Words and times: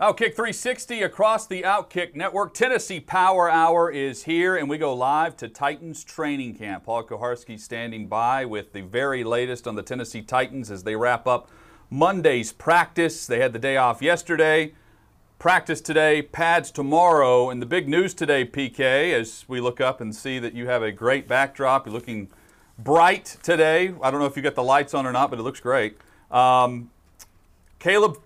Outkick 0.00 0.36
360 0.36 1.02
across 1.02 1.48
the 1.48 1.62
Outkick 1.62 2.14
Network. 2.14 2.54
Tennessee 2.54 3.00
Power 3.00 3.50
Hour 3.50 3.90
is 3.90 4.22
here, 4.22 4.54
and 4.54 4.70
we 4.70 4.78
go 4.78 4.94
live 4.94 5.36
to 5.38 5.48
Titans 5.48 6.04
training 6.04 6.54
camp. 6.54 6.84
Paul 6.84 7.02
Kuharsky 7.02 7.58
standing 7.58 8.06
by 8.06 8.44
with 8.44 8.72
the 8.72 8.82
very 8.82 9.24
latest 9.24 9.66
on 9.66 9.74
the 9.74 9.82
Tennessee 9.82 10.22
Titans 10.22 10.70
as 10.70 10.84
they 10.84 10.94
wrap 10.94 11.26
up 11.26 11.50
Monday's 11.90 12.52
practice. 12.52 13.26
They 13.26 13.40
had 13.40 13.52
the 13.52 13.58
day 13.58 13.76
off 13.76 14.00
yesterday. 14.00 14.72
Practice 15.40 15.80
today, 15.80 16.22
pads 16.22 16.70
tomorrow, 16.70 17.50
and 17.50 17.60
the 17.60 17.66
big 17.66 17.88
news 17.88 18.14
today, 18.14 18.44
PK, 18.44 19.12
as 19.12 19.46
we 19.48 19.60
look 19.60 19.80
up 19.80 20.00
and 20.00 20.14
see 20.14 20.38
that 20.38 20.54
you 20.54 20.68
have 20.68 20.84
a 20.84 20.92
great 20.92 21.26
backdrop. 21.26 21.86
You're 21.86 21.92
looking 21.92 22.28
bright 22.78 23.36
today. 23.42 23.92
I 24.00 24.12
don't 24.12 24.20
know 24.20 24.26
if 24.26 24.36
you 24.36 24.42
got 24.42 24.54
the 24.54 24.62
lights 24.62 24.94
on 24.94 25.06
or 25.06 25.12
not, 25.12 25.28
but 25.28 25.40
it 25.40 25.42
looks 25.42 25.58
great. 25.58 25.98
Um, 26.30 26.90
Caleb 27.80 28.20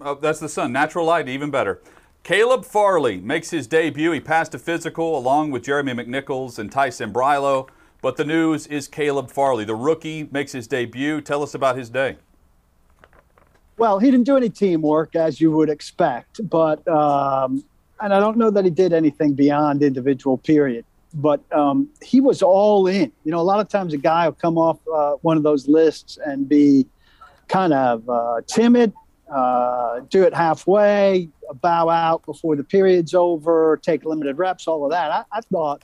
Oh, 0.00 0.14
that's 0.14 0.38
the 0.38 0.48
sun. 0.48 0.72
Natural 0.72 1.04
light, 1.04 1.28
even 1.28 1.50
better. 1.50 1.82
Caleb 2.22 2.64
Farley 2.64 3.20
makes 3.20 3.50
his 3.50 3.66
debut. 3.66 4.12
He 4.12 4.20
passed 4.20 4.54
a 4.54 4.58
physical 4.58 5.16
along 5.16 5.50
with 5.50 5.64
Jeremy 5.64 5.92
McNichols 5.92 6.58
and 6.58 6.70
Tyson 6.70 7.12
Brilo. 7.12 7.68
But 8.00 8.16
the 8.16 8.24
news 8.24 8.66
is 8.68 8.86
Caleb 8.86 9.30
Farley, 9.30 9.64
the 9.64 9.74
rookie, 9.74 10.28
makes 10.30 10.52
his 10.52 10.68
debut. 10.68 11.20
Tell 11.20 11.42
us 11.42 11.54
about 11.54 11.76
his 11.76 11.90
day. 11.90 12.16
Well, 13.76 13.98
he 13.98 14.10
didn't 14.10 14.26
do 14.26 14.36
any 14.36 14.50
teamwork 14.50 15.16
as 15.16 15.40
you 15.40 15.50
would 15.52 15.68
expect, 15.68 16.48
but 16.48 16.86
um, 16.88 17.64
and 18.00 18.12
I 18.12 18.20
don't 18.20 18.36
know 18.36 18.50
that 18.50 18.64
he 18.64 18.70
did 18.70 18.92
anything 18.92 19.34
beyond 19.34 19.82
individual 19.82 20.36
period. 20.38 20.84
But 21.14 21.40
um, 21.52 21.88
he 22.02 22.20
was 22.20 22.42
all 22.42 22.86
in. 22.86 23.10
You 23.24 23.32
know, 23.32 23.40
a 23.40 23.42
lot 23.42 23.60
of 23.60 23.68
times 23.68 23.94
a 23.94 23.98
guy 23.98 24.26
will 24.26 24.34
come 24.34 24.58
off 24.58 24.78
uh, 24.92 25.12
one 25.22 25.36
of 25.36 25.42
those 25.42 25.66
lists 25.66 26.18
and 26.24 26.48
be 26.48 26.86
kind 27.48 27.72
of 27.72 28.08
uh, 28.08 28.42
timid 28.46 28.92
uh, 29.30 30.00
do 30.08 30.22
it 30.22 30.34
halfway, 30.34 31.28
bow 31.60 31.88
out 31.88 32.24
before 32.24 32.56
the 32.56 32.64
period's 32.64 33.14
over, 33.14 33.78
take 33.82 34.04
limited 34.04 34.38
reps, 34.38 34.66
all 34.66 34.84
of 34.84 34.90
that. 34.90 35.10
I, 35.10 35.24
I 35.32 35.40
thought 35.40 35.82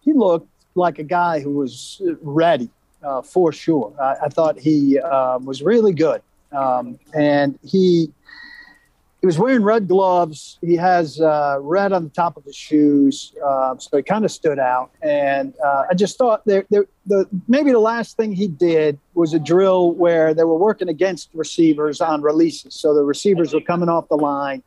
he 0.00 0.12
looked 0.12 0.48
like 0.74 0.98
a 0.98 1.04
guy 1.04 1.40
who 1.40 1.50
was 1.50 2.02
ready 2.22 2.70
uh, 3.02 3.22
for 3.22 3.52
sure. 3.52 3.92
I, 4.00 4.26
I 4.26 4.28
thought 4.28 4.58
he 4.58 4.98
uh, 4.98 5.38
was 5.38 5.62
really 5.62 5.92
good. 5.92 6.22
Um, 6.52 6.98
and 7.14 7.58
he 7.64 8.12
he 9.24 9.26
was 9.26 9.38
wearing 9.38 9.62
red 9.62 9.88
gloves. 9.88 10.58
He 10.60 10.76
has 10.76 11.18
uh, 11.18 11.56
red 11.58 11.94
on 11.94 12.04
the 12.04 12.10
top 12.10 12.36
of 12.36 12.44
his 12.44 12.54
shoes, 12.54 13.32
uh, 13.42 13.74
so 13.78 13.96
he 13.96 14.02
kind 14.02 14.22
of 14.22 14.30
stood 14.30 14.58
out. 14.58 14.90
And 15.00 15.54
uh, 15.64 15.84
I 15.90 15.94
just 15.94 16.18
thought 16.18 16.44
there, 16.44 16.66
there, 16.68 16.84
the 17.06 17.26
maybe 17.48 17.72
the 17.72 17.78
last 17.78 18.18
thing 18.18 18.34
he 18.34 18.48
did 18.48 18.98
was 19.14 19.32
a 19.32 19.38
drill 19.38 19.92
where 19.92 20.34
they 20.34 20.44
were 20.44 20.58
working 20.58 20.90
against 20.90 21.30
receivers 21.32 22.02
on 22.02 22.20
releases. 22.20 22.74
So 22.74 22.92
the 22.92 23.02
receivers 23.02 23.54
were 23.54 23.62
coming 23.62 23.88
off 23.88 24.10
the 24.10 24.18
line. 24.18 24.62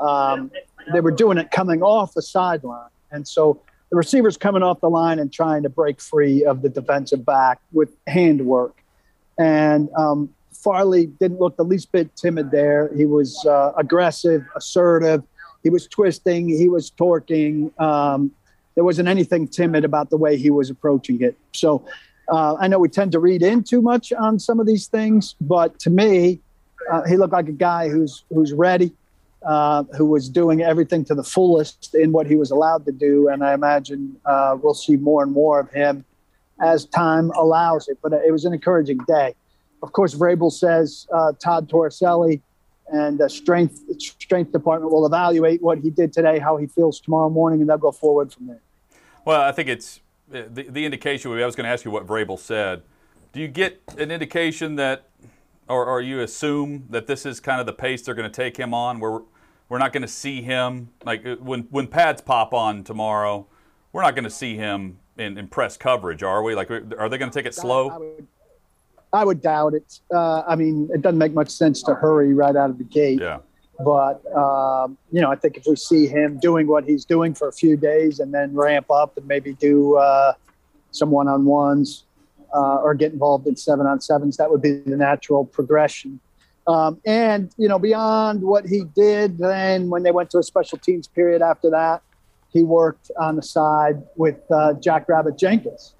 Um, 0.00 0.50
they 0.92 1.00
were 1.00 1.12
doing 1.12 1.38
it 1.38 1.52
coming 1.52 1.80
off 1.80 2.14
the 2.14 2.22
sideline, 2.22 2.90
and 3.12 3.28
so 3.28 3.60
the 3.90 3.96
receivers 3.96 4.36
coming 4.36 4.64
off 4.64 4.80
the 4.80 4.90
line 4.90 5.20
and 5.20 5.32
trying 5.32 5.62
to 5.62 5.68
break 5.68 6.00
free 6.00 6.44
of 6.44 6.62
the 6.62 6.68
defensive 6.68 7.24
back 7.24 7.60
with 7.70 7.94
handwork. 8.08 8.76
And 9.38 9.88
um, 9.96 10.34
Farley 10.64 11.06
didn't 11.06 11.38
look 11.38 11.56
the 11.58 11.64
least 11.64 11.92
bit 11.92 12.16
timid 12.16 12.50
there. 12.50 12.90
He 12.96 13.04
was 13.04 13.44
uh, 13.44 13.72
aggressive, 13.76 14.42
assertive. 14.56 15.22
He 15.62 15.68
was 15.68 15.86
twisting. 15.86 16.48
He 16.48 16.70
was 16.70 16.90
torquing. 16.90 17.78
Um, 17.78 18.32
there 18.74 18.82
wasn't 18.82 19.08
anything 19.08 19.46
timid 19.46 19.84
about 19.84 20.08
the 20.08 20.16
way 20.16 20.36
he 20.38 20.50
was 20.50 20.70
approaching 20.70 21.20
it. 21.22 21.36
So 21.52 21.86
uh, 22.28 22.56
I 22.58 22.66
know 22.66 22.78
we 22.78 22.88
tend 22.88 23.12
to 23.12 23.20
read 23.20 23.42
in 23.42 23.62
too 23.62 23.82
much 23.82 24.12
on 24.14 24.38
some 24.38 24.58
of 24.58 24.66
these 24.66 24.86
things, 24.86 25.36
but 25.40 25.78
to 25.80 25.90
me, 25.90 26.40
uh, 26.90 27.02
he 27.04 27.16
looked 27.18 27.34
like 27.34 27.48
a 27.48 27.52
guy 27.52 27.88
who's 27.90 28.24
who's 28.30 28.52
ready, 28.52 28.92
uh, 29.46 29.84
who 29.96 30.06
was 30.06 30.28
doing 30.30 30.62
everything 30.62 31.04
to 31.04 31.14
the 31.14 31.22
fullest 31.22 31.94
in 31.94 32.10
what 32.10 32.26
he 32.26 32.36
was 32.36 32.50
allowed 32.50 32.86
to 32.86 32.92
do. 32.92 33.28
And 33.28 33.44
I 33.44 33.52
imagine 33.52 34.16
uh, 34.24 34.56
we'll 34.60 34.74
see 34.74 34.96
more 34.96 35.22
and 35.22 35.32
more 35.32 35.60
of 35.60 35.70
him 35.70 36.04
as 36.62 36.86
time 36.86 37.30
allows 37.32 37.88
it. 37.88 37.98
But 38.02 38.14
it 38.14 38.32
was 38.32 38.44
an 38.46 38.54
encouraging 38.54 38.98
day 39.06 39.34
of 39.84 39.92
course, 39.92 40.14
Vrabel 40.14 40.50
says 40.50 41.06
uh, 41.12 41.32
Todd 41.38 41.68
Toriscelli 41.68 42.40
and 42.90 43.18
the 43.18 43.28
strength 43.28 43.82
strength 44.00 44.50
department 44.50 44.90
will 44.90 45.04
evaluate 45.04 45.62
what 45.62 45.78
he 45.78 45.90
did 45.90 46.12
today, 46.12 46.38
how 46.38 46.56
he 46.56 46.66
feels 46.66 47.00
tomorrow 47.00 47.28
morning, 47.28 47.60
and 47.60 47.68
they'll 47.68 47.76
go 47.76 47.92
forward 47.92 48.32
from 48.32 48.46
there. 48.46 48.62
Well, 49.26 49.40
I 49.42 49.52
think 49.52 49.68
it's 49.68 50.00
the, 50.28 50.42
the 50.48 50.84
indication. 50.86 51.30
I 51.30 51.44
was 51.44 51.54
going 51.54 51.66
to 51.66 51.70
ask 51.70 51.84
you 51.84 51.90
what 51.90 52.06
Vrabel 52.06 52.38
said. 52.38 52.82
Do 53.34 53.40
you 53.40 53.48
get 53.48 53.82
an 53.98 54.10
indication 54.10 54.76
that, 54.76 55.08
or, 55.68 55.84
or 55.84 56.00
you 56.00 56.20
assume 56.20 56.86
that 56.90 57.06
this 57.06 57.26
is 57.26 57.40
kind 57.40 57.60
of 57.60 57.66
the 57.66 57.72
pace 57.72 58.02
they're 58.02 58.14
going 58.14 58.30
to 58.30 58.34
take 58.34 58.56
him 58.56 58.72
on, 58.72 59.00
where 59.00 59.20
we're 59.68 59.78
not 59.78 59.92
going 59.92 60.02
to 60.02 60.08
see 60.08 60.40
him 60.40 60.90
like 61.04 61.26
uh, 61.26 61.36
when 61.36 61.62
when 61.70 61.88
pads 61.88 62.22
pop 62.22 62.54
on 62.54 62.84
tomorrow, 62.84 63.46
we're 63.92 64.02
not 64.02 64.14
going 64.14 64.24
to 64.24 64.30
see 64.30 64.56
him 64.56 64.98
in, 65.18 65.38
in 65.38 65.48
press 65.48 65.76
coverage, 65.76 66.22
are 66.22 66.42
we? 66.42 66.54
Like, 66.54 66.70
are 66.70 67.08
they 67.08 67.18
going 67.18 67.30
to 67.30 67.38
take 67.38 67.46
it 67.46 67.54
slow? 67.54 67.90
I 67.90 67.98
would, 67.98 68.26
I 69.14 69.24
would 69.24 69.40
doubt 69.40 69.74
it. 69.74 70.00
Uh, 70.12 70.42
I 70.46 70.56
mean, 70.56 70.90
it 70.92 71.00
doesn't 71.00 71.18
make 71.18 71.32
much 71.32 71.50
sense 71.50 71.82
to 71.84 71.94
hurry 71.94 72.34
right 72.34 72.56
out 72.56 72.70
of 72.70 72.78
the 72.78 72.84
gate. 72.84 73.20
Yeah. 73.20 73.38
But 73.84 74.24
um, 74.34 74.98
you 75.10 75.20
know, 75.20 75.30
I 75.30 75.36
think 75.36 75.56
if 75.56 75.64
we 75.66 75.76
see 75.76 76.06
him 76.06 76.38
doing 76.38 76.66
what 76.66 76.84
he's 76.84 77.04
doing 77.04 77.34
for 77.34 77.48
a 77.48 77.52
few 77.52 77.76
days 77.76 78.20
and 78.20 78.32
then 78.32 78.54
ramp 78.54 78.90
up 78.90 79.16
and 79.16 79.26
maybe 79.26 79.54
do 79.54 79.96
uh, 79.96 80.34
some 80.90 81.10
one-on-ones 81.10 82.04
uh, 82.54 82.76
or 82.76 82.94
get 82.94 83.12
involved 83.12 83.46
in 83.46 83.56
seven-on-sevens, 83.56 84.36
that 84.36 84.50
would 84.50 84.62
be 84.62 84.78
the 84.78 84.96
natural 84.96 85.44
progression. 85.44 86.20
Um, 86.66 87.00
and 87.04 87.50
you 87.58 87.68
know, 87.68 87.78
beyond 87.78 88.42
what 88.42 88.66
he 88.66 88.84
did, 88.94 89.38
then 89.38 89.90
when 89.90 90.02
they 90.02 90.12
went 90.12 90.30
to 90.30 90.38
a 90.38 90.42
special 90.42 90.78
teams 90.78 91.08
period 91.08 91.42
after 91.42 91.70
that, 91.70 92.02
he 92.52 92.62
worked 92.62 93.10
on 93.18 93.36
the 93.36 93.42
side 93.42 94.02
with 94.16 94.40
uh, 94.50 94.74
Jack 94.74 95.08
Rabbit 95.08 95.36
Jenkins. 95.36 95.94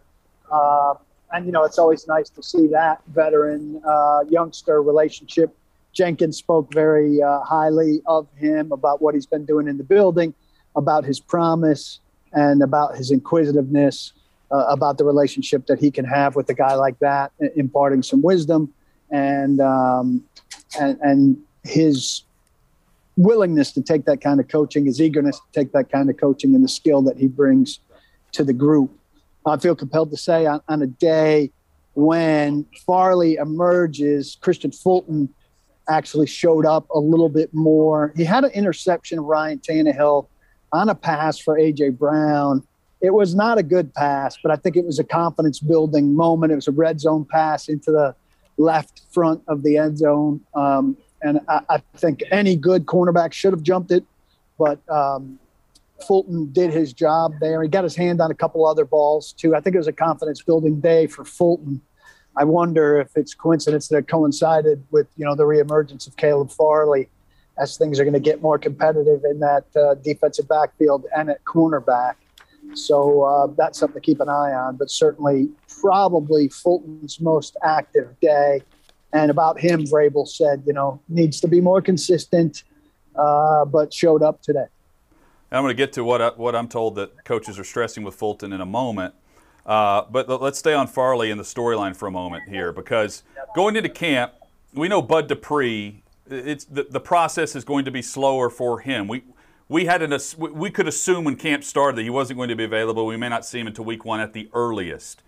Uh, 0.51 0.95
and 1.35 1.47
you 1.47 1.53
know 1.53 1.65
it's 1.65 1.79
always 1.79 2.07
nice 2.07 2.31
to 2.31 2.43
see 2.43 2.69
that 2.69 3.03
veteran 3.09 3.83
uh, 3.87 4.21
youngster 4.31 4.81
relationship. 4.83 5.55
Jenkins 5.93 6.37
spoke 6.37 6.73
very 6.73 7.21
uh, 7.23 7.41
highly 7.41 8.01
of 8.07 8.27
him 8.37 8.73
about 8.73 9.03
what 9.03 9.15
he's 9.15 9.27
been 9.27 9.45
doing 9.45 9.69
in 9.69 9.77
the 9.77 9.85
building, 9.85 10.33
about 10.77 11.05
his 11.05 11.21
promise, 11.21 11.99
and 12.33 12.63
about 12.63 12.97
his 12.97 13.11
inquisitiveness, 13.11 14.13
uh, 14.51 14.67
about 14.69 14.99
the 14.99 15.05
relationship 15.05 15.67
that 15.67 15.79
he 15.79 15.91
can 15.91 16.05
have 16.05 16.37
with 16.37 16.49
a 16.51 16.55
guy 16.55 16.75
like 16.75 16.99
that, 17.01 17.33
imparting 17.57 18.03
some 18.03 18.23
wisdom, 18.23 18.73
and 19.11 19.61
um, 19.61 20.23
and 20.79 20.99
and 21.01 21.43
his 21.65 22.23
willingness 23.17 23.73
to 23.73 23.83
take 23.83 24.05
that 24.05 24.21
kind 24.21 24.39
of 24.39 24.49
coaching, 24.49 24.87
his 24.87 25.01
eagerness 25.01 25.39
to 25.39 25.61
take 25.61 25.73
that 25.73 25.91
kind 25.91 26.11
of 26.11 26.17
coaching, 26.17 26.55
and 26.55 26.63
the 26.63 26.69
skill 26.69 27.03
that 27.03 27.17
he 27.17 27.27
brings 27.27 27.81
to 28.33 28.45
the 28.45 28.53
group. 28.53 28.91
I 29.47 29.57
feel 29.59 29.75
compelled 29.75 30.11
to 30.11 30.17
say 30.17 30.47
on, 30.47 30.61
on 30.69 30.83
a 30.83 30.87
day 30.87 31.51
when 31.95 32.67
Farley 32.87 33.35
emerges, 33.35 34.37
Kristian 34.41 34.75
Fulton 34.75 35.29
actually 35.89 36.27
showed 36.27 36.67
up 36.67 36.89
a 36.91 36.99
little 36.99 37.29
bit 37.29 37.53
more. 37.53 38.13
He 38.17 38.25
had 38.25 38.45
an 38.45 38.51
interception 38.51 39.19
of 39.19 39.27
Ryan 39.27 39.59
Tannehill 39.59 40.27
on 40.73 40.89
a 40.89 40.95
pass 40.95 41.39
for 41.39 41.59
AJ 41.59 41.99
Brown. 41.99 42.63
It 43.01 43.13
was 43.13 43.35
not 43.35 43.59
a 43.59 43.63
good 43.63 43.93
pass, 43.95 44.39
but 44.43 44.51
I 44.51 44.57
think 44.57 44.77
it 44.77 44.85
was 44.85 44.99
a 44.99 45.05
confidence 45.05 45.61
building 45.61 46.15
moment. 46.15 46.53
It 46.53 46.57
was 46.57 46.69
a 46.69 46.73
red 46.73 47.01
zone 47.01 47.27
pass 47.31 47.69
into 47.69 47.93
the 47.93 48.15
left 48.57 49.03
front 49.13 49.43
of 49.47 49.63
the 49.63 49.77
end 49.77 49.99
zone. 49.99 50.41
Um, 50.55 50.97
and 51.23 51.41
I, 51.49 51.61
I, 51.69 51.83
think 51.97 52.23
any 52.31 52.57
good 52.57 52.87
cornerback 52.87 53.33
should 53.33 53.53
have 53.53 53.63
jumped 53.63 53.91
it, 53.91 54.05
but 54.59 54.79
um, 54.89 55.39
Fulton 56.07 56.53
did 56.53 56.73
his 56.73 56.93
job 56.93 57.35
there. 57.41 57.63
He 57.63 57.69
got 57.69 57.85
his 57.85 57.97
hand 57.97 58.21
on 58.21 58.31
a 58.31 58.35
couple 58.35 58.67
other 58.67 58.85
balls 58.85 59.33
too. 59.33 59.55
I 59.55 59.61
think 59.61 59.75
it 59.75 59.79
was 59.79 59.87
a 59.87 59.93
confidence 59.93 60.43
building 60.43 60.81
day 60.81 61.07
for 61.07 61.25
Fulton. 61.25 61.81
I 62.37 62.45
wonder 62.45 63.01
if 63.01 63.17
it's 63.17 63.33
coincidence 63.33 63.89
that 63.89 63.99
it 63.99 64.09
coincided 64.09 64.85
with 64.91 65.07
you 65.17 65.25
know 65.25 65.35
the 65.35 65.45
reemergence 65.45 66.07
of 66.07 66.17
Caleb 66.17 66.51
Farley 66.51 67.09
as 67.59 67.77
things 67.77 68.01
are 68.01 68.05
going 68.05 68.15
to 68.15 68.21
get 68.21 68.43
more 68.43 68.59
competitive 68.59 69.23
in 69.25 69.39
that 69.41 69.65
uh, 69.77 69.95
defensive 69.95 70.49
backfield 70.49 71.07
and 71.17 71.31
at 71.31 71.45
cornerback. 71.45 72.15
So 72.75 73.23
uh, 73.23 73.47
that's 73.57 73.79
something 73.79 74.01
to 74.01 74.05
keep 74.05 74.21
an 74.21 74.29
eye 74.29 74.53
on. 74.53 74.77
But 74.77 74.91
certainly, 74.91 75.49
probably 75.69 76.49
Fulton's 76.49 77.21
most 77.21 77.57
active 77.63 78.09
day, 78.21 78.63
And 79.13 79.31
about 79.31 79.61
him, 79.61 79.85
Vrabel 79.85 80.27
said, 80.27 80.65
you 80.67 80.73
know, 80.73 81.01
needs 81.09 81.41
to 81.41 81.49
be 81.49 81.61
more 81.61 81.81
consistent, 81.81 82.65
uh, 83.15 83.65
but 83.67 83.93
showed 83.93 84.23
up 84.23 84.43
today. 84.43 84.67
I'm 85.55 85.63
going 85.63 85.71
to 85.71 85.81
get 85.81 85.93
to 85.95 86.05
what 86.05 86.21
I, 86.21 86.29
what 86.31 86.57
I'm 86.57 86.69
told 86.69 86.97
that 86.97 87.25
coaches 87.25 87.59
are 87.59 87.65
stressing 87.65 88.03
with 88.03 88.15
Fulton 88.15 88.53
in 88.53 88.61
a 88.61 88.67
moment. 88.67 89.15
Uh, 89.65 90.03
but 90.11 90.29
let's 90.43 90.59
stay 90.59 90.75
on 90.75 90.87
Farley 90.87 91.31
and 91.31 91.41
the 91.41 91.45
storyline 91.45 91.97
for 91.97 92.07
a 92.07 92.11
moment 92.11 92.49
here, 92.49 92.73
because 92.73 93.23
going 93.55 93.77
into 93.77 93.89
camp, 93.89 94.35
we 94.75 94.89
know 94.89 95.01
Bud 95.01 95.29
Dupree. 95.29 96.03
It's 96.29 96.65
the, 96.65 96.87
the 96.91 97.01
process 97.01 97.55
is 97.57 97.65
going 97.65 97.85
to 97.87 97.91
be 97.91 98.03
slower 98.03 98.51
for 98.51 98.81
him. 98.81 99.09
We 99.09 99.23
we 99.69 99.87
had 99.87 100.03
an 100.03 100.19
we 100.39 100.71
could 100.71 100.87
assume 100.87 101.25
when 101.25 101.37
camp 101.37 101.65
started 101.65 101.97
that 101.97 102.03
he 102.03 102.11
wasn't 102.11 102.37
going 102.37 102.51
to 102.51 102.57
be 102.57 102.65
available. 102.65 103.07
We 103.07 103.17
may 103.17 103.31
not 103.31 103.47
see 103.47 103.61
him 103.61 103.67
until 103.67 103.85
week 103.85 104.05
one 104.05 104.21
at 104.21 104.35
the 104.35 104.51
earliest. 104.53 105.23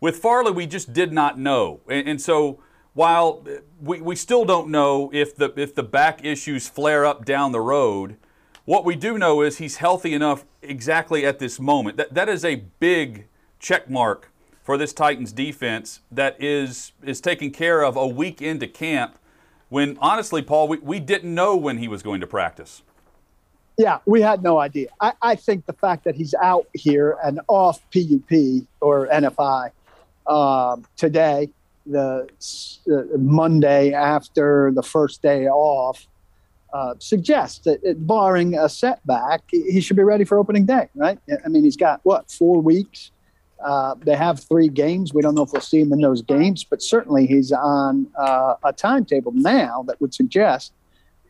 With 0.00 0.16
Farley, 0.16 0.52
we 0.52 0.66
just 0.66 0.92
did 0.92 1.12
not 1.12 1.38
know, 1.38 1.80
and, 1.88 2.08
and 2.08 2.20
so 2.20 2.62
while 2.94 3.46
we, 3.80 4.00
we 4.00 4.16
still 4.16 4.44
don't 4.44 4.68
know 4.70 5.10
if 5.12 5.36
the 5.36 5.52
if 5.56 5.74
the 5.74 5.82
back 5.82 6.24
issues 6.24 6.68
flare 6.68 7.04
up 7.04 7.24
down 7.24 7.52
the 7.52 7.60
road, 7.60 8.16
what 8.64 8.84
we 8.84 8.94
do 8.94 9.18
know 9.18 9.42
is 9.42 9.58
he's 9.58 9.76
healthy 9.76 10.14
enough 10.14 10.44
exactly 10.60 11.26
at 11.26 11.38
this 11.38 11.58
moment. 11.58 11.96
That 11.96 12.14
that 12.14 12.28
is 12.28 12.44
a 12.44 12.56
big 12.80 13.26
check 13.58 13.90
mark 13.90 14.30
for 14.62 14.76
this 14.76 14.92
Titans 14.92 15.32
defense 15.32 16.00
that 16.10 16.40
is 16.40 16.92
is 17.02 17.20
taken 17.20 17.50
care 17.50 17.82
of 17.82 17.96
a 17.96 18.06
week 18.06 18.40
into 18.40 18.66
camp 18.66 19.18
when 19.72 19.96
honestly, 20.02 20.42
Paul, 20.42 20.68
we, 20.68 20.76
we 20.78 21.00
didn't 21.00 21.34
know 21.34 21.56
when 21.56 21.78
he 21.78 21.88
was 21.88 22.02
going 22.02 22.20
to 22.20 22.26
practice. 22.26 22.82
Yeah, 23.78 24.00
we 24.04 24.20
had 24.20 24.42
no 24.42 24.58
idea. 24.58 24.88
I, 25.00 25.14
I 25.22 25.34
think 25.34 25.64
the 25.64 25.72
fact 25.72 26.04
that 26.04 26.14
he's 26.14 26.34
out 26.34 26.66
here 26.74 27.16
and 27.24 27.40
off 27.48 27.80
PUP 27.90 28.66
or 28.82 29.08
NFI 29.08 29.70
um, 30.26 30.84
today, 30.98 31.48
the 31.86 32.28
uh, 32.92 33.16
Monday 33.16 33.94
after 33.94 34.72
the 34.74 34.82
first 34.82 35.22
day 35.22 35.48
off, 35.48 36.06
uh, 36.72 36.94
suggests 36.98 37.58
that, 37.64 37.80
it, 37.82 38.06
barring 38.06 38.54
a 38.54 38.68
setback, 38.68 39.42
he 39.50 39.80
should 39.80 39.96
be 39.96 40.02
ready 40.02 40.24
for 40.24 40.38
opening 40.38 40.66
day, 40.66 40.88
right? 40.94 41.18
I 41.44 41.48
mean, 41.48 41.64
he's 41.64 41.76
got 41.76 42.00
what 42.02 42.30
four 42.30 42.60
weeks. 42.60 43.10
Uh, 43.62 43.94
they 44.04 44.16
have 44.16 44.40
three 44.40 44.68
games. 44.68 45.14
We 45.14 45.22
don't 45.22 45.34
know 45.34 45.42
if 45.42 45.52
we'll 45.52 45.62
see 45.62 45.80
him 45.80 45.92
in 45.92 46.00
those 46.00 46.22
games, 46.22 46.64
but 46.64 46.82
certainly 46.82 47.26
he's 47.26 47.52
on 47.52 48.08
uh, 48.18 48.54
a 48.64 48.72
timetable 48.72 49.32
now 49.32 49.84
that 49.86 50.00
would 50.00 50.12
suggest 50.12 50.72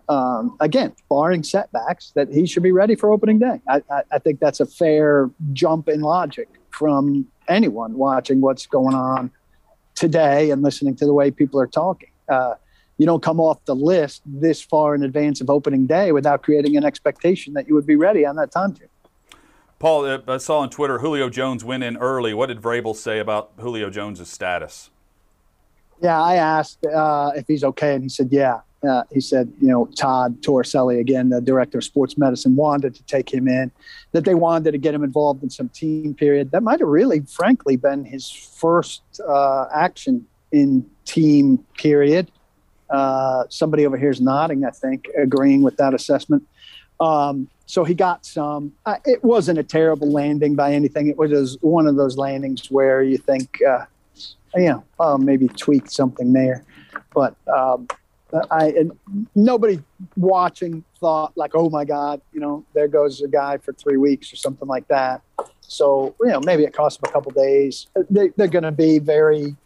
um, 0.09 0.57
again, 0.61 0.95
barring 1.09 1.43
setbacks, 1.43 2.13
that 2.15 2.29
he 2.33 2.47
should 2.47 2.63
be 2.63 2.73
ready 2.73 2.95
for 2.95 3.13
opening 3.13 3.39
day. 3.39 3.61
I, 3.69 3.83
I, 3.91 4.03
I, 4.13 4.19
think 4.19 4.41
that's 4.41 4.61
a 4.61 4.67
fair 4.67 5.31
jump 5.53 5.89
in 5.89 6.01
logic 6.01 6.49
from 6.71 7.27
anyone 7.49 7.95
watching 7.95 8.41
what's 8.41 8.67
going 8.67 8.95
on 8.95 9.31
today 9.95 10.51
and 10.51 10.63
listening 10.63 10.97
to 10.97 11.07
the 11.07 11.15
way 11.15 11.31
people 11.31 11.61
are 11.61 11.67
talking. 11.67 12.11
Uh, 12.29 12.55
you 12.99 13.07
don't 13.07 13.23
come 13.23 13.41
off 13.41 13.65
the 13.65 13.75
list 13.75 14.23
this 14.25 14.63
far 14.63 14.95
in 14.95 15.03
advance 15.03 15.41
of 15.41 15.51
opening 15.51 15.87
day 15.87 16.13
without 16.13 16.43
creating 16.43 16.77
an 16.77 16.85
expectation 16.85 17.55
that 17.55 17.67
you 17.67 17.75
would 17.75 17.87
be 17.87 17.97
ready 17.97 18.25
on 18.25 18.37
that 18.37 18.51
time. 18.53 18.71
timetable. 18.71 18.91
Paul, 19.79 20.05
uh, 20.05 20.21
I 20.29 20.37
saw 20.37 20.61
on 20.61 20.71
Twitter 20.71 21.01
Julio 21.01 21.29
Jones 21.29 21.65
went 21.65 21.83
in 21.83 21.97
early. 21.97 22.33
What 22.33 22.47
did 22.47 22.61
Vrabel 22.61 22.95
say 22.95 23.19
about 23.19 23.51
Julio 23.59 23.91
Jones's 23.91 24.29
status? 24.29 24.91
Yeah, 26.01 26.23
I 26.23 26.37
asked 26.37 26.87
uh, 26.87 27.33
if 27.35 27.47
he's 27.49 27.65
okay, 27.65 27.95
and 27.95 28.03
he 28.03 28.09
said, 28.09 28.29
"Yeah." 28.31 28.61
Uh, 28.89 29.05
he 29.13 29.21
said, 29.21 29.53
you 29.61 29.69
know, 29.69 29.87
Todd 29.97 30.43
Toriscelli, 30.43 30.99
again, 30.99 31.29
the 31.29 31.41
director 31.41 31.79
of 31.79 31.85
sports 31.85 32.19
medicine, 32.19 32.57
wanted 32.57 32.97
to 32.97 33.03
take 33.05 33.33
him 33.33 33.47
in, 33.47 33.71
that 34.11 34.25
they 34.25 34.35
wanted 34.35 34.73
to 34.73 34.79
get 34.79 34.93
him 34.93 35.05
involved 35.05 35.43
in 35.45 35.51
some 35.51 35.69
team 35.69 36.15
period. 36.15 36.51
That 36.51 36.65
might 36.65 36.81
have 36.81 36.89
really, 36.89 37.21
frankly, 37.21 37.77
been 37.77 38.05
his 38.05 38.29
first 38.29 39.03
uh, 39.27 39.67
action 39.73 40.27
in 40.51 40.85
team 41.05 41.59
period. 41.79 42.33
Uh, 42.93 43.45
somebody 43.49 43.87
over 43.87 43.97
here 43.97 44.11
is 44.11 44.21
nodding, 44.21 44.65
I 44.65 44.71
think, 44.71 45.09
agreeing 45.17 45.63
with 45.63 45.79
that 45.79 45.95
assessment. 45.95 46.47
Um, 47.01 47.49
so 47.67 47.85
he 47.85 47.95
got 47.95 48.27
some. 48.27 48.73
Uh, 48.85 48.97
it 49.07 49.25
wasn't 49.25 49.59
a 49.59 49.63
terrible 49.63 50.13
landing 50.13 50.55
by 50.55 50.75
anything. 50.75 51.09
It 51.09 51.17
was 51.17 51.57
one 51.63 51.87
of 51.87 51.97
those 51.97 52.19
landings 52.19 52.71
where 52.71 53.03
you 53.03 53.17
think, 53.17 53.61
uh, 53.67 53.87
you 54.55 54.69
know, 54.69 54.85
oh, 55.01 55.17
maybe 55.17 55.49
tweak 55.49 55.91
something 55.91 56.35
there. 56.35 56.65
But 57.15 57.35
um, 57.49 57.89
I 58.51 58.75
nobody 59.35 59.83
watching 60.17 60.85
thought 61.01 61.37
like, 61.37 61.53
oh 61.55 61.71
my 61.71 61.85
God, 61.85 62.21
you 62.33 62.41
know, 62.41 62.65
there 62.75 62.89
goes 62.89 63.21
a 63.23 63.29
guy 63.29 63.57
for 63.57 63.73
three 63.73 63.97
weeks 63.97 64.33
or 64.33 64.37
something 64.37 64.69
like 64.69 64.87
that. 64.89 65.23
So 65.61 66.15
you 66.21 66.29
know, 66.29 66.41
maybe 66.41 66.65
it 66.65 66.75
costs 66.75 66.99
him 66.99 67.09
a 67.09 67.13
couple 67.13 67.33
days. 67.33 67.87
They, 68.11 68.31
are 68.39 68.49
going 68.49 68.65
to 68.65 68.73
be 68.73 68.99
very 68.99 69.57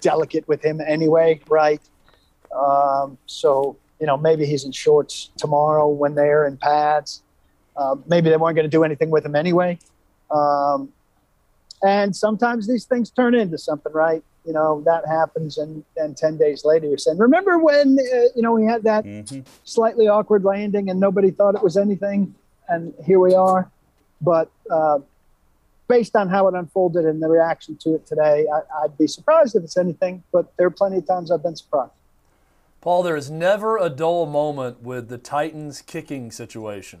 delicate 0.00 0.46
with 0.46 0.62
him 0.62 0.80
anyway, 0.80 1.40
right? 1.48 1.80
Um, 2.56 3.18
so 3.26 3.76
you 4.00 4.06
know, 4.06 4.16
maybe 4.16 4.44
he's 4.44 4.64
in 4.64 4.72
shorts 4.72 5.30
tomorrow 5.38 5.88
when 5.88 6.14
they're 6.14 6.46
in 6.46 6.56
pads. 6.56 7.22
Uh, 7.76 7.96
maybe 8.06 8.30
they 8.30 8.36
weren't 8.36 8.56
going 8.56 8.70
to 8.70 8.70
do 8.70 8.84
anything 8.84 9.10
with 9.10 9.24
him 9.24 9.34
anyway. 9.34 9.78
Um, 10.30 10.92
and 11.82 12.14
sometimes 12.14 12.66
these 12.66 12.84
things 12.84 13.10
turn 13.10 13.34
into 13.34 13.58
something, 13.58 13.92
right? 13.92 14.22
you 14.46 14.52
know 14.52 14.80
that 14.86 15.06
happens 15.06 15.58
and 15.58 15.84
then 15.96 16.14
10 16.14 16.38
days 16.38 16.64
later 16.64 16.86
you're 16.86 16.98
saying 16.98 17.18
remember 17.18 17.58
when 17.58 17.98
uh, 17.98 18.20
you 18.34 18.42
know 18.42 18.52
we 18.52 18.64
had 18.64 18.84
that 18.84 19.04
mm-hmm. 19.04 19.40
slightly 19.64 20.06
awkward 20.08 20.44
landing 20.44 20.88
and 20.88 21.00
nobody 21.00 21.30
thought 21.30 21.54
it 21.54 21.62
was 21.62 21.76
anything 21.76 22.34
and 22.68 22.94
here 23.04 23.18
we 23.18 23.34
are 23.34 23.70
but 24.20 24.50
uh, 24.70 24.98
based 25.88 26.16
on 26.16 26.28
how 26.28 26.46
it 26.48 26.54
unfolded 26.54 27.04
and 27.04 27.20
the 27.20 27.28
reaction 27.28 27.76
to 27.76 27.94
it 27.96 28.06
today 28.06 28.46
I, 28.52 28.84
i'd 28.84 28.96
be 28.96 29.08
surprised 29.08 29.56
if 29.56 29.64
it's 29.64 29.76
anything 29.76 30.22
but 30.32 30.56
there 30.56 30.66
are 30.66 30.70
plenty 30.70 30.98
of 30.98 31.06
times 31.06 31.30
i've 31.30 31.42
been 31.42 31.56
surprised 31.56 31.92
paul 32.86 33.02
there 33.02 33.16
is 33.16 33.30
never 33.30 33.76
a 33.76 33.90
dull 33.90 34.26
moment 34.26 34.80
with 34.80 35.08
the 35.08 35.18
titans 35.18 35.82
kicking 35.82 36.30
situation 36.30 37.00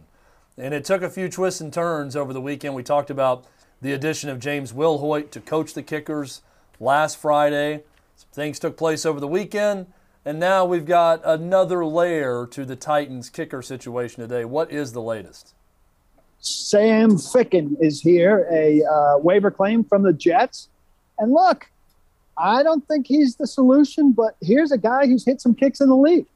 and 0.58 0.74
it 0.74 0.84
took 0.84 1.02
a 1.02 1.10
few 1.10 1.28
twists 1.28 1.60
and 1.60 1.72
turns 1.72 2.16
over 2.16 2.32
the 2.32 2.40
weekend 2.40 2.74
we 2.74 2.82
talked 2.82 3.10
about 3.10 3.44
the 3.80 3.92
addition 3.92 4.28
of 4.28 4.40
james 4.40 4.72
wilhoit 4.72 5.30
to 5.30 5.40
coach 5.40 5.74
the 5.74 5.82
kickers 5.82 6.42
last 6.80 7.18
Friday. 7.18 7.82
Some 8.16 8.28
things 8.32 8.58
took 8.58 8.76
place 8.76 9.04
over 9.04 9.20
the 9.20 9.28
weekend, 9.28 9.86
and 10.24 10.38
now 10.38 10.64
we've 10.64 10.86
got 10.86 11.20
another 11.24 11.84
layer 11.84 12.46
to 12.50 12.64
the 12.64 12.76
Titans 12.76 13.30
kicker 13.30 13.62
situation 13.62 14.22
today. 14.22 14.44
What 14.44 14.70
is 14.70 14.92
the 14.92 15.02
latest? 15.02 15.54
Sam 16.38 17.12
Ficken 17.12 17.76
is 17.80 18.00
here, 18.00 18.46
a 18.52 18.82
uh, 18.82 19.18
waiver 19.18 19.50
claim 19.50 19.84
from 19.84 20.02
the 20.02 20.12
Jets. 20.12 20.68
And 21.18 21.32
look, 21.32 21.68
I 22.38 22.62
don't 22.62 22.86
think 22.86 23.06
he's 23.06 23.36
the 23.36 23.46
solution, 23.46 24.12
but 24.12 24.36
here's 24.40 24.72
a 24.72 24.78
guy 24.78 25.06
who's 25.06 25.24
hit 25.24 25.40
some 25.40 25.54
kicks 25.54 25.80
in 25.80 25.88
the 25.88 25.96
league. 25.96 26.26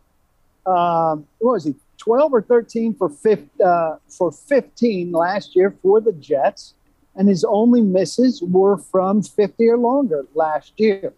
Um, 0.66 1.26
what 1.38 1.54
was 1.54 1.64
he? 1.64 1.74
12 1.98 2.32
or 2.32 2.42
13 2.42 2.94
for, 2.94 3.10
15, 3.10 3.48
uh, 3.64 3.96
for 4.08 4.32
15 4.32 5.12
last 5.12 5.54
year 5.54 5.74
for 5.82 6.00
the 6.00 6.12
Jets 6.12 6.74
and 7.16 7.28
his 7.28 7.44
only 7.44 7.82
misses 7.82 8.42
were 8.42 8.76
from 8.76 9.22
50 9.22 9.68
or 9.68 9.76
longer 9.76 10.26
last 10.34 10.72
year. 10.76 11.12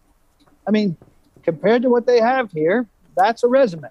I 0.66 0.70
mean, 0.70 0.96
compared 1.42 1.82
to 1.82 1.90
what 1.90 2.06
they 2.06 2.20
have 2.20 2.50
here, 2.50 2.86
that's 3.16 3.44
a 3.44 3.48
resume. 3.48 3.88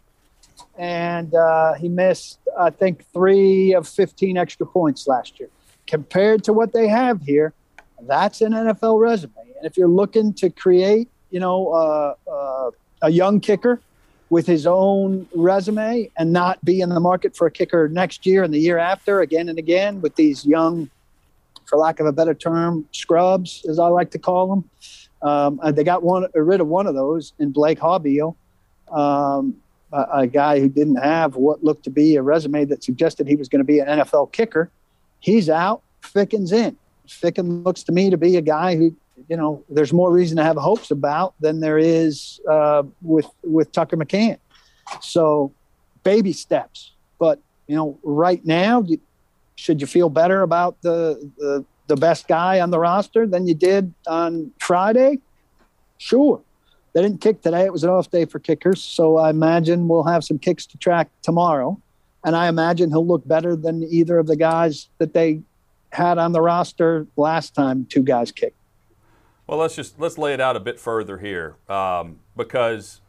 And 0.78 1.34
uh, 1.34 1.74
he 1.74 1.90
missed, 1.90 2.40
I 2.58 2.70
think, 2.70 3.06
three 3.14 3.74
of 3.74 3.88
15 3.88 4.38
extra 4.38 4.66
points 4.66 5.08
last 5.08 5.40
year. 5.40 5.50
Compared 5.88 6.44
to 6.46 6.54
what 6.54 6.74
they 6.74 6.88
have 6.88 7.22
here, 7.22 7.54
that's 8.02 8.42
an 8.42 8.54
NFL 8.54 9.00
resume. 9.00 9.34
And 9.62 9.70
if 9.70 9.78
you're 9.78 9.88
looking 9.88 10.34
to 10.34 10.50
create, 10.50 11.08
you 11.30 11.40
know, 11.40 11.70
uh, 11.70 12.16
uh, 12.28 12.72
a 13.04 13.12
young 13.12 13.40
kicker 13.40 13.80
with 14.32 14.48
his 14.48 14.66
own 14.66 15.28
resume 15.36 16.10
and 16.18 16.34
not 16.34 16.64
be 16.66 16.82
in 16.82 16.90
the 16.90 17.00
market 17.00 17.36
for 17.36 17.46
a 17.46 17.52
kicker 17.52 17.88
next 17.90 18.26
year 18.26 18.44
and 18.44 18.52
the 18.52 18.58
year 18.58 18.80
after 18.80 19.22
again 19.22 19.50
and 19.50 19.60
again 19.60 20.02
with 20.02 20.16
these 20.16 20.46
young 20.46 20.90
for 21.68 21.78
lack 21.78 22.00
of 22.00 22.08
a 22.08 22.12
better 22.12 22.34
term, 22.34 22.88
scrubs, 22.92 23.64
as 23.70 23.78
I 23.78 23.86
like 23.88 24.10
to 24.12 24.20
call 24.20 24.48
them. 24.48 24.70
Um, 25.22 25.60
they 25.76 25.84
got 25.84 26.02
one 26.02 26.26
rid 26.34 26.60
of 26.60 26.68
one 26.68 26.88
of 26.88 26.96
those 26.96 27.34
in 27.38 27.52
Blake 27.52 27.80
Haubeil, 27.80 28.36
um, 28.92 29.56
a, 29.94 30.06
a, 30.14 30.28
guy 30.28 30.60
who 30.60 30.68
didn't 30.68 30.96
have 30.96 31.36
what 31.36 31.64
looked 31.64 31.84
to 31.84 31.92
be 31.92 32.16
a 32.16 32.24
resume 32.24 32.66
that 32.66 32.84
suggested 32.84 33.28
he 33.28 33.36
was 33.36 33.48
going 33.48 33.60
to 33.60 33.66
be 33.66 33.78
an 33.78 33.88
NFL 33.88 34.32
kicker. 34.32 34.72
He's 35.20 35.48
out. 35.48 35.84
Ficken's 36.02 36.52
in. 36.52 36.76
Ficken 37.08 37.64
looks 37.64 37.84
to 37.84 37.92
me 37.92 38.10
to 38.10 38.18
be 38.18 38.38
a 38.38 38.42
guy 38.42 38.76
who, 38.76 38.96
you 39.30 39.38
know, 39.38 39.64
there's 39.70 39.94
more 39.94 40.12
reason 40.12 40.38
to 40.38 40.44
have 40.44 40.58
hopes 40.58 40.92
about 40.92 41.34
than 41.40 41.60
there 41.60 41.78
is 41.78 42.40
uh, 42.50 42.84
with 43.02 43.28
with 43.44 43.72
Tucker 43.72 43.98
McCann. 43.98 44.38
So, 45.02 45.54
baby 46.04 46.34
steps. 46.34 46.94
But 47.20 47.40
you 47.68 47.76
know, 47.76 48.00
right 48.04 48.44
now, 48.46 48.84
should 49.56 49.82
you 49.82 49.88
feel 49.88 50.10
better 50.10 50.42
about 50.42 50.82
the, 50.82 51.32
the 51.38 51.66
the 51.88 51.96
best 51.96 52.28
guy 52.28 52.60
on 52.60 52.72
the 52.72 52.80
roster 52.80 53.28
than 53.28 53.48
you 53.48 53.54
did 53.54 53.94
on 54.08 54.52
Friday? 54.60 55.20
Sure. 55.98 56.42
They 56.94 57.02
didn't 57.02 57.22
kick 57.22 57.42
today. 57.42 57.64
It 57.64 57.72
was 57.72 57.84
an 57.84 57.90
off 57.90 58.10
day 58.10 58.26
for 58.26 58.40
kickers. 58.40 58.84
So 58.84 59.18
I 59.18 59.30
imagine 59.30 59.88
we'll 59.88 60.04
have 60.04 60.24
some 60.24 60.40
kicks 60.40 60.66
to 60.68 60.78
track 60.78 61.10
tomorrow. 61.22 61.80
And 62.26 62.36
I 62.36 62.48
imagine 62.48 62.90
he'll 62.90 63.08
look 63.08 63.28
better 63.28 63.56
than 63.56 63.84
either 63.84 64.20
of 64.20 64.28
the 64.28 64.36
guys 64.36 64.90
that 64.98 65.14
they 65.14 65.42
had 65.92 66.18
on 66.18 66.32
the 66.32 66.42
roster 66.42 67.08
last 67.18 67.56
time 67.56 67.86
two 67.86 68.04
guys 68.04 68.32
kicked. 68.32 68.56
Well, 69.52 69.60
let's 69.60 69.76
just 69.76 70.00
let's 70.00 70.18
lay 70.18 70.34
it 70.34 70.40
out 70.40 70.56
a 70.56 70.62
bit 70.62 70.80
further 70.80 71.18
here, 71.18 71.58
um, 71.68 72.20
because 72.38 73.02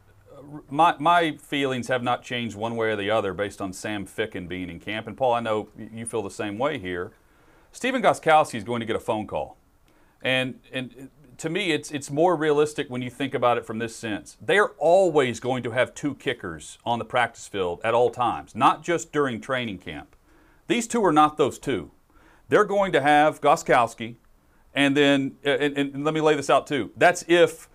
my, 0.69 0.97
my 0.99 1.37
feelings 1.37 1.87
have 1.87 2.03
not 2.03 2.25
changed 2.25 2.57
one 2.57 2.75
way 2.75 2.89
or 2.89 2.97
the 2.97 3.09
other 3.11 3.33
based 3.33 3.61
on 3.61 3.73
Sam 3.73 4.07
Ficken 4.07 4.49
being 4.49 4.69
in 4.69 4.81
camp. 4.81 5.07
And 5.07 5.17
Paul, 5.17 5.35
I 5.35 5.39
know 5.39 5.69
you 5.79 6.05
feel 6.05 6.21
the 6.21 6.33
same 6.33 6.59
way 6.59 6.79
here. 6.79 7.13
Stephen 7.71 8.03
Gostkowski 8.03 8.57
is 8.57 8.65
going 8.65 8.81
to 8.81 8.87
get 8.87 8.97
a 8.97 9.01
phone 9.01 9.29
call. 9.29 9.57
And, 10.21 10.59
and 10.73 11.11
to 11.39 11.49
me, 11.49 11.71
it's, 11.71 11.93
it's 11.93 12.11
more 12.11 12.35
realistic 12.35 12.91
when 12.91 13.03
you 13.03 13.11
think 13.11 13.35
about 13.35 13.57
it 13.57 13.65
from 13.65 13.79
this 13.79 13.95
sense. 13.95 14.37
They 14.45 14.59
are 14.59 14.73
always 14.79 15.39
going 15.39 15.63
to 15.63 15.71
have 15.71 15.95
two 15.95 16.17
kickers 16.17 16.77
on 16.85 16.99
the 16.99 17.05
practice 17.05 17.47
field 17.47 17.81
at 17.85 17.95
all 17.95 18.11
times, 18.11 18.57
not 18.57 18.83
just 18.83 19.13
during 19.13 19.41
training 19.41 19.79
camp. 19.79 20.17
These 20.67 20.89
two 20.89 21.05
are 21.05 21.13
not 21.13 21.37
those 21.37 21.61
two. 21.61 21.93
They're 22.49 22.65
going 22.65 22.91
to 22.91 23.01
have 23.01 23.41
Gostkowski, 23.41 24.17
and 24.75 24.97
then, 24.97 25.37
and, 25.45 25.77
and 25.77 26.05
let 26.05 26.15
me 26.15 26.21
lay 26.21 26.35
this 26.35 26.51
out 26.51 26.67
too. 26.67 26.91
That's 26.97 27.25
if 27.29 27.69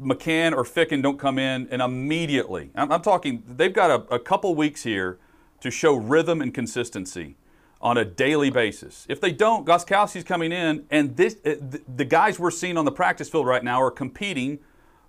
McCann 0.00 0.52
or 0.52 0.64
Ficken 0.64 1.02
don't 1.02 1.18
come 1.18 1.38
in 1.38 1.68
and 1.70 1.82
immediately. 1.82 2.70
I'm, 2.74 2.90
I'm 2.90 3.02
talking, 3.02 3.42
they've 3.46 3.72
got 3.72 3.90
a, 3.90 4.14
a 4.14 4.18
couple 4.18 4.54
weeks 4.54 4.82
here 4.82 5.18
to 5.60 5.70
show 5.70 5.94
rhythm 5.94 6.40
and 6.40 6.52
consistency 6.52 7.36
on 7.80 7.98
a 7.98 8.04
daily 8.04 8.50
basis. 8.50 9.06
If 9.08 9.20
they 9.20 9.32
don't, 9.32 9.66
Gostkowski's 9.66 10.24
coming 10.24 10.52
in, 10.52 10.86
and 10.90 11.16
this, 11.16 11.36
uh, 11.44 11.56
the 11.96 12.04
guys 12.04 12.38
we're 12.38 12.52
seeing 12.52 12.76
on 12.76 12.84
the 12.84 12.92
practice 12.92 13.28
field 13.28 13.46
right 13.46 13.62
now 13.62 13.82
are 13.82 13.90
competing 13.90 14.60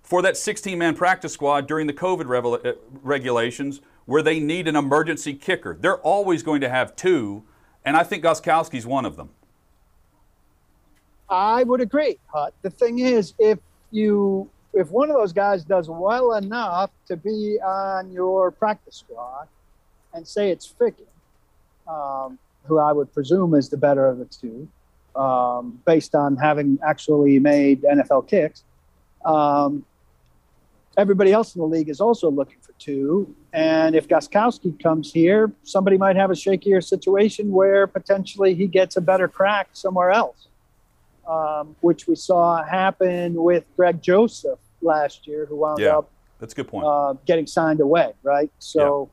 for 0.02 0.22
that 0.22 0.36
16 0.36 0.76
man 0.76 0.94
practice 0.94 1.32
squad 1.32 1.66
during 1.66 1.86
the 1.86 1.92
COVID 1.92 2.64
uh, 2.64 2.72
regulations 3.02 3.80
where 4.06 4.22
they 4.22 4.38
need 4.38 4.68
an 4.68 4.76
emergency 4.76 5.34
kicker. 5.34 5.76
They're 5.80 5.98
always 5.98 6.42
going 6.42 6.60
to 6.60 6.68
have 6.68 6.94
two, 6.94 7.44
and 7.84 7.96
I 7.96 8.02
think 8.02 8.22
Gostkowski's 8.24 8.86
one 8.86 9.06
of 9.06 9.16
them. 9.16 9.30
I 11.28 11.62
would 11.64 11.80
agree. 11.80 12.18
Uh, 12.32 12.50
the 12.62 12.70
thing 12.70 12.98
is, 12.98 13.34
if 13.38 13.58
you 13.90 14.48
if 14.72 14.90
one 14.90 15.08
of 15.08 15.16
those 15.16 15.32
guys 15.32 15.64
does 15.64 15.88
well 15.88 16.34
enough 16.34 16.90
to 17.06 17.16
be 17.16 17.58
on 17.64 18.10
your 18.12 18.50
practice 18.50 18.96
squad, 18.96 19.46
and 20.12 20.26
say 20.26 20.50
it's 20.50 20.72
Ficken, 20.72 21.06
um, 21.88 22.38
who 22.64 22.78
I 22.78 22.92
would 22.92 23.12
presume 23.12 23.54
is 23.54 23.68
the 23.68 23.76
better 23.76 24.06
of 24.06 24.18
the 24.18 24.24
two, 24.24 24.68
um, 25.16 25.80
based 25.84 26.14
on 26.14 26.36
having 26.36 26.78
actually 26.84 27.38
made 27.38 27.82
NFL 27.82 28.28
kicks. 28.28 28.64
Um, 29.24 29.84
everybody 30.96 31.32
else 31.32 31.54
in 31.54 31.60
the 31.60 31.66
league 31.66 31.88
is 31.88 32.00
also 32.00 32.30
looking 32.30 32.58
for 32.60 32.72
two. 32.78 33.34
And 33.52 33.94
if 33.94 34.08
Gostkowski 34.08 34.80
comes 34.82 35.12
here, 35.12 35.52
somebody 35.62 35.98
might 35.98 36.16
have 36.16 36.30
a 36.30 36.34
shakier 36.34 36.82
situation 36.82 37.50
where 37.50 37.86
potentially 37.86 38.54
he 38.54 38.66
gets 38.66 38.96
a 38.96 39.00
better 39.00 39.28
crack 39.28 39.68
somewhere 39.72 40.10
else, 40.10 40.48
um, 41.28 41.76
which 41.80 42.06
we 42.06 42.14
saw 42.14 42.62
happen 42.62 43.34
with 43.34 43.64
Greg 43.76 44.02
Joseph 44.02 44.58
last 44.82 45.26
year, 45.26 45.46
who 45.46 45.56
wound 45.56 45.80
yeah, 45.80 45.98
up 45.98 46.10
that's 46.44 46.52
a 46.52 46.56
good 46.56 46.68
point. 46.68 46.86
Uh, 46.86 47.14
getting 47.24 47.46
signed 47.46 47.80
away, 47.80 48.12
right? 48.22 48.50
So 48.58 49.08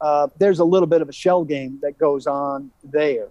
yeah. 0.00 0.08
uh, 0.08 0.26
there's 0.38 0.58
a 0.58 0.64
little 0.64 0.88
bit 0.88 1.02
of 1.02 1.08
a 1.08 1.12
shell 1.12 1.44
game 1.44 1.78
that 1.82 1.98
goes 1.98 2.26
on 2.26 2.70
there. 2.82 3.28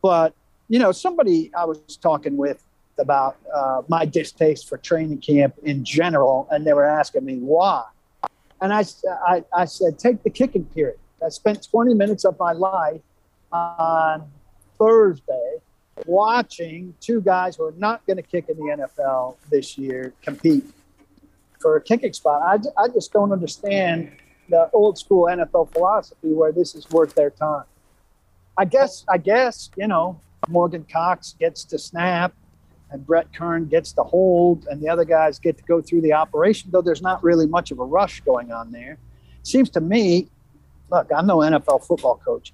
But, 0.00 0.34
you 0.68 0.78
know, 0.78 0.90
somebody 0.90 1.52
I 1.56 1.64
was 1.64 1.96
talking 1.96 2.36
with 2.36 2.62
about 2.98 3.36
uh, 3.54 3.82
my 3.88 4.04
distaste 4.04 4.68
for 4.68 4.78
training 4.78 5.18
camp 5.18 5.54
in 5.62 5.84
general, 5.84 6.48
and 6.50 6.66
they 6.66 6.72
were 6.72 6.84
asking 6.84 7.24
me 7.24 7.36
why. 7.36 7.84
And 8.60 8.72
I, 8.72 8.84
I, 9.26 9.44
I 9.54 9.64
said, 9.64 9.98
take 9.98 10.22
the 10.22 10.30
kicking 10.30 10.64
period. 10.64 10.98
I 11.24 11.28
spent 11.28 11.68
20 11.70 11.94
minutes 11.94 12.24
of 12.24 12.38
my 12.38 12.52
life 12.52 13.00
on 13.52 14.28
Thursday 14.78 15.58
watching 16.06 16.94
two 17.00 17.20
guys 17.20 17.56
who 17.56 17.64
are 17.64 17.74
not 17.76 18.04
going 18.06 18.16
to 18.16 18.22
kick 18.22 18.48
in 18.48 18.56
the 18.56 18.88
NFL 18.88 19.36
this 19.50 19.76
year 19.76 20.12
compete 20.22 20.64
for 21.60 21.76
a 21.76 21.80
kicking 21.80 22.12
spot. 22.12 22.42
I, 22.42 22.82
I 22.82 22.88
just 22.88 23.12
don't 23.12 23.32
understand 23.32 24.12
the 24.48 24.68
old 24.72 24.98
school 24.98 25.26
NFL 25.26 25.72
philosophy 25.72 26.32
where 26.32 26.52
this 26.52 26.74
is 26.74 26.88
worth 26.90 27.14
their 27.14 27.30
time. 27.30 27.64
I 28.58 28.64
guess, 28.64 29.04
I 29.08 29.18
guess, 29.18 29.70
you 29.76 29.86
know, 29.86 30.20
Morgan 30.48 30.84
Cox 30.90 31.34
gets 31.38 31.64
to 31.64 31.78
snap 31.78 32.34
and 32.90 33.06
Brett 33.06 33.32
Kern 33.32 33.66
gets 33.66 33.92
to 33.92 34.02
hold 34.02 34.66
and 34.66 34.82
the 34.82 34.88
other 34.88 35.04
guys 35.04 35.38
get 35.38 35.56
to 35.56 35.64
go 35.64 35.80
through 35.80 36.02
the 36.02 36.12
operation, 36.12 36.70
though 36.70 36.82
there's 36.82 37.00
not 37.00 37.22
really 37.22 37.46
much 37.46 37.70
of 37.70 37.78
a 37.78 37.84
rush 37.84 38.20
going 38.20 38.52
on 38.52 38.72
there. 38.72 38.98
Seems 39.42 39.70
to 39.70 39.80
me, 39.80 40.28
look, 40.90 41.10
I'm 41.14 41.26
no 41.26 41.38
NFL 41.38 41.86
football 41.86 42.20
coach 42.22 42.52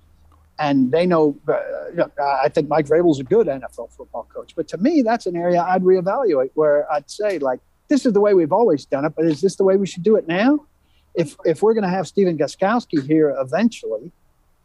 and 0.59 0.91
they 0.91 1.07
know. 1.07 1.37
Uh, 1.49 2.09
I 2.43 2.49
think 2.49 2.69
Mike 2.69 2.87
Vrabel's 2.87 3.21
a 3.21 3.25
good 3.25 3.47
NFL 3.47 3.91
football 3.93 4.29
coach, 4.33 4.55
but 4.57 4.69
to 4.69 4.79
me, 4.79 5.03
that's 5.03 5.27
an 5.27 5.37
area 5.37 5.62
I'd 5.62 5.83
reevaluate. 5.83 6.50
Where 6.55 6.91
I'd 6.93 7.11
say, 7.11 7.38
like, 7.38 7.61
this 7.88 8.05
is 8.05 8.12
the 8.12 8.21
way 8.21 8.35
we've 8.35 8.53
always 8.53 8.85
done 8.85 9.05
it, 9.05 9.15
but 9.17 9.25
is 9.25 9.41
this 9.41 9.57
the 9.57 9.65
way 9.65 9.77
we 9.77 9.87
should 9.87 10.03
do 10.03 10.17
it 10.17 10.27
now? 10.27 10.67
If 11.15 11.37
if 11.45 11.62
we're 11.62 11.75
going 11.75 11.85
to 11.85 11.91
have 11.91 12.07
Stephen 12.07 12.37
Gostkowski 12.37 13.07
here 13.07 13.35
eventually, 13.38 14.12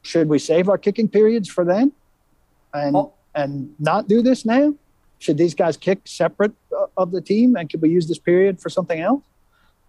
should 0.02 0.30
we 0.30 0.40
save 0.40 0.70
our 0.70 0.78
kicking 0.78 1.08
periods 1.08 1.50
for 1.50 1.64
then, 1.64 1.92
and 2.74 2.96
oh. 2.96 3.14
and 3.36 3.74
not 3.80 4.08
do 4.08 4.22
this 4.22 4.46
now? 4.46 4.74
Should 5.20 5.38
these 5.38 5.56
guys 5.56 5.78
kick 5.78 6.02
separate 6.06 6.52
uh, 6.78 6.88
of 6.98 7.12
the 7.12 7.22
team, 7.22 7.56
and 7.56 7.70
could 7.70 7.82
we 7.82 7.90
use 7.90 8.08
this 8.08 8.20
period 8.20 8.60
for 8.60 8.70
something 8.70 9.00
else? 9.00 9.24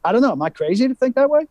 I 0.04 0.12
don't 0.12 0.20
know. 0.20 0.32
Am 0.32 0.42
I 0.42 0.50
crazy 0.50 0.86
to 0.86 0.94
think 0.94 1.14
that 1.16 1.30
way? 1.30 1.48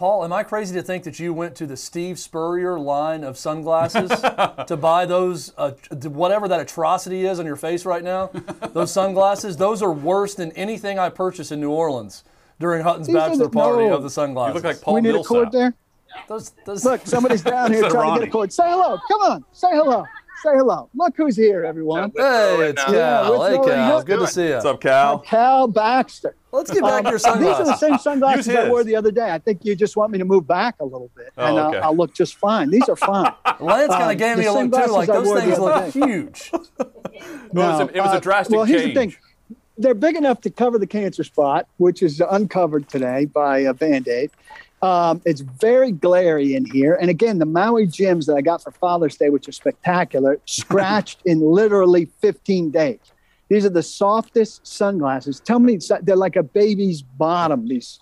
Paul, 0.00 0.24
am 0.24 0.32
I 0.32 0.44
crazy 0.44 0.74
to 0.76 0.82
think 0.82 1.04
that 1.04 1.18
you 1.18 1.34
went 1.34 1.54
to 1.56 1.66
the 1.66 1.76
Steve 1.76 2.18
Spurrier 2.18 2.78
line 2.78 3.22
of 3.22 3.36
sunglasses 3.36 4.08
to 4.66 4.78
buy 4.80 5.04
those, 5.04 5.52
uh, 5.58 5.72
whatever 6.04 6.48
that 6.48 6.58
atrocity 6.58 7.26
is 7.26 7.38
on 7.38 7.44
your 7.44 7.56
face 7.56 7.84
right 7.84 8.02
now? 8.02 8.30
Those 8.72 8.90
sunglasses, 8.90 9.58
those 9.58 9.82
are 9.82 9.92
worse 9.92 10.34
than 10.34 10.52
anything 10.52 10.98
I 10.98 11.10
purchased 11.10 11.52
in 11.52 11.60
New 11.60 11.70
Orleans 11.70 12.24
during 12.58 12.82
Hutton's 12.82 13.08
These 13.08 13.16
bachelor 13.16 13.44
the, 13.44 13.50
party 13.50 13.88
no. 13.88 13.96
of 13.96 14.02
the 14.02 14.08
sunglasses. 14.08 14.54
You 14.54 14.54
look 14.54 14.64
like 14.64 14.80
Paul 14.80 14.94
We 14.94 15.00
need 15.02 15.12
Millsap. 15.12 15.24
a 15.26 15.34
cord 15.34 15.52
there. 15.52 15.74
Those, 16.28 16.52
those... 16.64 16.82
Look, 16.82 17.06
somebody's 17.06 17.42
down 17.42 17.70
here 17.74 17.86
trying 17.90 18.14
to 18.14 18.20
get 18.20 18.28
a 18.28 18.32
cord. 18.32 18.54
Say 18.54 18.70
hello. 18.70 18.98
Come 19.06 19.20
on. 19.20 19.44
Say 19.52 19.68
hello. 19.72 20.06
Say 20.42 20.56
hello. 20.56 20.88
Look 20.94 21.18
who's 21.18 21.36
here, 21.36 21.66
everyone. 21.66 22.12
Hey, 22.16 22.70
it's 22.70 22.82
Cal. 22.84 22.94
Yeah, 22.94 23.50
hey, 23.50 23.62
Cal. 23.62 24.02
Good 24.02 24.20
to 24.20 24.26
see 24.26 24.46
you. 24.46 24.54
What's 24.54 24.64
up, 24.64 24.80
Cal? 24.80 25.18
Cal 25.18 25.68
Baxter. 25.68 26.34
Let's 26.50 26.70
get 26.70 26.82
back 26.82 27.00
um, 27.00 27.04
to 27.04 27.10
your 27.10 27.18
sunglasses. 27.18 27.58
These 27.58 27.68
are 27.68 27.72
the 27.72 27.76
same 27.76 27.98
sunglasses 27.98 28.48
I 28.48 28.70
wore 28.70 28.82
the 28.82 28.96
other 28.96 29.10
day. 29.10 29.30
I 29.30 29.38
think 29.38 29.66
you 29.66 29.76
just 29.76 29.98
want 29.98 30.12
me 30.12 30.18
to 30.18 30.24
move 30.24 30.46
back 30.46 30.76
a 30.80 30.84
little 30.84 31.10
bit, 31.14 31.30
oh, 31.36 31.44
and 31.44 31.58
okay. 31.58 31.78
I'll, 31.78 31.84
I'll, 31.84 31.96
look 31.96 32.14
just 32.14 32.36
fine. 32.36 32.70
These 32.70 32.88
are 32.88 32.96
fine. 32.96 33.34
Lance 33.60 33.92
kind 33.92 34.04
of 34.04 34.10
um, 34.10 34.16
gave 34.16 34.38
me 34.38 34.46
a 34.46 34.52
look 34.52 34.72
too. 34.72 34.92
Like 34.92 35.08
those 35.08 35.42
things 35.42 35.58
look 35.58 35.92
huge. 35.92 36.50
no, 36.54 36.58
it, 36.62 37.54
was 37.54 37.80
a, 37.80 37.96
it 37.96 38.00
was 38.00 38.12
a 38.12 38.16
uh, 38.16 38.20
drastic 38.20 38.56
well, 38.56 38.64
here's 38.64 38.82
change. 38.82 38.94
The 38.94 39.00
thing. 39.00 39.16
They're 39.76 39.94
big 39.94 40.16
enough 40.16 40.40
to 40.42 40.50
cover 40.50 40.78
the 40.78 40.86
cancer 40.86 41.22
spot, 41.22 41.68
which 41.76 42.02
is 42.02 42.22
uncovered 42.30 42.88
today 42.88 43.26
by 43.26 43.58
a 43.58 43.74
band 43.74 44.08
aid. 44.08 44.30
Um, 44.82 45.20
it's 45.26 45.42
very 45.42 45.92
glary 45.92 46.54
in 46.54 46.64
here. 46.64 46.94
And 46.94 47.10
again, 47.10 47.38
the 47.38 47.46
Maui 47.46 47.86
Jims 47.86 48.26
that 48.26 48.36
I 48.36 48.40
got 48.40 48.62
for 48.62 48.70
Father's 48.70 49.16
Day, 49.16 49.28
which 49.28 49.46
are 49.48 49.52
spectacular, 49.52 50.40
scratched 50.46 51.20
in 51.24 51.40
literally 51.40 52.06
15 52.20 52.70
days. 52.70 52.98
These 53.50 53.66
are 53.66 53.70
the 53.70 53.82
softest 53.82 54.64
sunglasses. 54.64 55.40
Tell 55.40 55.58
me, 55.58 55.78
they're 56.02 56.14
like 56.14 56.36
a 56.36 56.42
baby's 56.42 57.02
bottom. 57.02 57.66
These, 57.66 57.98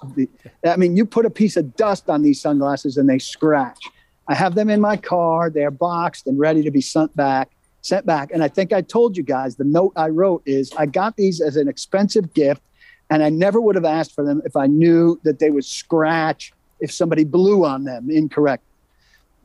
I 0.65 0.77
mean, 0.77 0.95
you 0.95 1.07
put 1.07 1.25
a 1.25 1.31
piece 1.31 1.57
of 1.57 1.75
dust 1.75 2.11
on 2.11 2.23
these 2.23 2.41
sunglasses 2.41 2.99
and 2.99 3.09
they 3.09 3.19
scratch. 3.19 3.81
I 4.29 4.35
have 4.35 4.55
them 4.55 4.69
in 4.69 4.81
my 4.81 4.99
car. 4.99 5.49
They're 5.49 5.71
boxed 5.71 6.27
and 6.27 6.39
ready 6.39 6.63
to 6.63 6.71
be 6.71 6.83
sent 6.83 7.17
back. 7.17 7.51
Sent 7.81 8.05
back. 8.05 8.31
And 8.31 8.45
I 8.45 8.49
think 8.49 8.75
I 8.75 8.83
told 8.83 9.17
you 9.17 9.23
guys 9.23 9.57
the 9.57 9.65
note 9.65 9.95
I 9.97 10.09
wrote 10.09 10.43
is 10.45 10.71
I 10.77 10.85
got 10.85 11.17
these 11.17 11.41
as 11.41 11.57
an 11.57 11.67
expensive 11.67 12.35
gift, 12.35 12.61
and 13.09 13.23
I 13.23 13.31
never 13.31 13.59
would 13.59 13.75
have 13.75 13.87
asked 13.87 14.15
for 14.15 14.25
them 14.25 14.43
if 14.45 14.55
I 14.55 14.67
knew 14.67 15.19
that 15.25 15.39
they 15.39 15.51
would 15.51 15.65
scratch 15.65 16.53
if 16.81 16.93
somebody 16.93 17.25
blew 17.25 17.65
on 17.65 17.85
them 17.85 18.11
incorrect. 18.11 18.63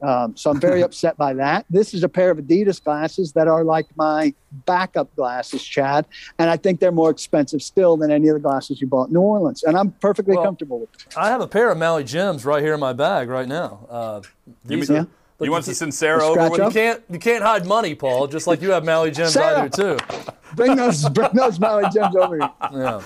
Um, 0.04 0.36
so 0.36 0.52
I'm 0.52 0.60
very 0.60 0.82
upset 0.88 1.18
by 1.18 1.34
that. 1.36 1.66
This 1.70 1.94
is 1.94 2.04
a 2.04 2.10
pair 2.10 2.30
of 2.30 2.38
Adidas 2.38 2.84
glasses 2.84 3.32
that 3.34 3.48
are 3.48 3.64
like 3.64 3.88
my 3.96 4.34
backup 4.66 5.16
glasses, 5.16 5.64
Chad, 5.64 6.06
and 6.38 6.50
I 6.50 6.58
think 6.58 6.80
they're 6.80 6.92
more 6.92 7.10
expensive 7.10 7.62
still 7.62 7.96
than 7.96 8.12
any 8.12 8.28
of 8.28 8.34
the 8.36 8.42
glasses 8.42 8.82
you 8.82 8.88
bought 8.88 9.08
in 9.08 9.14
New 9.14 9.22
Orleans, 9.22 9.64
and 9.64 9.78
I'm 9.78 9.92
perfectly 9.92 10.36
well, 10.36 10.46
comfortable 10.46 10.80
with 10.80 10.92
them. 10.92 11.08
I 11.16 11.30
have 11.30 11.42
a 11.42 11.48
pair 11.48 11.72
of 11.72 11.78
Maui 11.78 12.04
Jims 12.04 12.46
right 12.46 12.62
here 12.62 12.74
in 12.74 12.80
my 12.80 12.94
bag 12.94 13.30
right 13.30 13.48
now. 13.48 13.88
Uh, 13.90 14.22
these 14.66 14.90
you, 14.90 14.96
are, 14.98 15.08
you 15.40 15.52
want 15.52 15.66
the 15.66 15.72
Sincero 15.72 16.22
over? 16.22 16.64
You 16.64 16.70
can't 16.70 17.02
you 17.10 17.20
can't 17.20 17.44
hide 17.44 17.66
money, 17.66 17.96
Paul. 17.96 18.28
Just 18.28 18.46
like 18.46 18.62
you 18.62 18.72
have 18.72 18.84
Maui 18.84 19.12
Jims 19.12 19.38
either 19.38 19.70
too. 19.70 19.98
bring 20.56 20.76
those 20.76 21.08
bring 21.10 21.32
those 21.34 21.60
Maui 21.60 21.84
Jims 21.94 22.16
over 22.16 22.38
here. 22.38 22.52
Yeah. 22.74 23.02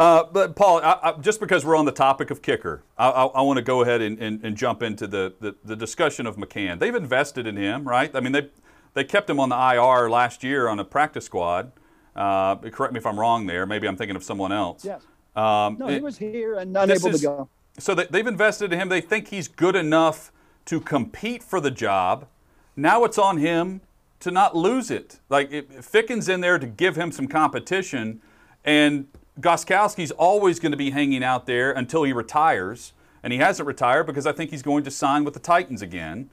Uh, 0.00 0.24
but 0.32 0.56
Paul, 0.56 0.78
I, 0.78 0.98
I, 1.02 1.12
just 1.20 1.40
because 1.40 1.62
we're 1.62 1.76
on 1.76 1.84
the 1.84 1.92
topic 1.92 2.30
of 2.30 2.40
kicker, 2.40 2.82
I, 2.96 3.10
I 3.10 3.42
want 3.42 3.58
to 3.58 3.62
go 3.62 3.82
ahead 3.82 4.00
and, 4.00 4.18
and, 4.18 4.42
and 4.42 4.56
jump 4.56 4.82
into 4.82 5.06
the, 5.06 5.34
the, 5.40 5.54
the, 5.62 5.76
discussion 5.76 6.26
of 6.26 6.36
McCann. 6.36 6.78
They've 6.78 6.94
invested 6.94 7.46
in 7.46 7.54
him, 7.58 7.86
right? 7.86 8.10
I 8.16 8.20
mean, 8.20 8.32
they 8.32 8.48
they 8.94 9.04
kept 9.04 9.28
him 9.28 9.38
on 9.38 9.50
the 9.50 9.56
IR 9.56 10.08
last 10.08 10.42
year 10.42 10.68
on 10.68 10.80
a 10.80 10.86
practice 10.86 11.26
squad. 11.26 11.72
Uh, 12.16 12.56
correct 12.56 12.94
me 12.94 12.98
if 12.98 13.04
I'm 13.04 13.20
wrong 13.20 13.44
there. 13.44 13.66
Maybe 13.66 13.86
I'm 13.86 13.96
thinking 13.98 14.16
of 14.16 14.24
someone 14.24 14.52
else. 14.52 14.86
Yes. 14.86 15.02
Um, 15.36 15.76
no, 15.78 15.88
he 15.88 16.00
was 16.00 16.16
here 16.16 16.54
and 16.54 16.74
unable 16.74 17.08
is, 17.08 17.20
to 17.20 17.26
go. 17.26 17.48
So 17.78 17.94
they, 17.94 18.06
they've 18.06 18.26
invested 18.26 18.72
in 18.72 18.80
him. 18.80 18.88
They 18.88 19.02
think 19.02 19.28
he's 19.28 19.48
good 19.48 19.76
enough 19.76 20.32
to 20.64 20.80
compete 20.80 21.42
for 21.42 21.60
the 21.60 21.70
job. 21.70 22.26
Now 22.74 23.04
it's 23.04 23.18
on 23.18 23.36
him 23.36 23.82
to 24.20 24.30
not 24.30 24.56
lose 24.56 24.90
it. 24.90 25.20
Like 25.28 25.52
if 25.52 25.84
Ficken's 25.84 26.30
in 26.30 26.40
there 26.40 26.58
to 26.58 26.66
give 26.66 26.96
him 26.96 27.12
some 27.12 27.28
competition, 27.28 28.22
and 28.64 29.06
Gostkowski's 29.40 30.10
always 30.12 30.58
going 30.58 30.72
to 30.72 30.78
be 30.78 30.90
hanging 30.90 31.24
out 31.24 31.46
there 31.46 31.72
until 31.72 32.04
he 32.04 32.12
retires, 32.12 32.92
and 33.22 33.32
he 33.32 33.38
hasn't 33.38 33.66
retired 33.66 34.04
because 34.06 34.26
I 34.26 34.32
think 34.32 34.50
he's 34.50 34.62
going 34.62 34.84
to 34.84 34.90
sign 34.90 35.24
with 35.24 35.34
the 35.34 35.40
Titans 35.40 35.82
again. 35.82 36.30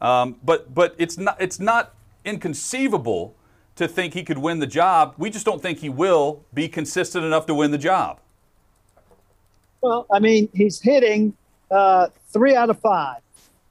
Um, 0.00 0.36
but 0.42 0.74
but 0.74 0.94
it's 0.98 1.18
not 1.18 1.40
it's 1.40 1.60
not 1.60 1.94
inconceivable 2.24 3.34
to 3.76 3.86
think 3.86 4.14
he 4.14 4.22
could 4.22 4.38
win 4.38 4.58
the 4.58 4.66
job. 4.66 5.14
We 5.18 5.30
just 5.30 5.46
don't 5.46 5.62
think 5.62 5.78
he 5.78 5.88
will 5.88 6.44
be 6.52 6.68
consistent 6.68 7.24
enough 7.24 7.46
to 7.46 7.54
win 7.54 7.70
the 7.70 7.78
job. 7.78 8.20
Well, 9.80 10.06
I 10.12 10.18
mean, 10.18 10.48
he's 10.52 10.80
hitting 10.80 11.34
uh, 11.70 12.08
three 12.28 12.54
out 12.54 12.70
of 12.70 12.78
five. 12.80 13.20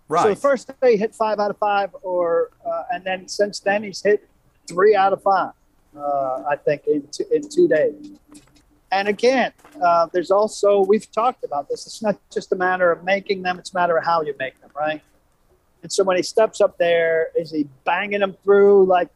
Right. 0.08 0.24
So 0.24 0.30
the 0.30 0.36
first 0.36 0.68
day 0.82 0.94
he 0.94 0.98
hit 0.98 1.14
five 1.14 1.40
out 1.40 1.52
of 1.52 1.58
five, 1.58 1.96
or 2.02 2.50
uh, 2.66 2.84
and 2.92 3.04
then 3.04 3.28
since 3.28 3.60
then 3.60 3.84
he's 3.84 4.02
hit 4.02 4.28
three 4.68 4.96
out 4.96 5.14
of 5.14 5.22
five. 5.22 5.54
Uh, 5.96 6.44
I 6.50 6.56
think 6.56 6.88
in 6.88 7.08
two, 7.12 7.26
in 7.32 7.48
two 7.48 7.68
days. 7.68 8.12
And 8.92 9.08
again, 9.08 9.54
uh, 9.82 10.08
there's 10.12 10.32
also 10.32 10.80
we've 10.82 11.12
talked 11.12 11.44
about 11.44 11.70
this. 11.70 11.86
It's 11.86 12.02
not 12.02 12.18
just 12.32 12.52
a 12.52 12.56
matter 12.56 12.92
of 12.92 13.04
making 13.04 13.44
them; 13.44 13.60
it's 13.60 13.72
a 13.72 13.76
matter 13.76 13.98
of 13.98 14.06
how 14.06 14.22
you 14.22 14.34
make 14.40 14.60
them, 14.62 14.72
right? 14.76 15.02
And 15.84 15.92
so 15.92 16.04
when 16.04 16.18
he 16.18 16.24
steps 16.24 16.60
up 16.62 16.78
there, 16.78 17.28
is 17.36 17.52
he 17.52 17.68
banging 17.86 18.20
them 18.20 18.36
through 18.44 18.86
like, 18.86 19.10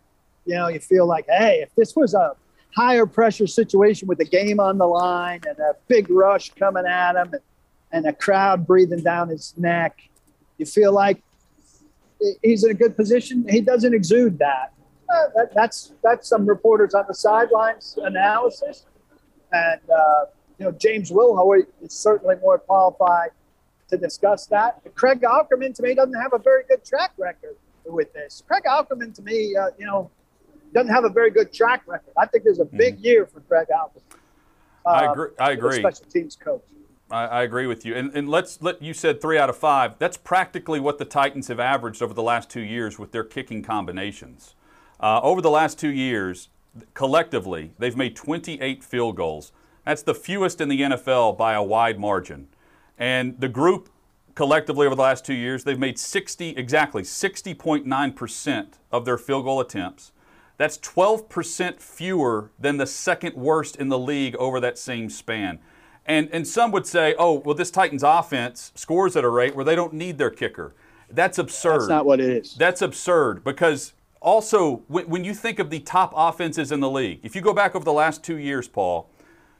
you 0.45 0.55
know, 0.55 0.67
you 0.67 0.79
feel 0.79 1.05
like, 1.05 1.25
hey, 1.27 1.59
if 1.61 1.73
this 1.75 1.95
was 1.95 2.13
a 2.13 2.35
higher 2.75 3.05
pressure 3.05 3.47
situation 3.47 4.07
with 4.07 4.17
the 4.17 4.25
game 4.25 4.59
on 4.59 4.77
the 4.77 4.87
line 4.87 5.41
and 5.47 5.59
a 5.59 5.75
big 5.87 6.09
rush 6.09 6.51
coming 6.51 6.85
at 6.85 7.15
him 7.15 7.33
and, 7.33 7.41
and 7.91 8.07
a 8.07 8.13
crowd 8.13 8.65
breathing 8.65 9.03
down 9.03 9.29
his 9.29 9.53
neck, 9.57 10.01
you 10.57 10.65
feel 10.65 10.93
like 10.93 11.21
he's 12.41 12.63
in 12.63 12.71
a 12.71 12.73
good 12.73 12.95
position. 12.95 13.45
He 13.47 13.61
doesn't 13.61 13.93
exude 13.93 14.39
that. 14.39 14.73
Uh, 15.13 15.27
that 15.35 15.53
that's 15.53 15.91
that's 16.01 16.27
some 16.27 16.45
reporters 16.45 16.93
on 16.93 17.05
the 17.07 17.13
sidelines 17.13 17.99
analysis, 18.01 18.85
and 19.53 19.79
uh, 19.89 20.25
you 20.57 20.65
know 20.65 20.71
James 20.71 21.11
Wilhoit 21.11 21.67
is 21.81 21.93
certainly 21.93 22.35
more 22.41 22.57
qualified 22.57 23.29
to 23.89 23.97
discuss 23.97 24.47
that. 24.47 24.83
But 24.83 24.95
Craig 24.95 25.21
Aukerman, 25.21 25.73
to 25.75 25.83
me, 25.83 25.93
doesn't 25.93 26.19
have 26.19 26.33
a 26.33 26.39
very 26.39 26.63
good 26.67 26.83
track 26.83 27.11
record 27.17 27.55
with 27.85 28.11
this. 28.13 28.43
Craig 28.47 28.63
Aukerman, 28.67 29.13
to 29.15 29.21
me, 29.21 29.55
uh, 29.55 29.67
you 29.77 29.85
know, 29.85 30.09
doesn't 30.73 30.91
have 30.91 31.05
a 31.05 31.09
very 31.09 31.31
good 31.31 31.53
track 31.53 31.83
record. 31.85 32.13
I 32.17 32.25
think 32.25 32.43
there's 32.43 32.59
a 32.59 32.65
big 32.65 32.95
mm-hmm. 32.95 33.05
year 33.05 33.25
for 33.25 33.39
Craig 33.41 33.67
Aukerman. 33.73 34.17
Uh, 34.85 34.89
I 34.89 35.11
agree. 35.11 35.29
I 35.39 35.51
agree. 35.51 35.79
Special 35.79 36.05
teams 36.05 36.35
coach. 36.35 36.63
I, 37.11 37.25
I, 37.25 37.43
agree 37.43 37.67
with 37.67 37.85
you. 37.85 37.95
And, 37.95 38.11
and 38.15 38.27
let's 38.27 38.61
let 38.61 38.81
you 38.81 38.93
said 38.93 39.21
three 39.21 39.37
out 39.37 39.49
of 39.49 39.57
five. 39.57 39.99
That's 39.99 40.17
practically 40.17 40.79
what 40.79 40.97
the 40.97 41.05
Titans 41.05 41.47
have 41.47 41.59
averaged 41.59 42.01
over 42.01 42.13
the 42.13 42.23
last 42.23 42.49
two 42.49 42.61
years 42.61 42.97
with 42.97 43.11
their 43.11 43.23
kicking 43.23 43.61
combinations. 43.61 44.55
Uh, 44.99 45.19
over 45.21 45.41
the 45.41 45.49
last 45.49 45.77
two 45.77 45.91
years, 45.91 46.49
collectively, 46.93 47.73
they've 47.77 47.95
made 47.95 48.15
28 48.15 48.83
field 48.83 49.15
goals. 49.15 49.51
That's 49.85 50.01
the 50.01 50.15
fewest 50.15 50.61
in 50.61 50.69
the 50.69 50.81
NFL 50.81 51.37
by 51.37 51.53
a 51.53 51.63
wide 51.63 51.99
margin. 51.99 52.47
And 52.97 53.39
the 53.39 53.49
group 53.49 53.89
collectively 54.35 54.85
over 54.85 54.95
the 54.95 55.01
last 55.01 55.25
two 55.25 55.33
years, 55.33 55.63
they've 55.63 55.79
made 55.79 55.99
60, 55.99 56.49
exactly 56.49 57.03
60.9% 57.03 58.67
of 58.91 59.05
their 59.05 59.17
field 59.17 59.45
goal 59.45 59.59
attempts. 59.59 60.11
That's 60.57 60.77
12% 60.77 61.79
fewer 61.79 62.51
than 62.59 62.77
the 62.77 62.87
second 62.87 63.35
worst 63.35 63.75
in 63.75 63.89
the 63.89 63.99
league 63.99 64.35
over 64.35 64.59
that 64.59 64.77
same 64.77 65.09
span. 65.09 65.59
And, 66.05 66.29
and 66.31 66.47
some 66.47 66.71
would 66.71 66.85
say, 66.85 67.15
oh, 67.17 67.33
well, 67.33 67.55
this 67.55 67.71
Titans 67.71 68.03
offense 68.03 68.71
scores 68.75 69.15
at 69.15 69.23
a 69.23 69.29
rate 69.29 69.55
where 69.55 69.65
they 69.65 69.75
don't 69.75 69.93
need 69.93 70.17
their 70.17 70.29
kicker. 70.29 70.75
That's 71.09 71.37
absurd. 71.37 71.81
That's 71.81 71.89
not 71.89 72.05
what 72.05 72.19
it 72.19 72.29
is. 72.29 72.55
That's 72.55 72.81
absurd 72.81 73.43
because 73.43 73.93
also, 74.23 74.83
when, 74.87 75.07
when 75.09 75.23
you 75.23 75.33
think 75.33 75.59
of 75.59 75.69
the 75.69 75.79
top 75.79 76.13
offenses 76.15 76.71
in 76.71 76.79
the 76.79 76.89
league, 76.89 77.19
if 77.23 77.35
you 77.35 77.41
go 77.41 77.53
back 77.53 77.75
over 77.75 77.83
the 77.83 77.93
last 77.93 78.23
two 78.23 78.37
years, 78.37 78.67
Paul, 78.67 79.09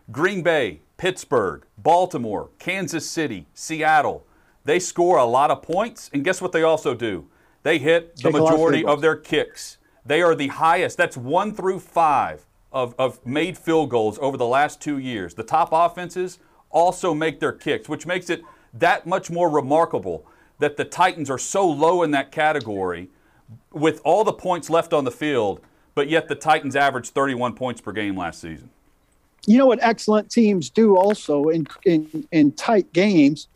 Green 0.10 0.42
Bay, 0.42 0.82
Pittsburgh, 0.98 1.66
Baltimore, 1.78 2.50
Kansas 2.60 3.08
City, 3.08 3.46
Seattle, 3.54 4.26
they 4.64 4.80
score 4.80 5.18
a 5.18 5.26
lot 5.26 5.52
of 5.52 5.62
points, 5.62 6.10
and 6.14 6.24
guess 6.24 6.42
what 6.42 6.54
they 6.54 6.64
also 6.64 6.96
do? 6.96 7.28
They 7.64 7.78
hit 7.78 8.16
the 8.18 8.32
majority 8.32 8.86
of 8.86 9.02
their 9.02 9.18
kicks. 9.18 9.78
They 10.06 10.22
are 10.22 10.36
the 10.36 10.48
highest. 10.48 10.98
That's 10.98 11.18
one 11.18 11.54
through 11.54 11.80
five 11.80 12.46
of, 12.72 12.96
of 12.98 13.26
made 13.26 13.58
field 13.58 13.90
goals 13.90 14.18
over 14.20 14.38
the 14.38 14.48
last 14.48 14.82
two 14.82 14.98
years. 14.98 15.34
The 15.34 15.44
top 15.44 15.70
offenses 15.72 16.40
also 16.70 17.14
make 17.14 17.40
their 17.40 17.52
kicks, 17.52 17.88
which 17.90 18.06
makes 18.06 18.30
it 18.30 18.42
that 18.74 19.06
much 19.06 19.30
more 19.30 19.50
remarkable 19.50 20.26
that 20.60 20.78
the 20.78 20.86
Titans 20.86 21.30
are 21.30 21.38
so 21.38 21.70
low 21.70 22.04
in 22.04 22.12
that 22.12 22.32
category 22.32 23.10
with 23.72 24.02
all 24.04 24.24
the 24.24 24.34
points 24.34 24.70
left 24.70 24.94
on 24.94 25.04
the 25.04 25.12
field, 25.12 25.62
but 25.96 26.10
yet 26.10 26.28
the 26.28 26.36
Titans 26.36 26.76
averaged 26.76 27.14
31 27.14 27.54
points 27.54 27.82
per 27.82 27.92
game 27.92 28.18
last 28.18 28.42
season. 28.42 28.70
You 29.46 29.58
know 29.58 29.66
what 29.66 29.80
excellent 29.82 30.32
teams 30.32 30.70
do 30.70 30.96
also 30.96 31.50
in, 31.50 31.68
in, 31.86 32.28
in 32.32 32.52
tight 32.54 32.92
games? 32.94 33.48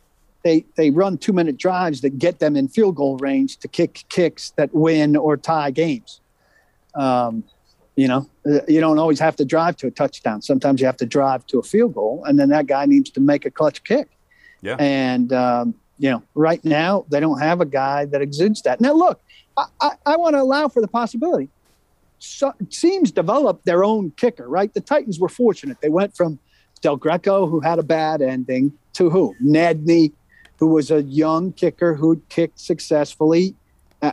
They, 0.42 0.64
they 0.76 0.90
run 0.90 1.18
two 1.18 1.32
minute 1.32 1.56
drives 1.56 2.02
that 2.02 2.18
get 2.18 2.38
them 2.38 2.56
in 2.56 2.68
field 2.68 2.96
goal 2.96 3.16
range 3.18 3.56
to 3.58 3.68
kick 3.68 4.04
kicks 4.08 4.50
that 4.50 4.72
win 4.74 5.16
or 5.16 5.36
tie 5.36 5.70
games. 5.70 6.20
Um, 6.94 7.44
you 7.96 8.06
know, 8.06 8.28
uh, 8.46 8.60
you 8.68 8.80
don't 8.80 8.98
always 8.98 9.18
have 9.18 9.34
to 9.36 9.44
drive 9.44 9.76
to 9.78 9.88
a 9.88 9.90
touchdown. 9.90 10.40
Sometimes 10.40 10.80
you 10.80 10.86
have 10.86 10.96
to 10.98 11.06
drive 11.06 11.44
to 11.48 11.58
a 11.58 11.62
field 11.62 11.94
goal, 11.94 12.22
and 12.26 12.38
then 12.38 12.48
that 12.50 12.66
guy 12.66 12.86
needs 12.86 13.10
to 13.10 13.20
make 13.20 13.44
a 13.44 13.50
clutch 13.50 13.82
kick. 13.82 14.08
Yeah. 14.62 14.76
And 14.78 15.32
um, 15.32 15.74
you 15.98 16.10
know, 16.10 16.22
right 16.34 16.64
now 16.64 17.04
they 17.08 17.18
don't 17.18 17.40
have 17.40 17.60
a 17.60 17.66
guy 17.66 18.04
that 18.06 18.22
exudes 18.22 18.62
that. 18.62 18.80
Now, 18.80 18.92
look, 18.92 19.20
I, 19.58 19.64
I, 19.80 19.90
I 20.06 20.16
want 20.16 20.34
to 20.34 20.40
allow 20.42 20.68
for 20.68 20.80
the 20.80 20.88
possibility. 20.88 21.48
So, 22.20 22.52
teams 22.70 23.12
develop 23.12 23.62
their 23.64 23.84
own 23.84 24.12
kicker, 24.12 24.48
right? 24.48 24.72
The 24.72 24.80
Titans 24.80 25.20
were 25.20 25.28
fortunate; 25.28 25.80
they 25.80 25.88
went 25.88 26.16
from 26.16 26.38
Del 26.80 26.96
Greco, 26.96 27.46
who 27.46 27.60
had 27.60 27.78
a 27.78 27.82
bad 27.82 28.22
ending, 28.22 28.72
to 28.94 29.10
who 29.10 29.34
Nedney, 29.42 30.12
who 30.58 30.68
was 30.68 30.90
a 30.90 31.02
young 31.02 31.52
kicker 31.52 31.94
who 31.94 32.20
kicked 32.28 32.58
successfully 32.58 33.54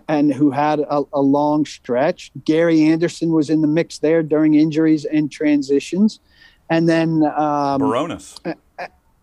and 0.07 0.33
who 0.33 0.51
had 0.51 0.79
a, 0.79 1.03
a, 1.13 1.21
long 1.21 1.65
stretch. 1.65 2.31
Gary 2.43 2.83
Anderson 2.83 3.31
was 3.31 3.49
in 3.49 3.61
the 3.61 3.67
mix 3.67 3.99
there 3.99 4.23
during 4.23 4.55
injuries 4.55 5.05
and 5.05 5.31
transitions. 5.31 6.19
And 6.69 6.89
then 6.89 7.23
um, 7.23 7.81
Bironas. 7.81 8.39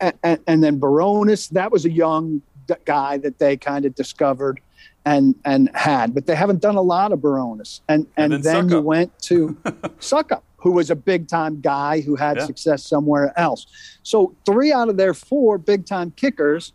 And, 0.00 0.40
and, 0.46 0.62
then 0.62 0.80
Bironas, 0.80 1.50
that 1.50 1.70
was 1.70 1.85
a 1.85 1.90
young 1.90 2.42
guy 2.85 3.18
that 3.18 3.38
they 3.38 3.56
kind 3.56 3.85
of 3.85 3.94
discovered 3.94 4.61
and 5.04 5.34
and 5.44 5.70
had, 5.74 6.14
but 6.14 6.26
they 6.26 6.34
haven't 6.34 6.60
done 6.60 6.76
a 6.76 6.82
lot 6.82 7.12
of 7.12 7.20
Bironas. 7.20 7.80
And 7.88 8.06
and, 8.16 8.32
and 8.34 8.44
then, 8.44 8.68
then 8.68 8.76
you 8.76 8.82
went 8.82 9.18
to 9.22 9.48
Succop, 10.00 10.42
who 10.56 10.72
was 10.72 10.90
a 10.90 10.96
big 10.96 11.28
time 11.28 11.60
guy 11.60 12.00
who 12.00 12.16
had 12.16 12.36
yeah. 12.36 12.46
success 12.46 12.84
somewhere 12.84 13.32
else. 13.38 13.66
So 14.02 14.34
three 14.46 14.72
out 14.72 14.88
of 14.88 14.96
their 14.96 15.14
four 15.14 15.58
big 15.58 15.86
time 15.86 16.12
kickers 16.12 16.72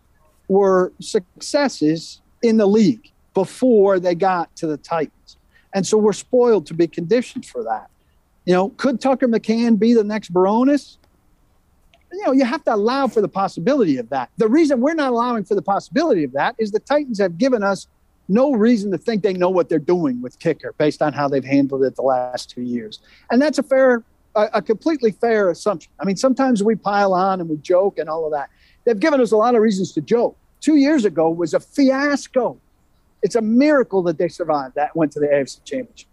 were 0.47 0.91
successes 0.99 2.21
in 2.43 2.57
the 2.57 2.67
league 2.67 3.11
before 3.33 3.99
they 3.99 4.15
got 4.15 4.53
to 4.57 4.67
the 4.67 4.77
Titans. 4.77 5.37
And 5.73 5.85
so 5.85 5.97
we're 5.97 6.13
spoiled 6.13 6.65
to 6.67 6.73
be 6.73 6.87
conditioned 6.87 7.45
for 7.45 7.63
that. 7.63 7.89
You 8.45 8.53
know, 8.53 8.69
could 8.69 9.01
Tucker 9.01 9.27
McCann 9.27 9.77
be 9.77 9.93
the 9.93 10.03
next 10.03 10.33
Bironas? 10.33 10.97
You 12.11 12.25
know, 12.25 12.31
you 12.31 12.45
have 12.45 12.63
to 12.63 12.73
allow 12.73 13.07
for 13.07 13.21
the 13.21 13.27
possibility 13.27 13.97
of 13.97 14.09
that. 14.09 14.29
The 14.37 14.47
reason 14.47 14.79
we're 14.79 14.93
not 14.93 15.11
allowing 15.11 15.43
for 15.43 15.55
the 15.55 15.61
possibility 15.61 16.23
of 16.23 16.31
that 16.31 16.55
is 16.57 16.71
the 16.71 16.79
Titans 16.79 17.19
have 17.19 17.37
given 17.37 17.61
us 17.61 17.87
no 18.27 18.53
reason 18.53 18.91
to 18.91 18.97
think 18.97 19.23
they 19.23 19.33
know 19.33 19.49
what 19.49 19.69
they're 19.69 19.79
doing 19.79 20.21
with 20.21 20.39
kicker 20.39 20.73
based 20.77 21.01
on 21.01 21.13
how 21.13 21.27
they've 21.27 21.45
handled 21.45 21.83
it 21.83 21.95
the 21.95 22.01
last 22.01 22.49
two 22.49 22.61
years. 22.61 22.99
And 23.31 23.41
that's 23.41 23.57
a 23.57 23.63
fair, 23.63 24.03
a, 24.35 24.49
a 24.55 24.61
completely 24.61 25.11
fair 25.11 25.49
assumption. 25.49 25.91
I 25.99 26.05
mean, 26.05 26.17
sometimes 26.17 26.63
we 26.63 26.75
pile 26.75 27.13
on 27.13 27.39
and 27.39 27.49
we 27.49 27.57
joke 27.57 27.99
and 27.99 28.09
all 28.09 28.25
of 28.25 28.31
that. 28.31 28.49
They've 28.85 28.99
given 28.99 29.21
us 29.21 29.31
a 29.31 29.37
lot 29.37 29.55
of 29.55 29.61
reasons 29.61 29.93
to 29.93 30.01
joke. 30.01 30.37
Two 30.59 30.75
years 30.75 31.05
ago 31.05 31.29
was 31.29 31.53
a 31.53 31.59
fiasco 31.59 32.59
it's 33.21 33.35
a 33.35 33.41
miracle 33.41 34.03
that 34.03 34.17
they 34.17 34.27
survived 34.27 34.75
that 34.75 34.95
went 34.95 35.11
to 35.13 35.19
the 35.19 35.27
AFC 35.27 35.63
Championship. 35.63 36.07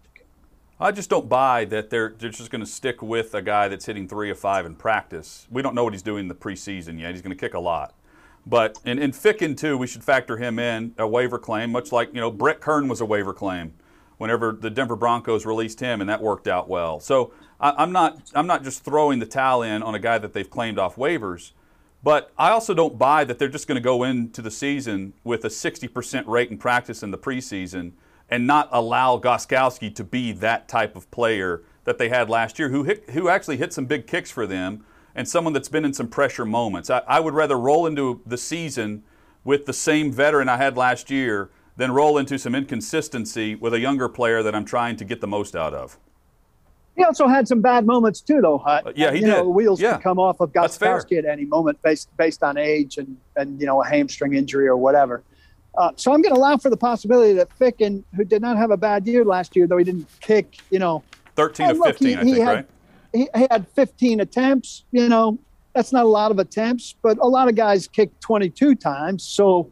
I 0.79 0.91
just 0.91 1.09
don't 1.09 1.29
buy 1.29 1.63
that 1.65 1.89
they're, 1.89 2.13
they're 2.17 2.29
just 2.29 2.51
going 2.51 2.63
to 2.63 2.69
stick 2.69 3.01
with 3.01 3.33
a 3.33 3.41
guy 3.41 3.69
that's 3.69 3.85
hitting 3.85 4.07
three 4.07 4.29
of 4.29 4.37
five 4.37 4.65
in 4.65 4.75
practice. 4.75 5.47
We 5.49 5.61
don't 5.61 5.73
know 5.73 5.85
what 5.85 5.93
he's 5.93 6.01
doing 6.01 6.21
in 6.21 6.27
the 6.27 6.35
preseason 6.35 6.99
yet. 6.99 7.11
He's 7.11 7.21
going 7.21 7.35
to 7.35 7.39
kick 7.39 7.53
a 7.53 7.59
lot. 7.59 7.93
But 8.47 8.79
in, 8.85 8.99
in 8.99 9.11
Ficken, 9.11 9.57
too, 9.57 9.77
we 9.77 9.87
should 9.87 10.03
factor 10.03 10.37
him 10.37 10.59
in, 10.59 10.93
a 10.97 11.07
waiver 11.07 11.39
claim, 11.39 11.71
much 11.71 11.91
like, 11.91 12.13
you 12.13 12.21
know, 12.21 12.29
Brett 12.29 12.61
Kern 12.61 12.87
was 12.87 13.01
a 13.01 13.05
waiver 13.05 13.33
claim 13.33 13.73
whenever 14.17 14.51
the 14.51 14.69
Denver 14.69 14.95
Broncos 14.95 15.45
released 15.45 15.79
him, 15.79 15.99
and 15.99 16.09
that 16.09 16.21
worked 16.21 16.47
out 16.47 16.69
well. 16.69 16.99
So 16.99 17.33
I, 17.59 17.81
am 17.83 17.91
not, 17.91 18.19
I'm 18.33 18.47
not 18.47 18.63
just 18.63 18.83
throwing 18.83 19.19
the 19.19 19.25
towel 19.25 19.63
in 19.63 19.83
on 19.83 19.95
a 19.95 19.99
guy 19.99 20.17
that 20.19 20.33
they've 20.33 20.49
claimed 20.49 20.79
off 20.79 20.95
waivers. 20.95 21.51
But 22.03 22.31
I 22.37 22.49
also 22.51 22.75
don't 22.75 22.99
buy 22.99 23.23
that 23.23 23.39
they're 23.39 23.47
just 23.47 23.67
going 23.67 23.77
to 23.77 23.83
go 23.83 24.03
into 24.03 24.43
the 24.43 24.51
season 24.51 25.13
with 25.23 25.43
a 25.43 25.47
60% 25.47 26.27
rate 26.27 26.51
in 26.51 26.57
practice 26.59 27.01
in 27.01 27.09
the 27.09 27.17
preseason 27.17 27.93
and 28.29 28.45
not 28.45 28.69
allow 28.71 29.17
Gostkowski 29.17 29.93
to 29.95 30.03
be 30.03 30.31
that 30.33 30.67
type 30.67 30.95
of 30.95 31.09
player 31.09 31.63
that 31.85 31.97
they 31.97 32.09
had 32.09 32.29
last 32.29 32.59
year, 32.59 32.69
who 32.69 32.83
hit, 32.83 33.09
who 33.09 33.27
actually 33.27 33.57
hit 33.57 33.73
some 33.73 33.85
big 33.85 34.05
kicks 34.05 34.29
for 34.29 34.45
them, 34.45 34.85
and 35.15 35.27
someone 35.27 35.53
that's 35.53 35.69
been 35.69 35.85
in 35.85 35.93
some 35.93 36.07
pressure 36.07 36.45
moments. 36.45 36.89
I, 36.89 37.01
I 37.07 37.19
would 37.19 37.33
rather 37.33 37.57
roll 37.57 37.87
into 37.87 38.21
the 38.25 38.37
season 38.37 39.03
with 39.43 39.65
the 39.65 39.73
same 39.73 40.11
veteran 40.11 40.49
I 40.49 40.57
had 40.57 40.75
last 40.75 41.09
year 41.09 41.49
than 41.77 41.91
roll 41.91 42.17
into 42.17 42.37
some 42.37 42.53
inconsistency 42.53 43.55
with 43.55 43.73
a 43.73 43.79
younger 43.79 44.09
player 44.09 44.43
that 44.43 44.53
I'm 44.53 44.65
trying 44.65 44.97
to 44.97 45.05
get 45.05 45.21
the 45.21 45.27
most 45.27 45.55
out 45.55 45.73
of. 45.73 45.97
He 46.95 47.03
also 47.03 47.27
had 47.27 47.47
some 47.47 47.61
bad 47.61 47.85
moments 47.85 48.21
too, 48.21 48.39
though. 48.41 48.57
Hut. 48.57 48.87
Uh, 48.87 48.93
yeah, 48.95 49.11
he 49.11 49.19
you 49.19 49.25
did. 49.25 49.31
Know, 49.33 49.49
wheels 49.49 49.81
yeah. 49.81 49.93
could 49.93 50.03
come 50.03 50.19
off 50.19 50.39
of. 50.39 50.53
Gostkowski 50.53 51.17
at 51.17 51.25
any 51.25 51.43
moment, 51.43 51.81
based 51.81 52.15
based 52.15 52.41
on 52.41 52.57
age 52.57 52.97
and 52.97 53.17
and 53.35 53.59
you 53.59 53.67
know 53.67 53.81
a 53.81 53.85
hamstring 53.85 54.33
injury 54.33 54.67
or 54.67 54.77
whatever. 54.77 55.21
Uh, 55.77 55.91
so 55.97 56.13
I'm 56.13 56.21
going 56.21 56.33
to 56.33 56.39
allow 56.39 56.55
for 56.55 56.69
the 56.69 56.77
possibility 56.77 57.33
that 57.33 57.49
Ficken, 57.59 58.03
who 58.15 58.23
did 58.23 58.41
not 58.41 58.55
have 58.55 58.71
a 58.71 58.77
bad 58.77 59.05
year 59.05 59.25
last 59.25 59.57
year, 59.57 59.67
though 59.67 59.75
he 59.75 59.83
didn't 59.83 60.07
kick, 60.21 60.59
you 60.69 60.79
know, 60.79 61.03
13 61.35 61.65
and 61.65 61.75
to 61.75 61.79
look, 61.79 61.87
15, 61.87 62.07
he, 62.07 62.15
I 62.15 62.23
he 62.23 62.31
think, 62.31 62.45
had, 62.45 62.55
right? 62.55 62.67
He, 63.15 63.29
he 63.35 63.47
had 63.49 63.67
15 63.69 64.19
attempts. 64.19 64.83
You 64.91 65.07
know, 65.07 65.39
that's 65.73 65.91
not 65.91 66.05
a 66.05 66.09
lot 66.09 66.31
of 66.31 66.39
attempts, 66.39 66.95
but 67.01 67.17
a 67.17 67.27
lot 67.27 67.47
of 67.47 67.55
guys 67.55 67.87
kick 67.87 68.19
22 68.19 68.75
times. 68.75 69.23
So 69.23 69.71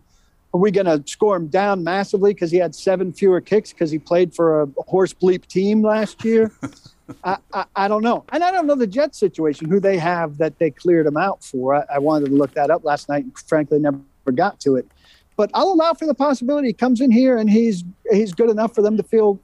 are 0.54 0.60
we 0.60 0.70
going 0.70 0.86
to 0.86 1.04
score 1.10 1.36
him 1.36 1.48
down 1.48 1.84
massively 1.84 2.34
because 2.34 2.52
he 2.52 2.58
had 2.58 2.76
seven 2.76 3.12
fewer 3.12 3.42
kicks 3.42 3.74
because 3.74 3.90
he 3.90 4.00
played 4.00 4.36
for 4.36 4.64
a 4.64 4.68
horse 4.88 5.14
bleep 5.14 5.46
team 5.48 5.82
last 5.82 6.24
year? 6.24 6.52
I, 7.24 7.38
I, 7.54 7.66
I 7.76 7.88
don't 7.88 8.04
know. 8.04 8.24
And 8.32 8.44
I 8.44 8.52
don't 8.52 8.68
know 8.68 8.76
the 8.76 8.88
Jets 8.88 9.18
situation, 9.18 9.70
who 9.70 9.80
they 9.80 9.98
have 9.98 10.38
that 10.38 10.60
they 10.60 10.70
cleared 10.72 11.06
him 11.06 11.18
out 11.18 11.44
for. 11.44 11.76
I, 11.76 11.96
I 11.96 12.00
wanted 12.00 12.28
to 12.28 12.32
look 12.36 12.54
that 12.54 12.70
up 12.70 12.84
last 12.84 13.10
night 13.10 13.24
and 13.24 13.38
frankly 13.40 13.80
never 13.80 14.00
got 14.34 14.60
to 14.62 14.76
it. 14.76 14.88
But 15.36 15.50
I'll 15.54 15.74
allow 15.74 15.94
for 15.94 16.06
the 16.06 16.14
possibility 16.14 16.68
he 16.68 16.74
comes 16.74 17.02
in 17.02 17.12
here 17.12 17.38
and 17.38 17.50
he's 17.50 17.84
he's 18.12 18.34
good 18.34 18.50
enough 18.50 18.76
for 18.76 18.84
them 18.84 18.98
to 18.98 19.04
feel 19.04 19.40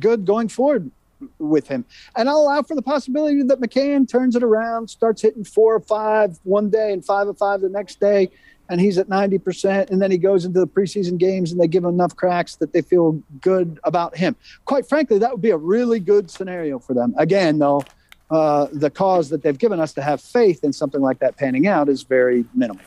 good 0.00 0.24
going 0.24 0.48
forward 0.48 0.90
with 1.38 1.68
him. 1.68 1.84
And 2.16 2.28
I'll 2.28 2.38
allow 2.38 2.62
for 2.62 2.74
the 2.74 2.82
possibility 2.82 3.42
that 3.42 3.60
McCann 3.60 4.08
turns 4.08 4.36
it 4.36 4.42
around, 4.42 4.88
starts 4.88 5.22
hitting 5.22 5.44
four 5.44 5.74
or 5.74 5.80
five 5.80 6.38
one 6.44 6.70
day 6.70 6.92
and 6.92 7.04
five 7.04 7.28
or 7.28 7.34
five 7.34 7.60
the 7.60 7.68
next 7.68 8.00
day, 8.00 8.30
and 8.68 8.80
he's 8.80 8.98
at 8.98 9.08
90%. 9.08 9.90
And 9.90 10.00
then 10.00 10.10
he 10.10 10.18
goes 10.18 10.44
into 10.44 10.60
the 10.60 10.66
preseason 10.66 11.18
games 11.18 11.52
and 11.52 11.60
they 11.60 11.68
give 11.68 11.84
him 11.84 11.90
enough 11.90 12.14
cracks 12.14 12.56
that 12.56 12.72
they 12.72 12.82
feel 12.82 13.22
good 13.40 13.80
about 13.84 14.16
him. 14.16 14.36
Quite 14.64 14.88
frankly, 14.88 15.18
that 15.18 15.30
would 15.32 15.42
be 15.42 15.50
a 15.50 15.56
really 15.56 16.00
good 16.00 16.30
scenario 16.30 16.78
for 16.78 16.94
them. 16.94 17.14
Again, 17.16 17.58
though, 17.58 17.82
uh, 18.30 18.66
the 18.72 18.90
cause 18.90 19.30
that 19.30 19.42
they've 19.42 19.58
given 19.58 19.80
us 19.80 19.94
to 19.94 20.02
have 20.02 20.20
faith 20.20 20.62
in 20.62 20.72
something 20.72 21.00
like 21.00 21.18
that 21.20 21.36
panning 21.36 21.66
out 21.66 21.88
is 21.88 22.02
very 22.02 22.44
minimal. 22.54 22.82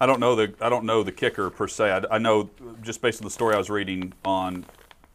I 0.00 0.06
don't 0.06 0.20
know 0.20 0.34
the 0.34 0.52
I 0.60 0.68
don't 0.68 0.84
know 0.84 1.02
the 1.02 1.12
kicker 1.12 1.50
per 1.50 1.66
se. 1.66 1.90
I, 1.90 2.16
I 2.16 2.18
know 2.18 2.50
just 2.82 3.00
based 3.00 3.20
on 3.20 3.24
the 3.24 3.30
story 3.30 3.54
I 3.54 3.58
was 3.58 3.70
reading 3.70 4.12
on 4.24 4.64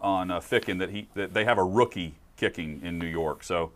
on 0.01 0.31
uh, 0.31 0.39
Ficken 0.39 0.79
that 0.79 0.89
he 0.89 1.07
that 1.15 1.33
they 1.33 1.45
have 1.45 1.57
a 1.57 1.63
rookie 1.63 2.15
kicking 2.39 2.81
in 2.83 2.97
New 2.97 3.07
York. 3.07 3.43
So 3.43 3.71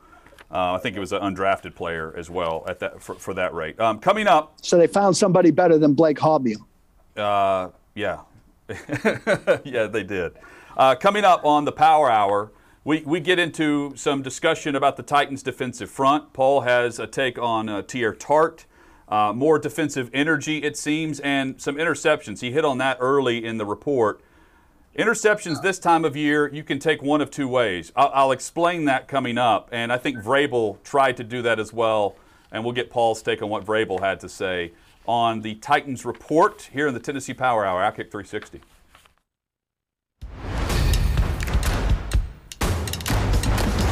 uh, 0.51 0.73
I 0.73 0.77
think 0.79 0.95
it 0.95 0.99
was 0.99 1.11
an 1.11 1.21
undrafted 1.21 1.75
player 1.75 2.13
as 2.17 2.29
well 2.29 2.63
at 2.67 2.79
that 2.79 3.01
for, 3.01 3.15
for 3.15 3.33
that 3.33 3.53
rate. 3.53 3.79
Um, 3.79 3.99
coming 3.99 4.27
up, 4.27 4.53
So 4.61 4.77
they 4.77 4.87
found 4.87 5.15
somebody 5.17 5.51
better 5.51 5.77
than 5.77 5.93
Blake 5.93 6.17
Haubeil. 6.17 6.57
uh, 7.17 7.69
yeah, 7.95 8.21
yeah, 9.63 9.85
they 9.87 10.03
did. 10.03 10.33
Uh, 10.75 10.95
coming 10.95 11.23
up 11.23 11.45
on 11.45 11.65
the 11.65 11.71
Power 11.71 12.09
Hour, 12.09 12.51
we, 12.83 13.01
we 13.05 13.19
get 13.19 13.37
into 13.37 13.93
some 13.95 14.21
discussion 14.23 14.75
about 14.75 14.97
the 14.97 15.03
Titans' 15.03 15.43
defensive 15.43 15.89
front. 15.91 16.33
Paul 16.33 16.61
has 16.61 16.97
a 16.99 17.05
take 17.05 17.37
on 17.37 17.69
uh, 17.69 17.81
Teair 17.83 18.17
Tart. 18.17 18.65
Uh, 19.07 19.31
more 19.33 19.59
defensive 19.59 20.09
energy, 20.13 20.63
it 20.63 20.75
seems, 20.77 21.19
and 21.19 21.61
some 21.61 21.75
interceptions. 21.75 22.41
He 22.41 22.51
hit 22.51 22.65
on 22.65 22.79
that 22.79 22.97
early 22.99 23.45
in 23.45 23.57
the 23.57 23.65
report. 23.65 24.21
Interceptions 24.97 25.59
this 25.63 25.79
time 25.79 26.05
of 26.05 26.15
year, 26.15 26.47
you 26.53 26.63
can 26.63 26.77
take 26.77 27.01
one 27.01 27.19
of 27.19 27.31
two 27.31 27.47
ways. 27.47 27.91
I'll, 27.95 28.11
I'll 28.13 28.31
explain 28.31 28.85
that 28.85 29.07
coming 29.07 29.39
up, 29.39 29.67
and 29.71 29.91
I 29.91 29.97
think 29.97 30.19
Vrabel 30.19 30.83
tried 30.83 31.17
to 31.17 31.23
do 31.23 31.41
that 31.41 31.59
as 31.59 31.73
well. 31.73 32.15
And 32.51 32.63
we'll 32.63 32.73
get 32.75 32.91
Paul's 32.91 33.23
take 33.23 33.41
on 33.41 33.49
what 33.49 33.65
Vrabel 33.65 33.99
had 34.01 34.19
to 34.19 34.29
say 34.29 34.71
on 35.07 35.41
the 35.41 35.55
Titans 35.55 36.05
report 36.05 36.69
here 36.71 36.87
in 36.87 36.93
the 36.93 36.99
Tennessee 36.99 37.33
Power 37.33 37.65
Hour, 37.65 37.81
Outkick 37.81 38.11
360. 38.11 38.61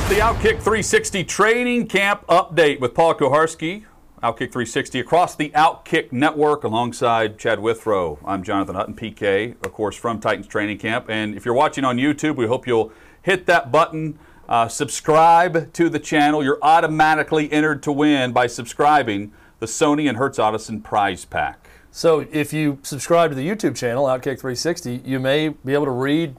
The 0.08 0.20
Outkick 0.20 0.60
360 0.60 1.24
training 1.24 1.88
camp 1.88 2.28
update 2.28 2.80
with 2.80 2.94
Paul 2.94 3.16
Kuharsky. 3.16 3.86
Outkick 4.24 4.52
360 4.52 5.00
across 5.00 5.36
the 5.36 5.50
Outkick 5.56 6.12
network 6.12 6.64
alongside 6.64 7.40
Chad 7.40 7.60
Withrow. 7.60 8.20
I'm 8.24 8.44
Jonathan 8.44 8.76
Hutton, 8.76 8.94
PK, 8.94 9.56
of 9.66 9.74
course, 9.74 9.96
from 9.96 10.20
Titans 10.20 10.46
Training 10.46 10.78
Camp. 10.78 11.08
And 11.10 11.34
if 11.34 11.44
you're 11.44 11.56
watching 11.56 11.84
on 11.84 11.98
YouTube, 11.98 12.36
we 12.36 12.46
hope 12.46 12.68
you'll 12.68 12.92
hit 13.24 13.48
that 13.48 13.72
button, 13.72 14.20
uh, 14.48 14.68
subscribe 14.68 15.74
to 15.74 15.90
the 15.90 15.98
channel. 15.98 16.44
You're 16.44 16.60
automatically 16.62 17.52
entered 17.52 17.82
to 17.82 17.92
win 17.92 18.32
by 18.32 18.46
subscribing 18.46 19.32
the 19.58 19.66
Sony 19.66 20.08
and 20.08 20.20
Hertz 20.20 20.38
Audison 20.38 20.82
prize 20.82 21.26
pack. 21.26 21.68
So 21.90 22.28
if 22.32 22.54
you 22.54 22.78
subscribe 22.84 23.32
to 23.32 23.36
the 23.36 23.50
YouTube 23.50 23.76
channel, 23.76 24.06
Outkick 24.06 24.40
360, 24.40 25.02
you 25.04 25.20
may 25.20 25.50
be 25.50 25.74
able 25.74 25.86
to 25.86 25.92
read 25.92 26.36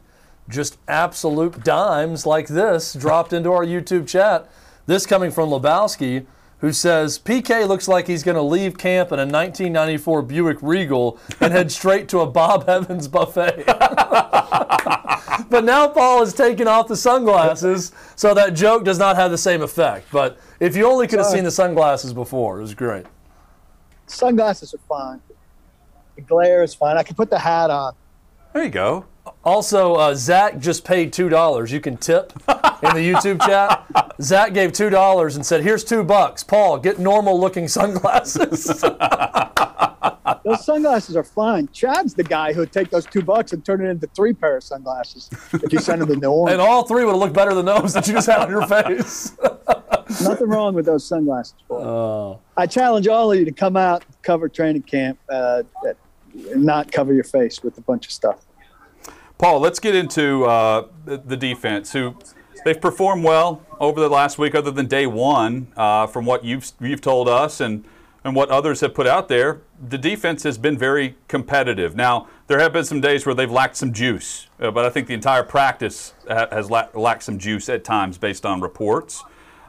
just 0.49 0.79
absolute 0.87 1.64
dimes 1.64 2.27
like 2.27 2.47
this 2.47 2.95
dropped 2.95 3.33
into 3.33 3.51
our 3.51 3.64
YouTube 3.64 4.07
chat. 4.07 4.49
This 4.87 5.05
coming 5.05 5.33
from 5.33 5.51
Lebowski, 5.51 6.27
who 6.62 6.72
says 6.72 7.18
PK 7.18 7.66
looks 7.66 7.88
like 7.88 8.07
he's 8.07 8.22
going 8.22 8.37
to 8.37 8.42
leave 8.42 8.79
camp 8.79 9.09
in 9.09 9.18
a 9.18 9.27
1994 9.27 10.22
Buick 10.22 10.59
Regal 10.62 11.18
and 11.40 11.53
head 11.53 11.72
straight 11.79 12.09
to 12.11 12.20
a 12.20 12.27
Bob 12.27 12.68
Evans 12.68 13.09
buffet. 13.09 13.64
but 13.66 15.64
now 15.64 15.88
Paul 15.88 16.20
has 16.20 16.33
taken 16.33 16.68
off 16.68 16.87
the 16.87 16.96
sunglasses, 16.96 17.90
so 18.14 18.33
that 18.35 18.55
joke 18.55 18.85
does 18.85 18.98
not 18.98 19.16
have 19.16 19.33
the 19.33 19.38
same 19.38 19.61
effect. 19.61 20.07
But 20.12 20.38
if 20.61 20.77
you 20.77 20.87
only 20.87 21.09
could 21.09 21.18
have 21.18 21.27
seen 21.27 21.42
the 21.42 21.51
sunglasses 21.51 22.14
before, 22.14 22.59
it 22.59 22.62
was 22.62 22.75
great. 22.77 23.07
Sunglasses 24.07 24.72
are 24.72 24.79
fine. 24.88 25.20
The 26.14 26.22
glare 26.22 26.62
is 26.62 26.75
fine. 26.75 26.96
I 26.96 27.03
can 27.03 27.16
put 27.16 27.29
the 27.29 27.40
hat 27.40 27.70
on. 27.70 27.94
There 28.53 28.62
you 28.62 28.70
go. 28.70 29.07
Also, 29.44 29.94
uh, 29.94 30.14
Zach 30.14 30.58
just 30.58 30.85
paid 30.85 31.12
two 31.12 31.28
dollars. 31.28 31.72
You 31.72 31.80
can 31.80 31.96
tip 31.96 32.32
in 32.48 32.94
the 32.94 33.12
YouTube 33.12 33.40
chat. 33.42 34.14
Zach 34.22 34.54
gave 34.54 34.72
two 34.72 34.90
dollars 34.90 35.37
and 35.37 35.44
said, 35.44 35.62
"Here's 35.62 35.85
two 35.85 36.04
bucks. 36.04 36.44
Paul, 36.44 36.78
get 36.78 36.98
normal-looking 36.98 37.68
sunglasses." 37.68 38.85
Those 40.44 40.64
sunglasses 40.64 41.16
are 41.16 41.24
fine. 41.24 41.68
Chad's 41.72 42.14
the 42.14 42.24
guy 42.24 42.52
who'd 42.52 42.72
take 42.72 42.90
those 42.90 43.06
two 43.06 43.22
bucks 43.22 43.52
and 43.52 43.64
turn 43.64 43.85
it 43.85 43.88
into 43.88 44.08
three 44.08 44.32
pair 44.32 44.56
of 44.56 44.64
sunglasses 44.64 45.30
if 45.52 45.72
you 45.72 45.78
send 45.78 46.02
him 46.02 46.08
the 46.08 46.16
new 46.16 46.46
and 46.48 46.61
all 46.61 46.85
three 46.85 47.04
would 47.04 47.12
have 47.12 47.20
looked 47.20 47.35
better 47.35 47.54
than 47.54 47.64
those 47.64 47.92
that 47.94 48.06
you 48.08 48.14
just 48.14 48.26
had 48.28 48.40
on 48.40 48.50
your 48.50 48.66
face. 48.66 49.37
Nothing 50.20 50.48
wrong 50.48 50.74
with 50.74 50.85
those 50.85 51.06
sunglasses. 51.06 51.54
Oh. 51.70 52.40
I 52.56 52.66
challenge 52.66 53.06
all 53.06 53.30
of 53.30 53.38
you 53.38 53.44
to 53.44 53.52
come 53.52 53.76
out, 53.76 54.04
cover 54.22 54.48
training 54.48 54.82
camp, 54.82 55.18
uh, 55.28 55.62
and 56.50 56.64
not 56.64 56.90
cover 56.90 57.12
your 57.12 57.24
face 57.24 57.62
with 57.62 57.78
a 57.78 57.82
bunch 57.82 58.06
of 58.06 58.12
stuff. 58.12 58.44
Paul, 59.42 59.59
let's 59.59 59.81
get 59.81 59.96
into 59.96 60.44
uh, 60.44 60.87
the, 61.05 61.37
defense. 61.37 61.92
Who 61.92 62.14
they've 62.64 62.81
performed 62.81 63.24
well 63.24 63.61
over 63.81 63.98
the 63.98 64.09
last 64.09 64.38
week, 64.38 64.55
other 64.55 64.70
than 64.70 64.87
day 64.87 65.05
one, 65.05 65.72
uh, 65.76 66.07
from 66.07 66.24
what 66.26 66.44
you've 66.44 66.70
you've 66.81 67.00
told 67.00 67.28
us 67.28 67.61
and 67.61 67.85
and 68.22 68.37
what 68.37 68.50
others 68.50 68.83
have 68.83 68.94
put 68.94 69.09
out 69.09 69.26
there. 69.26 69.61
The 69.88 69.98
defense 69.98 70.44
has 70.44 70.59
been 70.59 70.78
very 70.78 71.16
competitive. 71.26 71.96
Now 71.96 72.28
there 72.46 72.61
have 72.61 72.72
been 72.72 72.85
some 72.85 73.00
days 73.00 73.26
where 73.26 73.35
they've 73.35 73.50
lacked 73.50 73.76
some 73.76 73.92
juice, 73.92 74.46
uh, 74.61 74.70
but 74.70 74.85
I 74.85 74.90
think 74.90 75.09
the 75.09 75.14
entire 75.14 75.42
practice 75.42 76.14
ha- 76.28 76.46
has 76.52 76.70
la- 76.70 76.87
lacked 76.94 77.24
some 77.24 77.40
juice 77.40 77.68
at 77.68 77.83
times, 77.83 78.18
based 78.18 78.46
on 78.46 78.61
reports. 78.61 79.24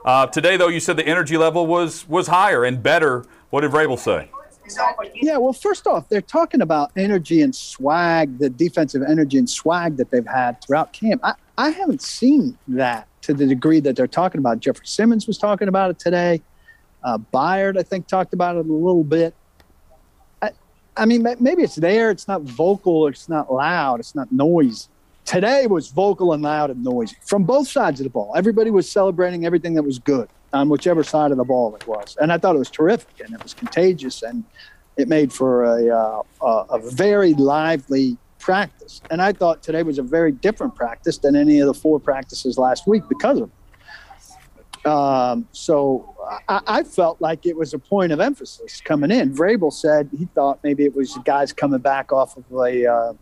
Uh, 0.05 0.27
today, 0.27 0.55
though, 0.55 0.67
you 0.67 0.79
said 0.79 0.97
the 0.97 1.07
energy 1.07 1.36
level 1.36 1.65
was 1.65 2.07
was 2.07 2.27
higher 2.27 2.63
and 2.63 2.83
better. 2.83 3.25
What 3.49 3.62
did 3.62 3.71
Vrabel 3.71 3.97
say? 3.97 4.29
Yeah, 5.21 5.38
well, 5.38 5.54
first 5.54 5.88
off, 5.88 6.10
they're 6.10 6.21
talking 6.21 6.62
about 6.62 6.91
energy 6.95 7.41
and 7.41 7.56
swag, 7.56 8.39
the 8.39 8.49
defensive 8.49 9.04
energy 9.08 9.38
and 9.38 9.49
swag 9.49 9.97
that 9.97 10.12
they've 10.12 10.26
had 10.26 10.62
throughout 10.62 10.93
camp. 10.93 11.21
I, 11.23 11.34
I 11.58 11.69
haven't 11.69 12.02
seen 12.02 12.58
that 12.69 13.08
to 13.21 13.34
the 13.34 13.45
degree 13.45 13.80
that 13.82 13.95
they're 13.95 14.08
talking 14.08 14.39
about. 14.39 14.60
Jeffrey 14.60 14.86
Simmons 14.86 15.28
was 15.28 15.38
talking 15.38 15.67
about 15.67 15.91
it 15.91 15.99
today. 15.99 16.41
Uh, 17.04 17.17
Byard, 17.17 17.78
I 17.78 17.84
think, 17.84 18.08
talked 18.08 18.34
about 18.34 18.56
it 18.56 18.65
a 18.65 18.73
little 18.73 19.04
bit. 19.04 19.34
I, 20.41 20.52
I 20.95 21.06
mean, 21.06 21.23
maybe 21.39 21.63
it's 21.63 21.76
there. 21.76 22.12
It's 22.12 22.28
not 22.28 22.41
vocal. 22.41 23.08
It's 23.08 23.28
not 23.30 23.52
loud. 23.52 23.99
It's 23.99 24.15
not 24.15 24.32
noisy. 24.32 24.88
Today 25.26 25.67
was 25.67 25.89
vocal 25.89 26.34
and 26.34 26.43
loud 26.43 26.69
and 26.69 26.84
noisy 26.84 27.15
from 27.26 27.43
both 27.43 27.67
sides 27.67 27.99
of 27.99 28.04
the 28.04 28.10
ball. 28.10 28.34
Everybody 28.36 28.71
was 28.71 28.89
celebrating 28.89 29.45
everything 29.45 29.73
that 29.76 29.84
was 29.84 29.99
good 29.99 30.30
on 30.53 30.69
whichever 30.69 31.03
side 31.03 31.31
of 31.31 31.37
the 31.37 31.43
ball 31.43 31.75
it 31.75 31.85
was, 31.87 32.15
and 32.21 32.31
I 32.31 32.37
thought 32.37 32.55
it 32.55 32.59
was 32.59 32.69
terrific 32.69 33.19
and 33.19 33.33
it 33.33 33.43
was 33.43 33.53
contagious 33.53 34.21
and 34.21 34.43
it 34.97 35.07
made 35.07 35.33
for 35.33 35.63
a 35.63 35.89
uh, 35.89 36.21
a, 36.69 36.79
very 36.91 37.33
lively 37.33 38.17
practice. 38.39 39.01
And 39.09 39.21
I 39.21 39.31
thought 39.31 39.63
today 39.63 39.83
was 39.83 39.97
a 39.97 40.03
very 40.03 40.31
different 40.31 40.75
practice 40.75 41.17
than 41.17 41.35
any 41.35 41.59
of 41.59 41.67
the 41.67 41.73
four 41.73 41.99
practices 41.99 42.57
last 42.57 42.87
week 42.87 43.03
because 43.09 43.39
of 43.39 43.49
it. 43.49 44.85
Um, 44.85 45.47
so 45.53 46.13
I, 46.49 46.61
I 46.67 46.83
felt 46.83 47.21
like 47.21 47.45
it 47.45 47.55
was 47.55 47.73
a 47.73 47.79
point 47.79 48.11
of 48.11 48.19
emphasis 48.19 48.81
coming 48.81 49.11
in. 49.11 49.33
Vrabel 49.33 49.71
said 49.71 50.09
he 50.17 50.25
thought 50.25 50.59
maybe 50.61 50.83
it 50.83 50.93
was 50.93 51.13
the 51.13 51.21
guys 51.21 51.53
coming 51.53 51.79
back 51.79 52.11
off 52.11 52.35
of 52.37 52.43
a 52.51 52.85
uh, 52.85 53.13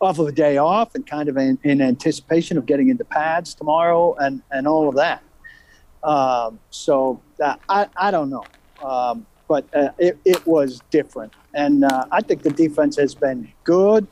off 0.00 0.18
of 0.18 0.26
a 0.26 0.32
day 0.32 0.56
off 0.56 0.94
and 0.94 1.06
kind 1.06 1.28
of 1.28 1.36
in, 1.36 1.58
in 1.62 1.80
anticipation 1.80 2.56
of 2.56 2.66
getting 2.66 2.88
into 2.88 3.04
pads 3.04 3.54
tomorrow 3.54 4.14
and, 4.14 4.42
and 4.50 4.66
all 4.66 4.88
of 4.88 4.96
that. 4.96 5.22
Um, 6.02 6.58
so 6.70 7.20
I, 7.68 7.88
I 7.96 8.10
don't 8.10 8.30
know. 8.30 8.44
Um, 8.82 9.26
but 9.48 9.66
uh, 9.74 9.90
it, 9.98 10.18
it 10.24 10.46
was 10.46 10.80
different. 10.90 11.32
And 11.54 11.84
uh, 11.84 12.06
I 12.12 12.20
think 12.20 12.42
the 12.42 12.50
defense 12.50 12.96
has 12.96 13.14
been 13.14 13.52
good. 13.64 14.06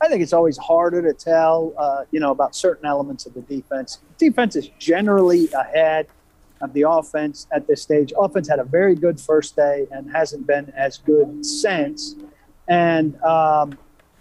I 0.00 0.08
think 0.08 0.22
it's 0.22 0.32
always 0.32 0.56
harder 0.56 1.02
to 1.02 1.12
tell, 1.12 1.72
uh, 1.76 2.04
you 2.10 2.20
know, 2.20 2.30
about 2.30 2.54
certain 2.54 2.86
elements 2.86 3.26
of 3.26 3.34
the 3.34 3.40
defense. 3.42 3.98
Defense 4.18 4.54
is 4.54 4.68
generally 4.78 5.48
ahead 5.52 6.06
of 6.60 6.72
the 6.72 6.82
offense 6.88 7.46
at 7.52 7.66
this 7.66 7.82
stage. 7.82 8.12
Offense 8.16 8.48
had 8.48 8.58
a 8.58 8.64
very 8.64 8.94
good 8.94 9.20
first 9.20 9.56
day 9.56 9.86
and 9.90 10.10
hasn't 10.10 10.46
been 10.46 10.72
as 10.76 10.98
good 10.98 11.44
since. 11.44 12.14
And 12.68 13.20
um, 13.22 13.76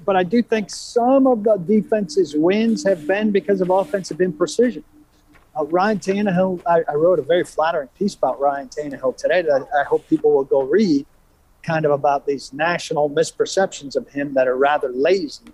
but 0.05 0.15
I 0.15 0.23
do 0.23 0.41
think 0.41 0.69
some 0.69 1.27
of 1.27 1.43
the 1.43 1.57
defense's 1.57 2.35
wins 2.35 2.83
have 2.83 3.07
been 3.07 3.31
because 3.31 3.61
of 3.61 3.69
offensive 3.69 4.17
imprecision. 4.17 4.83
Uh, 5.57 5.65
Ryan 5.65 5.99
Tannehill, 5.99 6.61
I, 6.67 6.83
I, 6.89 6.95
wrote 6.95 7.19
a 7.19 7.21
very 7.21 7.43
flattering 7.43 7.89
piece 7.99 8.15
about 8.15 8.39
Ryan 8.39 8.69
Tannehill 8.69 9.15
today 9.17 9.43
that 9.43 9.67
I, 9.75 9.81
I 9.81 9.83
hope 9.83 10.07
people 10.07 10.31
will 10.31 10.43
go 10.43 10.63
read, 10.63 11.05
kind 11.61 11.85
of 11.85 11.91
about 11.91 12.25
these 12.25 12.51
national 12.53 13.09
misperceptions 13.09 13.95
of 13.95 14.07
him 14.09 14.33
that 14.33 14.47
are 14.47 14.57
rather 14.57 14.89
lazy. 14.89 15.45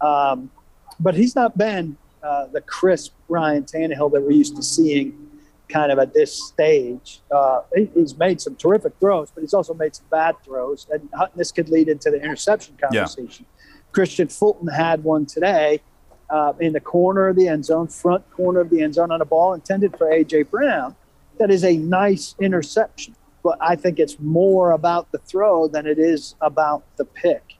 Um, 0.00 0.50
but 0.98 1.14
he's 1.14 1.34
not 1.34 1.58
been 1.58 1.98
uh, 2.22 2.46
the 2.46 2.62
crisp 2.62 3.12
Ryan 3.28 3.64
Tannehill 3.64 4.10
that 4.12 4.22
we're 4.22 4.30
used 4.30 4.56
to 4.56 4.62
seeing 4.62 5.26
kind 5.68 5.92
of 5.92 5.98
at 5.98 6.14
this 6.14 6.46
stage. 6.48 7.20
Uh, 7.30 7.60
he's 7.94 8.16
made 8.16 8.40
some 8.40 8.56
terrific 8.56 8.94
throws, 9.00 9.30
but 9.30 9.42
he's 9.42 9.54
also 9.54 9.74
made 9.74 9.94
some 9.94 10.06
bad 10.10 10.36
throws. 10.44 10.86
And 10.90 11.08
this 11.34 11.52
could 11.52 11.68
lead 11.68 11.88
into 11.88 12.10
the 12.10 12.22
interception 12.22 12.76
conversation. 12.80 13.44
Yeah. 13.46 13.92
Kristian 13.92 14.32
Fulton 14.32 14.68
had 14.68 15.02
one 15.04 15.26
today 15.26 15.80
uh, 16.30 16.52
in 16.60 16.72
the 16.72 16.80
corner 16.80 17.28
of 17.28 17.36
the 17.36 17.48
end 17.48 17.64
zone, 17.64 17.88
front 17.88 18.28
corner 18.30 18.60
of 18.60 18.70
the 18.70 18.82
end 18.82 18.94
zone 18.94 19.10
on 19.10 19.20
a 19.20 19.24
ball 19.24 19.54
intended 19.54 19.96
for 19.96 20.10
A.J. 20.10 20.44
Brown. 20.44 20.96
That 21.38 21.50
is 21.50 21.64
a 21.64 21.76
nice 21.76 22.34
interception. 22.40 23.14
But 23.42 23.58
I 23.60 23.76
think 23.76 23.98
it's 23.98 24.18
more 24.18 24.72
about 24.72 25.12
the 25.12 25.18
throw 25.18 25.68
than 25.68 25.86
it 25.86 25.98
is 25.98 26.34
about 26.40 26.82
the 26.96 27.04
pick. 27.04 27.54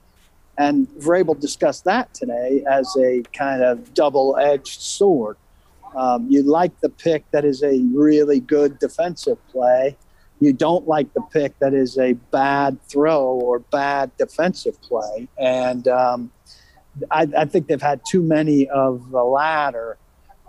And 0.57 0.87
Vrabel 0.99 1.39
discussed 1.39 1.85
that 1.85 2.13
today 2.13 2.63
as 2.69 2.93
a 2.99 3.23
kind 3.31 3.63
of 3.63 3.93
double 3.93 4.37
edged 4.37 4.81
sword. 4.81 5.37
Um, 5.95 6.27
you 6.29 6.43
like 6.43 6.77
the 6.81 6.89
pick 6.89 7.29
that 7.31 7.45
is 7.45 7.63
a 7.63 7.79
really 7.93 8.39
good 8.39 8.79
defensive 8.79 9.37
play. 9.49 9.95
You 10.39 10.53
don't 10.53 10.87
like 10.87 11.13
the 11.13 11.21
pick 11.21 11.57
that 11.59 11.73
is 11.73 11.97
a 11.97 12.13
bad 12.13 12.81
throw 12.83 13.23
or 13.23 13.59
bad 13.59 14.11
defensive 14.17 14.79
play. 14.81 15.27
And 15.37 15.87
um, 15.87 16.31
I, 17.11 17.27
I, 17.37 17.45
think 17.45 17.67
they've 17.67 17.81
had 17.81 18.01
too 18.07 18.21
many 18.21 18.67
of 18.69 19.11
the 19.11 19.23
latter 19.23 19.97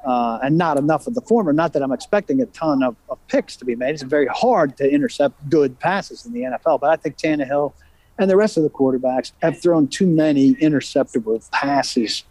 uh, 0.06 0.38
and 0.42 0.56
not 0.56 0.78
enough 0.78 1.06
of 1.06 1.14
the 1.14 1.20
former. 1.22 1.52
Not 1.52 1.72
that 1.72 1.82
I'm 1.82 1.92
expecting 1.92 2.40
a 2.40 2.46
ton 2.46 2.82
of, 2.82 2.96
of 3.08 3.18
picks 3.28 3.56
to 3.56 3.64
be 3.64 3.74
made. 3.74 3.94
It's 3.94 4.02
very 4.02 4.26
hard 4.26 4.76
to 4.78 4.88
intercept 4.88 5.48
good 5.48 5.78
passes 5.78 6.26
in 6.26 6.32
the 6.32 6.42
NFL, 6.42 6.80
but 6.80 6.90
I 6.90 6.96
think 6.96 7.16
Tannehill 7.16 7.72
and 8.18 8.30
the 8.30 8.36
rest 8.36 8.56
of 8.56 8.62
the 8.62 8.70
quarterbacks 8.70 9.32
have 9.42 9.60
thrown 9.60 9.88
too 9.88 10.06
many 10.06 10.54
interceptable 10.56 11.48
passes 11.50 12.24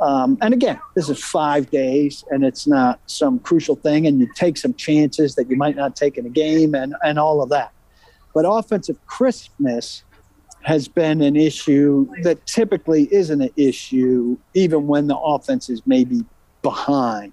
um, 0.00 0.36
and 0.42 0.52
again, 0.52 0.78
this 0.94 1.08
is 1.08 1.22
five 1.22 1.70
days, 1.70 2.24
and 2.30 2.44
it's 2.44 2.66
not 2.66 3.00
some 3.06 3.38
crucial 3.38 3.76
thing, 3.76 4.06
and 4.06 4.20
you 4.20 4.28
take 4.34 4.58
some 4.58 4.74
chances 4.74 5.34
that 5.36 5.48
you 5.48 5.56
might 5.56 5.74
not 5.74 5.96
take 5.96 6.18
in 6.18 6.26
a 6.26 6.30
game, 6.30 6.74
and 6.74 6.94
and 7.02 7.18
all 7.18 7.42
of 7.42 7.48
that. 7.50 7.72
But 8.34 8.44
offensive 8.46 8.98
crispness 9.06 10.02
has 10.66 10.88
been 10.88 11.22
an 11.22 11.36
issue 11.36 12.08
that 12.22 12.44
typically 12.44 13.08
isn't 13.14 13.40
an 13.40 13.50
issue, 13.56 14.36
even 14.52 14.88
when 14.88 15.06
the 15.06 15.16
offense 15.16 15.70
is 15.70 15.80
maybe 15.86 16.24
behind. 16.60 17.32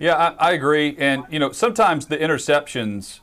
Yeah, 0.00 0.14
I, 0.16 0.48
I 0.48 0.52
agree, 0.54 0.96
and 0.98 1.22
you 1.30 1.38
know 1.38 1.52
sometimes 1.52 2.06
the 2.06 2.16
interceptions 2.16 3.20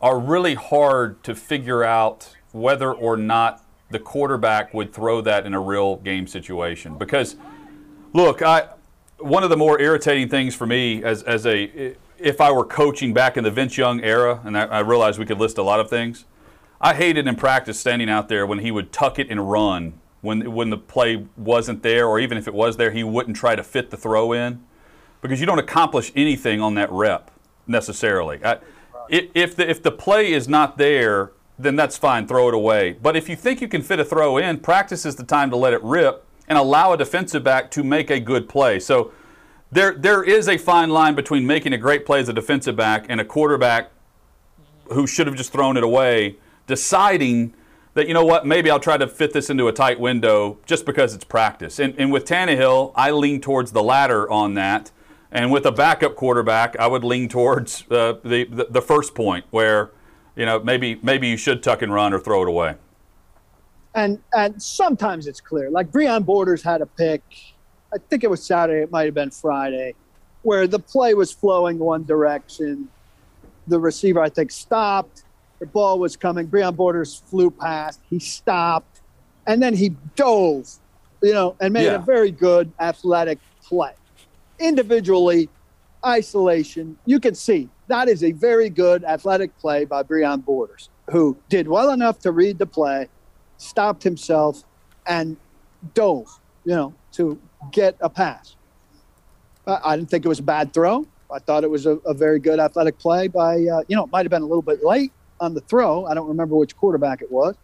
are 0.00 0.18
really 0.18 0.54
hard 0.54 1.22
to 1.24 1.34
figure 1.34 1.84
out 1.84 2.34
whether 2.52 2.90
or 2.90 3.18
not 3.18 3.62
the 3.90 3.98
quarterback 3.98 4.72
would 4.72 4.94
throw 4.94 5.20
that 5.20 5.44
in 5.44 5.52
a 5.52 5.60
real 5.60 5.96
game 5.96 6.26
situation. 6.26 6.96
Because, 6.96 7.36
look, 8.14 8.40
I 8.40 8.68
one 9.18 9.44
of 9.44 9.50
the 9.50 9.58
more 9.58 9.78
irritating 9.78 10.30
things 10.30 10.54
for 10.54 10.66
me 10.66 11.04
as, 11.04 11.22
as 11.24 11.44
a 11.44 11.94
if 12.18 12.40
I 12.40 12.50
were 12.50 12.64
coaching 12.64 13.12
back 13.12 13.36
in 13.36 13.44
the 13.44 13.50
Vince 13.50 13.76
Young 13.76 14.02
era, 14.02 14.40
and 14.42 14.56
I, 14.56 14.64
I 14.64 14.78
realized 14.80 15.18
we 15.18 15.26
could 15.26 15.38
list 15.38 15.58
a 15.58 15.62
lot 15.62 15.80
of 15.80 15.90
things, 15.90 16.24
I 16.84 16.92
hated 16.92 17.26
in 17.26 17.34
practice 17.36 17.80
standing 17.80 18.10
out 18.10 18.28
there 18.28 18.46
when 18.46 18.58
he 18.58 18.70
would 18.70 18.92
tuck 18.92 19.18
it 19.18 19.30
and 19.30 19.50
run 19.50 19.94
when 20.20 20.52
when 20.52 20.68
the 20.68 20.76
play 20.76 21.26
wasn't 21.34 21.82
there, 21.82 22.06
or 22.06 22.20
even 22.20 22.36
if 22.36 22.46
it 22.46 22.52
was 22.52 22.76
there, 22.76 22.90
he 22.90 23.02
wouldn't 23.02 23.36
try 23.38 23.56
to 23.56 23.62
fit 23.62 23.90
the 23.90 23.96
throw 23.96 24.32
in, 24.32 24.62
because 25.22 25.40
you 25.40 25.46
don't 25.46 25.58
accomplish 25.58 26.12
anything 26.14 26.60
on 26.60 26.74
that 26.74 26.92
rep 26.92 27.30
necessarily. 27.66 28.38
I, 28.44 28.58
if 29.08 29.56
the 29.56 29.68
if 29.68 29.82
the 29.82 29.90
play 29.90 30.32
is 30.32 30.46
not 30.46 30.76
there, 30.76 31.32
then 31.58 31.74
that's 31.74 31.96
fine, 31.96 32.26
throw 32.26 32.48
it 32.48 32.54
away. 32.54 32.98
But 33.00 33.16
if 33.16 33.30
you 33.30 33.36
think 33.36 33.62
you 33.62 33.68
can 33.68 33.80
fit 33.80 33.98
a 33.98 34.04
throw 34.04 34.36
in, 34.36 34.60
practice 34.60 35.06
is 35.06 35.16
the 35.16 35.24
time 35.24 35.48
to 35.50 35.56
let 35.56 35.72
it 35.72 35.82
rip 35.82 36.26
and 36.48 36.58
allow 36.58 36.92
a 36.92 36.98
defensive 36.98 37.42
back 37.42 37.70
to 37.70 37.82
make 37.82 38.10
a 38.10 38.20
good 38.20 38.46
play. 38.46 38.78
So 38.78 39.10
there, 39.72 39.94
there 39.94 40.22
is 40.22 40.48
a 40.48 40.58
fine 40.58 40.90
line 40.90 41.14
between 41.14 41.46
making 41.46 41.72
a 41.72 41.78
great 41.78 42.04
play 42.04 42.20
as 42.20 42.28
a 42.28 42.34
defensive 42.34 42.76
back 42.76 43.06
and 43.08 43.22
a 43.22 43.24
quarterback 43.24 43.90
who 44.92 45.06
should 45.06 45.26
have 45.26 45.36
just 45.36 45.52
thrown 45.52 45.78
it 45.78 45.84
away, 45.84 46.36
deciding 46.66 47.54
that, 47.94 48.08
you 48.08 48.14
know 48.14 48.24
what, 48.24 48.46
maybe 48.46 48.70
I'll 48.70 48.80
try 48.80 48.96
to 48.96 49.06
fit 49.06 49.32
this 49.32 49.50
into 49.50 49.68
a 49.68 49.72
tight 49.72 50.00
window 50.00 50.58
just 50.66 50.84
because 50.84 51.14
it's 51.14 51.24
practice. 51.24 51.78
And, 51.78 51.94
and 51.98 52.12
with 52.12 52.24
Tannehill, 52.24 52.92
I 52.94 53.10
lean 53.10 53.40
towards 53.40 53.72
the 53.72 53.82
latter 53.82 54.30
on 54.30 54.54
that. 54.54 54.90
And 55.30 55.50
with 55.50 55.66
a 55.66 55.72
backup 55.72 56.14
quarterback, 56.16 56.76
I 56.78 56.86
would 56.86 57.04
lean 57.04 57.28
towards 57.28 57.84
uh, 57.90 58.14
the, 58.22 58.44
the, 58.44 58.66
the 58.70 58.82
first 58.82 59.14
point 59.14 59.44
where– 59.50 59.90
you 60.36 60.46
know, 60.46 60.58
maybe 60.58 60.98
maybe 61.02 61.28
you 61.28 61.36
should 61.36 61.62
tuck 61.62 61.82
and 61.82 61.92
run 61.92 62.12
or 62.12 62.18
throw 62.18 62.42
it 62.42 62.48
away. 62.48 62.74
And 63.94 64.18
and 64.32 64.60
sometimes 64.60 65.26
it's 65.26 65.40
clear. 65.40 65.70
Like 65.70 65.92
Breon 65.92 66.24
Borders 66.24 66.62
had 66.62 66.82
a 66.82 66.86
pick. 66.86 67.22
I 67.92 67.98
think 67.98 68.24
it 68.24 68.30
was 68.30 68.42
Saturday. 68.42 68.82
It 68.82 68.90
might 68.90 69.04
have 69.04 69.14
been 69.14 69.30
Friday, 69.30 69.94
where 70.42 70.66
the 70.66 70.80
play 70.80 71.14
was 71.14 71.30
flowing 71.30 71.78
one 71.78 72.04
direction. 72.04 72.88
The 73.68 73.78
receiver, 73.78 74.20
I 74.20 74.28
think, 74.28 74.50
stopped. 74.50 75.23
The 75.58 75.66
ball 75.66 75.98
was 75.98 76.16
coming. 76.16 76.48
Breon 76.48 76.76
Borders 76.76 77.22
flew 77.26 77.50
past. 77.50 78.00
He 78.10 78.18
stopped, 78.18 79.00
and 79.46 79.62
then 79.62 79.74
he 79.74 79.90
dove, 80.16 80.68
you 81.22 81.32
know, 81.32 81.56
and 81.60 81.72
made 81.72 81.84
yeah. 81.84 81.94
a 81.94 81.98
very 81.98 82.30
good 82.30 82.72
athletic 82.80 83.38
play. 83.62 83.92
Individually, 84.58 85.48
isolation, 86.04 86.98
you 87.06 87.18
can 87.18 87.34
see 87.34 87.68
that 87.88 88.08
is 88.08 88.24
a 88.24 88.32
very 88.32 88.70
good 88.70 89.04
athletic 89.04 89.56
play 89.58 89.84
by 89.84 90.02
Breon 90.02 90.44
Borders, 90.44 90.88
who 91.10 91.36
did 91.48 91.68
well 91.68 91.90
enough 91.90 92.18
to 92.20 92.32
read 92.32 92.58
the 92.58 92.66
play, 92.66 93.08
stopped 93.58 94.02
himself, 94.02 94.64
and 95.06 95.36
dove, 95.92 96.40
you 96.64 96.74
know, 96.74 96.94
to 97.12 97.38
get 97.72 97.96
a 98.00 98.08
pass. 98.08 98.56
I 99.66 99.96
didn't 99.96 100.10
think 100.10 100.24
it 100.24 100.28
was 100.28 100.40
a 100.40 100.44
bad 100.44 100.72
throw. 100.72 101.06
I 101.32 101.38
thought 101.38 101.64
it 101.64 101.70
was 101.70 101.86
a, 101.86 101.92
a 102.06 102.14
very 102.14 102.38
good 102.38 102.60
athletic 102.60 102.98
play 102.98 103.28
by, 103.28 103.54
uh, 103.54 103.82
you 103.88 103.96
know, 103.96 104.04
it 104.04 104.12
might 104.12 104.24
have 104.24 104.30
been 104.30 104.42
a 104.42 104.46
little 104.46 104.62
bit 104.62 104.84
late 104.84 105.12
on 105.40 105.54
the 105.54 105.60
throw. 105.62 106.06
I 106.06 106.14
don't 106.14 106.28
remember 106.28 106.56
which 106.56 106.76
quarterback 106.76 107.22
it 107.22 107.30
was, 107.30 107.56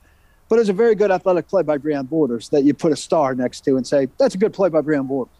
but 0.49 0.57
it 0.57 0.61
was 0.61 0.69
a 0.69 0.75
very 0.75 0.95
good 0.95 1.11
athletic 1.11 1.49
play 1.49 1.63
by 1.63 1.79
Breon 1.79 2.09
Borders 2.09 2.49
that 2.51 2.65
you 2.65 2.75
put 2.75 2.93
a 2.93 2.97
star 2.97 3.35
next 3.35 3.65
to 3.65 3.77
and 3.77 3.87
say, 3.87 4.09
that's 4.19 4.35
a 4.35 4.39
good 4.39 4.53
play 4.53 4.69
by 4.69 4.81
Breon 4.81 5.07
Borders. 5.07 5.35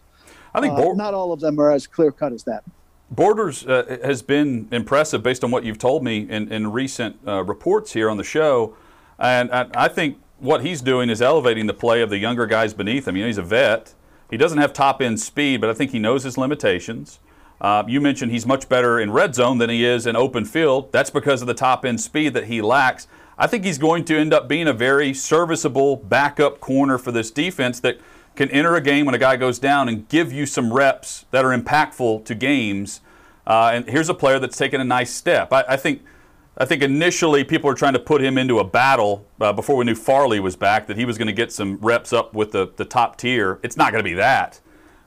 I 0.53 0.61
think 0.61 0.73
uh, 0.73 0.93
not 0.93 1.13
all 1.13 1.31
of 1.31 1.39
them 1.39 1.59
are 1.59 1.71
as 1.71 1.87
clear 1.87 2.11
cut 2.11 2.33
as 2.33 2.43
that. 2.43 2.63
Borders 3.09 3.65
uh, 3.65 3.97
has 4.03 4.21
been 4.21 4.69
impressive 4.71 5.21
based 5.21 5.43
on 5.43 5.51
what 5.51 5.65
you've 5.65 5.77
told 5.77 6.03
me 6.03 6.19
in, 6.29 6.51
in 6.51 6.71
recent 6.71 7.17
uh, 7.27 7.43
reports 7.43 7.91
here 7.91 8.09
on 8.09 8.17
the 8.17 8.23
show. 8.23 8.75
And 9.19 9.51
I, 9.51 9.67
I, 9.75 9.87
think 9.89 10.17
what 10.39 10.63
he's 10.63 10.81
doing 10.81 11.09
is 11.09 11.21
elevating 11.21 11.67
the 11.67 11.73
play 11.73 12.01
of 12.01 12.09
the 12.09 12.17
younger 12.17 12.45
guys 12.45 12.73
beneath 12.73 13.07
him. 13.07 13.17
You 13.17 13.23
know, 13.23 13.27
he's 13.27 13.37
a 13.37 13.43
vet. 13.43 13.93
He 14.29 14.37
doesn't 14.37 14.59
have 14.59 14.71
top 14.71 15.01
end 15.01 15.19
speed, 15.19 15.59
but 15.59 15.69
I 15.69 15.73
think 15.73 15.91
he 15.91 15.99
knows 15.99 16.23
his 16.23 16.37
limitations. 16.37 17.19
Uh, 17.61 17.83
you 17.87 18.01
mentioned 18.01 18.31
he's 18.31 18.45
much 18.47 18.67
better 18.67 18.99
in 18.99 19.11
red 19.11 19.35
zone 19.35 19.59
than 19.59 19.69
he 19.69 19.85
is 19.85 20.07
in 20.07 20.15
open 20.15 20.43
field. 20.43 20.91
That's 20.91 21.11
because 21.11 21.41
of 21.41 21.47
the 21.47 21.53
top 21.53 21.85
end 21.85 22.01
speed 22.01 22.33
that 22.33 22.45
he 22.45 22.59
lacks. 22.59 23.07
I 23.37 23.45
think 23.45 23.63
he's 23.63 23.77
going 23.77 24.03
to 24.05 24.17
end 24.17 24.33
up 24.33 24.47
being 24.47 24.67
a 24.67 24.73
very 24.73 25.13
serviceable 25.13 25.95
backup 25.95 26.59
corner 26.59 26.97
for 26.97 27.11
this 27.11 27.29
defense 27.29 27.79
that 27.81 27.99
can 28.35 28.49
enter 28.49 28.75
a 28.75 28.81
game 28.81 29.05
when 29.05 29.13
a 29.13 29.19
guy 29.19 29.35
goes 29.35 29.59
down 29.59 29.87
and 29.87 30.09
give 30.09 30.33
you 30.33 30.47
some 30.47 30.73
reps 30.73 31.25
that 31.29 31.45
are 31.45 31.55
impactful 31.55 32.25
to 32.25 32.33
games. 32.33 33.01
Uh, 33.45 33.71
and 33.73 33.87
here's 33.87 34.09
a 34.09 34.13
player 34.15 34.39
that's 34.39 34.57
taken 34.57 34.81
a 34.81 34.83
nice 34.83 35.13
step. 35.13 35.53
I, 35.53 35.63
I, 35.69 35.77
think. 35.77 36.03
I 36.57 36.65
think 36.65 36.83
initially 36.83 37.43
people 37.43 37.67
were 37.69 37.75
trying 37.75 37.93
to 37.93 37.99
put 37.99 38.21
him 38.21 38.37
into 38.37 38.59
a 38.59 38.63
battle 38.63 39.25
uh, 39.39 39.53
before 39.53 39.77
we 39.77 39.85
knew 39.85 39.95
Farley 39.95 40.39
was 40.39 40.55
back 40.55 40.87
that 40.87 40.97
he 40.97 41.05
was 41.05 41.17
going 41.17 41.27
to 41.27 41.33
get 41.33 41.51
some 41.51 41.77
reps 41.77 42.11
up 42.11 42.33
with 42.33 42.51
the, 42.51 42.71
the 42.75 42.85
top 42.85 43.17
tier. 43.17 43.59
It's 43.63 43.77
not 43.77 43.91
going 43.91 44.03
to 44.03 44.09
be 44.09 44.15
that. 44.15 44.59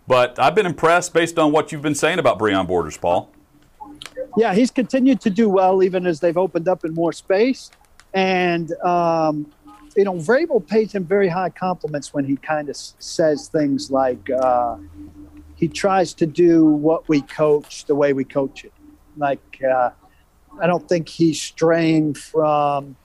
But 0.06 0.38
I've 0.38 0.54
been 0.54 0.66
impressed 0.66 1.12
based 1.14 1.38
on 1.38 1.52
what 1.52 1.72
you've 1.72 1.82
been 1.82 1.94
saying 1.94 2.18
about 2.18 2.38
Breon 2.38 2.66
Borders, 2.66 2.96
Paul. 2.96 3.30
Yeah, 4.36 4.54
he's 4.54 4.70
continued 4.70 5.20
to 5.22 5.30
do 5.30 5.48
well 5.48 5.82
even 5.82 6.06
as 6.06 6.20
they've 6.20 6.36
opened 6.36 6.68
up 6.68 6.84
in 6.84 6.92
more 6.94 7.12
space. 7.12 7.70
And 8.12 8.72
um, 8.82 9.50
you 9.96 10.04
know, 10.04 10.14
Vrabel 10.14 10.66
pays 10.66 10.92
him 10.92 11.04
very 11.04 11.28
high 11.28 11.50
compliments 11.50 12.12
when 12.12 12.24
he 12.24 12.36
kind 12.36 12.68
of 12.68 12.76
says 12.76 13.48
things 13.48 13.90
like 13.90 14.28
uh, 14.30 14.76
he 15.56 15.68
tries 15.68 16.12
to 16.14 16.26
do 16.26 16.66
what 16.66 17.08
we 17.08 17.22
coach 17.22 17.84
the 17.86 17.94
way 17.94 18.12
we 18.12 18.24
coach 18.24 18.64
it. 18.64 18.72
Like, 19.16 19.62
uh, 19.62 19.90
I 20.60 20.66
don't 20.66 20.88
think 20.88 21.08
he's 21.08 21.40
straying 21.40 22.14
from 22.14 22.96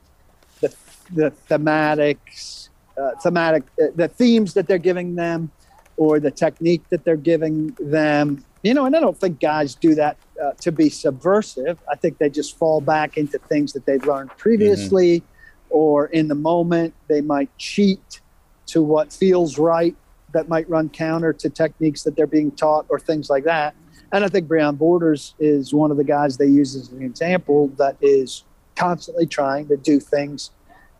the, 0.62 0.73
the 1.13 1.31
thematics 1.47 2.69
uh, 2.99 3.15
thematic, 3.21 3.63
uh, 3.81 3.88
the 3.95 4.07
themes 4.07 4.53
that 4.53 4.67
they're 4.67 4.77
giving 4.77 5.15
them, 5.15 5.51
or 5.99 6.17
the 6.17 6.31
technique 6.31 6.81
that 6.89 7.03
they're 7.03 7.17
giving 7.17 7.75
them. 7.77 8.43
You 8.63 8.73
know, 8.73 8.85
and 8.85 8.95
I 8.95 9.01
don't 9.01 9.17
think 9.17 9.41
guys 9.41 9.75
do 9.75 9.95
that 9.95 10.17
uh, 10.41 10.53
to 10.62 10.71
be 10.71 10.89
subversive. 10.89 11.77
I 11.91 11.95
think 11.95 12.17
they 12.17 12.29
just 12.29 12.57
fall 12.57 12.79
back 12.79 13.17
into 13.17 13.38
things 13.38 13.73
that 13.73 13.85
they've 13.85 14.03
learned 14.05 14.31
previously, 14.38 15.19
mm-hmm. 15.19 15.65
or 15.69 16.05
in 16.07 16.29
the 16.29 16.35
moment 16.35 16.93
they 17.07 17.19
might 17.21 17.49
cheat 17.57 18.21
to 18.67 18.81
what 18.81 19.12
feels 19.12 19.57
right 19.57 19.95
that 20.31 20.47
might 20.47 20.69
run 20.69 20.88
counter 20.89 21.33
to 21.33 21.49
techniques 21.49 22.03
that 22.03 22.15
they're 22.15 22.27
being 22.27 22.51
taught 22.51 22.85
or 22.89 22.99
things 22.99 23.29
like 23.29 23.43
that. 23.43 23.75
And 24.13 24.23
I 24.23 24.29
think 24.29 24.47
Breon 24.47 24.77
Borders 24.77 25.35
is 25.38 25.73
one 25.73 25.91
of 25.91 25.97
the 25.97 26.03
guys 26.03 26.38
they 26.38 26.47
use 26.47 26.75
as 26.75 26.89
an 26.89 27.01
example 27.01 27.67
that 27.77 27.97
is 28.01 28.43
constantly 28.75 29.25
trying 29.25 29.67
to 29.67 29.75
do 29.77 29.99
things 29.99 30.51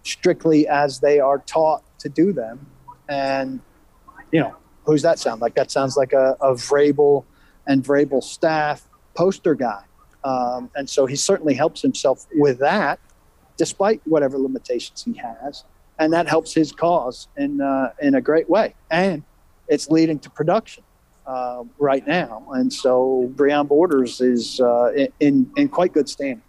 strictly 0.04 0.68
as 0.68 1.00
they 1.00 1.20
are 1.20 1.40
taught 1.40 1.84
to 2.00 2.10
do 2.10 2.34
them. 2.34 2.68
And, 3.08 3.62
you 4.32 4.42
know, 4.42 4.56
who's 4.90 5.02
that 5.02 5.20
sound 5.20 5.42
like? 5.42 5.56
That 5.56 5.72
sounds 5.72 5.98
like 5.98 6.14
a, 6.14 6.36
a 6.42 6.54
Vrabel 6.54 7.26
and 7.68 7.84
Vrabel 7.84 8.24
staff 8.24 8.88
poster 9.16 9.56
guy. 9.56 9.84
Um, 10.24 10.70
and 10.76 10.90
so 10.90 11.06
he 11.06 11.16
certainly 11.16 11.54
helps 11.54 11.82
himself 11.82 12.28
with 12.36 12.60
that, 12.60 13.00
despite 13.58 14.02
whatever 14.06 14.38
limitations 14.38 15.04
he 15.04 15.14
has. 15.14 15.64
And 15.98 16.14
that 16.14 16.28
helps 16.28 16.54
his 16.54 16.72
cause 16.72 17.28
in, 17.38 17.62
uh, 17.62 17.94
in 18.02 18.16
a 18.16 18.22
great 18.22 18.50
way. 18.50 18.76
And 18.90 19.24
it's 19.68 19.90
leading 19.90 20.20
to 20.20 20.30
production 20.30 20.84
uh, 21.28 21.64
right 21.78 22.06
now. 22.08 22.48
And 22.54 22.72
so 22.72 23.32
Breon 23.36 23.68
Borders 23.68 24.22
is 24.22 24.60
uh, 24.60 24.92
in, 25.20 25.52
in 25.56 25.70
quite 25.70 25.94
good 25.94 26.10
standing. 26.10 26.42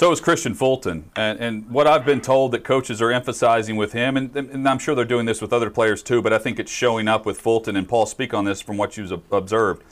So 0.00 0.10
is 0.12 0.18
Kristian 0.22 0.56
Fulton. 0.56 1.10
And, 1.14 1.38
and, 1.40 1.70
what 1.70 1.86
I've 1.86 2.06
been 2.06 2.22
told 2.22 2.52
that 2.52 2.64
coaches 2.64 3.02
are 3.02 3.10
emphasizing 3.10 3.76
with 3.76 3.92
him, 3.92 4.16
and, 4.16 4.34
and, 4.34 4.66
I'm 4.66 4.78
sure 4.78 4.94
they're 4.94 5.04
doing 5.04 5.26
this 5.26 5.42
with 5.42 5.52
other 5.52 5.68
players 5.68 6.02
too, 6.02 6.22
but 6.22 6.32
I 6.32 6.38
think 6.38 6.58
it's 6.58 6.72
showing 6.72 7.06
up 7.06 7.26
with 7.26 7.38
Fulton. 7.38 7.76
And 7.76 7.86
Paul, 7.86 8.06
speak 8.06 8.32
on 8.32 8.46
this 8.46 8.62
from 8.62 8.78
what 8.78 8.96
you've 8.96 9.12
observed. 9.30 9.82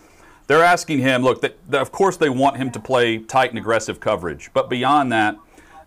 They're 0.46 0.64
asking 0.64 1.00
him, 1.00 1.22
look, 1.22 1.42
that, 1.42 1.58
that 1.70 1.82
of 1.82 1.92
course 1.92 2.16
they 2.16 2.30
want 2.30 2.56
him 2.56 2.70
to 2.70 2.80
play 2.80 3.18
tight 3.18 3.50
and 3.50 3.58
aggressive 3.58 4.00
coverage, 4.00 4.48
but 4.54 4.70
beyond 4.70 5.12
that, 5.12 5.36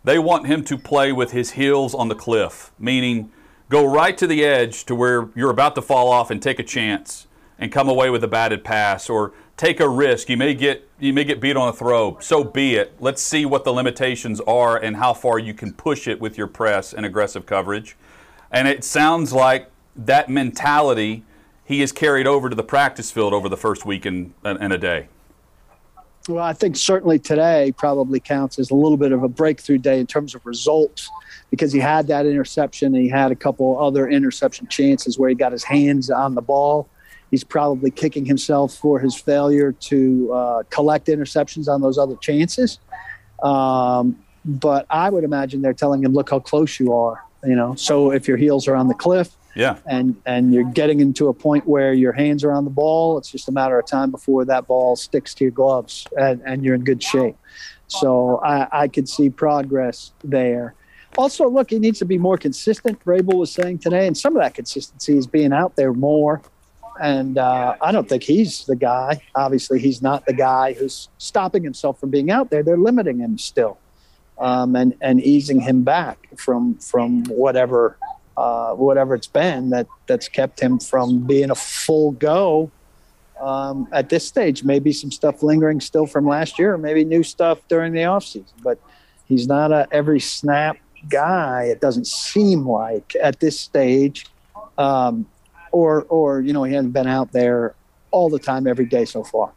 they 0.04 0.20
want 0.20 0.46
him 0.46 0.64
to 0.66 0.78
play 0.78 1.12
with 1.12 1.32
his 1.32 1.54
heels 1.54 1.96
on 1.96 2.08
the 2.08 2.14
cliff, 2.14 2.72
meaning 2.78 3.32
go 3.70 3.84
right 3.84 4.16
to 4.20 4.28
the 4.28 4.46
edge 4.46 4.86
to 4.86 4.94
where 4.94 5.30
you're 5.34 5.50
about 5.50 5.74
to 5.74 5.82
fall 5.82 6.10
off 6.10 6.30
and 6.30 6.44
take 6.44 6.60
a 6.60 6.64
chance 6.64 7.26
and 7.58 7.72
come 7.72 7.90
away 7.90 8.12
with 8.12 8.24
a 8.24 8.28
batted 8.28 8.64
pass 8.64 9.10
or 9.10 9.34
take 9.62 9.80
a 9.80 9.88
risk. 9.88 10.28
You 10.28 10.38
may 10.38 10.56
get 10.56 10.90
you 11.00 11.14
may 11.14 11.24
get 11.24 11.40
beat 11.40 11.56
on 11.56 11.70
a 11.70 11.74
throw. 11.74 12.18
So 12.20 12.44
be 12.44 12.76
it. 12.76 12.96
Let's 13.00 13.22
see 13.22 13.46
what 13.46 13.64
the 13.64 13.72
limitations 13.72 14.42
are 14.42 14.76
and 14.76 14.96
how 14.96 15.14
far 15.14 15.38
you 15.38 15.54
can 15.54 15.72
push 15.72 16.08
it 16.08 16.20
with 16.20 16.36
your 16.36 16.48
press 16.48 16.94
and 16.94 17.06
aggressive 17.06 17.46
coverage. 17.46 17.96
And 18.52 18.68
it 18.68 18.84
sounds 18.84 19.32
like 19.32 19.70
that 19.96 20.30
mentality 20.30 21.24
he 21.64 21.80
has 21.82 21.92
carried 21.92 22.26
over 22.26 22.50
to 22.50 22.56
the 22.56 22.64
practice 22.64 23.12
field 23.12 23.34
over 23.34 23.48
the 23.48 23.58
first 23.58 23.86
week 23.86 24.06
and, 24.06 24.34
and 24.44 24.74
a 24.74 24.78
day. 24.80 25.08
Well, 26.28 26.44
I 26.44 26.54
think 26.54 26.76
certainly 26.76 27.20
today 27.20 27.72
probably 27.78 28.20
counts 28.20 28.58
as 28.58 28.72
a 28.72 28.76
little 28.76 28.98
bit 28.98 29.12
of 29.12 29.24
a 29.24 29.30
breakthrough 29.30 29.78
day 29.78 30.00
in 30.00 30.08
terms 30.08 30.34
of 30.34 30.46
results 30.46 31.10
because 31.52 31.72
he 31.72 31.80
had 31.80 32.08
that 32.08 32.26
interception 32.26 32.96
and 32.96 33.04
he 33.04 33.10
had 33.10 33.32
a 33.32 33.36
couple 33.36 33.80
other 33.80 34.10
interception 34.10 34.68
chances 34.68 35.20
where 35.20 35.30
he 35.30 35.36
got 35.36 35.52
his 35.52 35.64
hands 35.64 36.10
on 36.10 36.34
the 36.34 36.42
ball 36.42 36.90
He's 37.32 37.46
probably 37.46 37.92
kicking 37.92 38.26
himself 38.26 38.76
for 38.76 39.00
his 39.00 39.16
failure 39.16 39.72
to 39.72 40.34
uh, 40.34 40.64
collect 40.70 41.08
interceptions 41.08 41.70
on 41.70 41.82
those 41.82 41.98
other 41.98 42.18
chances. 42.18 42.78
Um, 43.42 44.22
but 44.44 44.86
I 44.90 45.10
would 45.10 45.24
imagine 45.24 45.62
they're 45.62 45.74
telling 45.74 46.04
him, 46.04 46.14
"Look 46.14 46.30
how 46.30 46.40
close 46.40 46.80
you 46.80 46.94
are." 46.94 47.24
You 47.44 47.56
know, 47.56 47.74
so 47.76 48.12
if 48.12 48.28
your 48.28 48.38
heels 48.38 48.68
are 48.68 48.76
on 48.76 48.88
the 48.88 48.94
cliff, 48.94 49.36
yeah, 49.56 49.78
and 49.88 50.16
and 50.26 50.54
you're 50.54 50.70
getting 50.72 51.00
into 51.00 51.30
a 51.30 51.34
point 51.34 51.66
where 51.68 51.94
your 51.94 52.12
hands 52.12 52.44
are 52.44 52.52
on 52.52 52.66
the 52.66 52.70
ball, 52.70 53.18
it's 53.18 53.32
just 53.32 53.48
a 53.48 53.52
matter 53.52 53.80
of 53.80 53.88
time 53.88 54.12
before 54.12 54.46
that 54.46 54.68
ball 54.68 54.96
sticks 54.96 55.34
to 55.36 55.46
your 55.46 55.52
gloves, 55.52 56.06
and, 56.20 56.42
and 56.46 56.64
you're 56.64 56.76
in 56.76 56.84
good 56.84 57.02
shape. 57.02 57.38
So 57.88 58.40
I, 58.44 58.84
I 58.84 58.88
could 58.88 59.10
see 59.10 59.30
progress 59.30 60.12
there. 60.24 60.76
Also, 61.18 61.50
look, 61.50 61.72
he 61.72 61.80
needs 61.80 62.00
to 62.00 62.06
be 62.06 62.18
more 62.18 62.38
consistent. 62.38 63.04
Vrabel 63.04 63.36
was 63.36 63.52
saying 63.52 63.80
today, 63.80 64.08
and 64.08 64.18
some 64.18 64.36
of 64.36 64.42
that 64.42 64.54
consistency 64.54 65.18
is 65.18 65.28
being 65.28 65.52
out 65.52 65.76
there 65.76 65.94
more 65.94 66.42
and 67.02 67.40
uh, 67.40 67.76
I 67.82 67.92
don't 67.92 68.08
think 68.08 68.22
he's 68.22 68.66
the 68.66 68.76
guy. 68.76 69.22
Obviously, 69.34 69.80
he's 69.80 70.02
not 70.04 70.26
the 70.28 70.34
guy 70.34 70.74
who's 70.74 71.10
stopping 71.18 71.64
himself 71.64 72.00
from 72.00 72.12
being 72.12 72.30
out 72.30 72.52
there. 72.52 72.62
They're 72.62 72.78
limiting 72.78 73.20
him 73.20 73.40
still, 73.40 73.80
um, 74.38 74.76
and 74.76 74.96
and 75.02 75.20
easing 75.20 75.60
him 75.60 75.82
back 75.82 76.28
from 76.38 76.76
from 76.76 77.26
whatever 77.26 77.98
uh, 78.38 78.74
whatever 78.74 79.16
it's 79.16 79.28
been 79.28 79.72
that 79.72 79.88
that's 80.08 80.30
kept 80.30 80.60
him 80.60 80.80
from 80.80 81.26
being 81.26 81.50
a 81.50 81.56
full 81.56 82.12
go. 82.12 82.72
Um, 83.40 83.88
at 83.92 84.10
this 84.10 84.28
stage, 84.28 84.64
maybe 84.64 84.94
some 84.94 85.10
stuff 85.10 85.42
lingering 85.42 85.82
still 85.82 86.06
from 86.06 86.28
last 86.28 86.60
year, 86.60 86.78
maybe 86.78 87.04
new 87.04 87.24
stuff 87.24 87.60
during 87.68 87.94
the 87.94 88.02
offseason. 88.02 88.54
But 88.64 88.78
he's 89.26 89.48
not 89.48 89.72
a 89.72 89.88
every 89.92 90.20
snap 90.20 90.78
guy. 91.10 91.64
It 91.64 91.82
doesn't 91.82 92.06
seem 92.06 92.68
like 92.68 93.16
at 93.20 93.40
this 93.40 93.60
stage. 93.60 94.28
Um, 94.78 95.26
or 95.72 96.04
or 96.04 96.42
you 96.42 96.54
know 96.54 96.64
he 96.64 96.74
hasn't 96.74 96.94
been 96.94 97.08
out 97.08 97.32
there 97.32 97.76
all 98.12 98.30
the 98.30 98.40
time 98.40 98.68
every 98.68 98.86
day 98.86 99.06
so 99.06 99.24
far. 99.24 99.54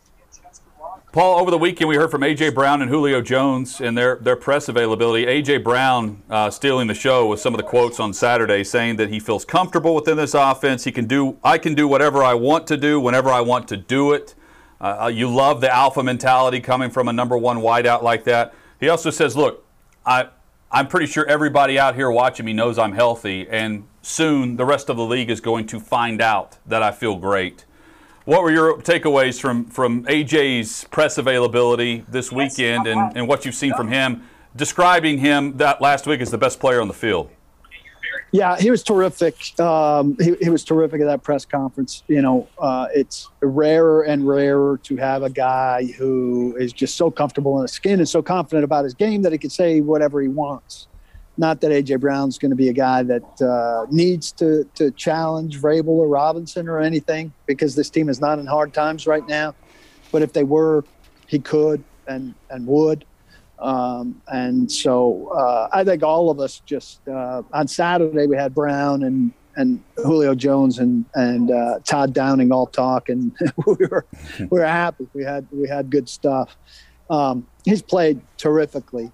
Paul, 1.14 1.38
over 1.38 1.52
the 1.52 1.58
weekend 1.58 1.88
we 1.88 1.94
heard 1.94 2.10
from 2.10 2.22
AJ 2.22 2.56
Brown 2.56 2.82
and 2.82 2.90
Julio 2.90 3.20
Jones 3.20 3.80
and 3.80 3.96
their 3.96 4.16
their 4.16 4.34
press 4.34 4.68
availability. 4.68 5.26
AJ 5.26 5.62
Brown 5.62 6.20
uh, 6.28 6.50
stealing 6.50 6.88
the 6.88 6.94
show 6.94 7.28
with 7.28 7.38
some 7.38 7.54
of 7.54 7.58
the 7.58 7.62
quotes 7.62 8.00
on 8.00 8.12
Saturday, 8.12 8.64
saying 8.64 8.96
that 8.96 9.10
he 9.10 9.20
feels 9.20 9.44
comfortable 9.44 9.94
within 9.94 10.16
this 10.16 10.34
offense. 10.34 10.82
He 10.82 10.90
can 10.90 11.06
do 11.06 11.38
I 11.44 11.58
can 11.58 11.74
do 11.74 11.86
whatever 11.86 12.24
I 12.24 12.34
want 12.34 12.66
to 12.66 12.76
do 12.76 12.98
whenever 12.98 13.30
I 13.30 13.42
want 13.42 13.68
to 13.68 13.76
do 13.76 14.12
it. 14.12 14.34
Uh, 14.80 15.04
uh 15.04 15.06
you 15.06 15.32
love 15.32 15.60
the 15.60 15.72
alpha 15.72 16.02
mentality 16.02 16.58
coming 16.58 16.90
from 16.90 17.06
a 17.06 17.12
number 17.12 17.38
one 17.38 17.58
wideout 17.58 18.02
like 18.02 18.24
that. 18.24 18.52
He 18.80 18.88
also 18.88 19.10
says, 19.10 19.36
"Look, 19.36 19.64
I 20.04 20.30
I'm 20.74 20.88
pretty 20.88 21.06
sure 21.06 21.24
everybody 21.26 21.78
out 21.78 21.94
here 21.94 22.10
watching 22.10 22.44
me 22.44 22.52
knows 22.52 22.80
I'm 22.80 22.94
healthy, 22.94 23.48
and 23.48 23.86
soon 24.02 24.56
the 24.56 24.64
rest 24.64 24.90
of 24.90 24.96
the 24.96 25.04
league 25.04 25.30
is 25.30 25.40
going 25.40 25.68
to 25.68 25.78
find 25.78 26.20
out 26.20 26.58
that 26.66 26.82
I 26.82 26.90
feel 26.90 27.16
great. 27.16 27.64
What 28.24 28.42
were 28.42 28.50
your 28.50 28.78
takeaways 28.78 29.40
from, 29.40 29.66
from 29.66 30.04
AJ's 30.06 30.82
press 30.90 31.16
availability 31.16 32.04
this 32.08 32.32
weekend 32.32 32.88
uh, 32.88 32.90
and, 32.90 33.16
and 33.18 33.28
what 33.28 33.44
you've 33.44 33.54
seen 33.54 33.72
from 33.74 33.86
him, 33.86 34.24
describing 34.56 35.18
him 35.18 35.58
that 35.58 35.80
last 35.80 36.08
week 36.08 36.20
as 36.20 36.32
the 36.32 36.38
best 36.38 36.58
player 36.58 36.80
on 36.80 36.88
the 36.88 36.94
field? 36.94 37.30
Yeah, 38.32 38.56
he 38.58 38.70
was 38.70 38.82
terrific. 38.82 39.58
Um, 39.60 40.16
he, 40.20 40.34
he, 40.40 40.50
was 40.50 40.64
terrific 40.64 41.00
at 41.00 41.06
that 41.06 41.22
press 41.22 41.44
conference. 41.44 42.02
You 42.08 42.22
know, 42.22 42.48
uh, 42.58 42.88
it's 42.94 43.28
rarer 43.40 44.02
and 44.02 44.26
rarer 44.26 44.78
to 44.84 44.96
have 44.96 45.22
a 45.22 45.30
guy 45.30 45.84
who 45.96 46.56
is 46.58 46.72
just 46.72 46.96
so 46.96 47.10
comfortable 47.10 47.56
in 47.58 47.62
his 47.62 47.72
skin 47.72 48.00
and 48.00 48.08
so 48.08 48.22
confident 48.22 48.64
about 48.64 48.84
his 48.84 48.94
game 48.94 49.22
that 49.22 49.32
he 49.32 49.38
can 49.38 49.50
say 49.50 49.80
whatever 49.80 50.20
he 50.20 50.28
wants. 50.28 50.88
Not 51.36 51.60
that 51.62 51.70
AJ 51.70 52.00
Brown's 52.00 52.38
going 52.38 52.50
to 52.50 52.56
be 52.56 52.68
a 52.68 52.72
guy 52.72 53.02
that 53.02 53.42
uh, 53.42 53.86
needs 53.90 54.30
to 54.32 54.64
to 54.76 54.90
challenge 54.92 55.60
Vrabel 55.60 55.88
or 55.88 56.08
Robinson 56.08 56.68
or 56.68 56.80
anything 56.80 57.32
because 57.46 57.74
this 57.74 57.90
team 57.90 58.08
is 58.08 58.20
not 58.20 58.38
in 58.38 58.46
hard 58.46 58.72
times 58.72 59.06
right 59.06 59.26
now. 59.26 59.54
But 60.12 60.22
if 60.22 60.32
they 60.32 60.44
were, 60.44 60.84
he 61.26 61.38
could 61.38 61.82
and 62.06 62.34
and 62.50 62.66
would. 62.66 63.04
Um, 63.64 64.20
and 64.28 64.70
so 64.70 65.28
uh, 65.28 65.68
I 65.72 65.84
think 65.84 66.02
all 66.02 66.30
of 66.30 66.38
us 66.38 66.60
just 66.66 67.06
uh, 67.08 67.42
on 67.52 67.66
Saturday 67.66 68.26
we 68.26 68.36
had 68.36 68.54
Brown 68.54 69.02
and 69.02 69.32
and 69.56 69.82
Julio 69.96 70.34
Jones 70.34 70.78
and 70.78 71.06
and 71.14 71.50
uh, 71.50 71.78
Todd 71.84 72.12
Downing 72.12 72.52
all 72.52 72.66
talk, 72.66 73.08
and 73.08 73.34
we 73.66 73.86
were 73.86 74.04
we 74.38 74.46
were 74.46 74.66
happy. 74.66 75.08
We 75.14 75.24
had 75.24 75.46
we 75.50 75.66
had 75.66 75.88
good 75.88 76.10
stuff. 76.10 76.56
Um, 77.08 77.46
he's 77.64 77.80
played 77.80 78.20
terrifically. 78.36 79.10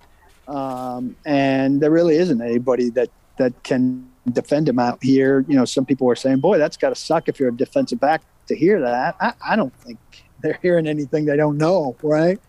Um, 0.48 1.16
and 1.24 1.80
there 1.80 1.92
really 1.92 2.16
isn't 2.16 2.42
anybody 2.42 2.90
that 2.90 3.10
that 3.38 3.62
can 3.62 4.10
defend 4.32 4.68
him 4.68 4.80
out 4.80 4.98
here. 5.00 5.44
You 5.46 5.54
know, 5.54 5.64
some 5.64 5.86
people 5.86 6.10
are 6.10 6.16
saying, 6.16 6.40
"Boy, 6.40 6.58
that's 6.58 6.76
got 6.76 6.88
to 6.88 6.96
suck 6.96 7.28
if 7.28 7.38
you're 7.38 7.50
a 7.50 7.56
defensive 7.56 8.00
back 8.00 8.22
to 8.48 8.56
hear 8.56 8.80
that." 8.80 9.14
I, 9.20 9.32
I 9.52 9.54
don't 9.54 9.74
think 9.76 9.98
they're 10.42 10.58
hearing 10.60 10.88
anything 10.88 11.24
they 11.24 11.36
don't 11.36 11.56
know, 11.56 11.96
right? 12.02 12.40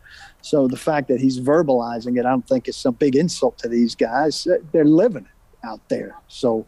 So 0.41 0.67
the 0.67 0.77
fact 0.77 1.07
that 1.09 1.19
he's 1.19 1.39
verbalizing 1.39 2.17
it, 2.17 2.25
I 2.25 2.29
don't 2.29 2.47
think 2.47 2.67
is 2.67 2.75
some 2.75 2.95
big 2.95 3.15
insult 3.15 3.57
to 3.59 3.67
these 3.67 3.95
guys. 3.95 4.47
They're 4.71 4.85
living 4.85 5.25
it 5.25 5.67
out 5.67 5.87
there. 5.89 6.15
So 6.27 6.65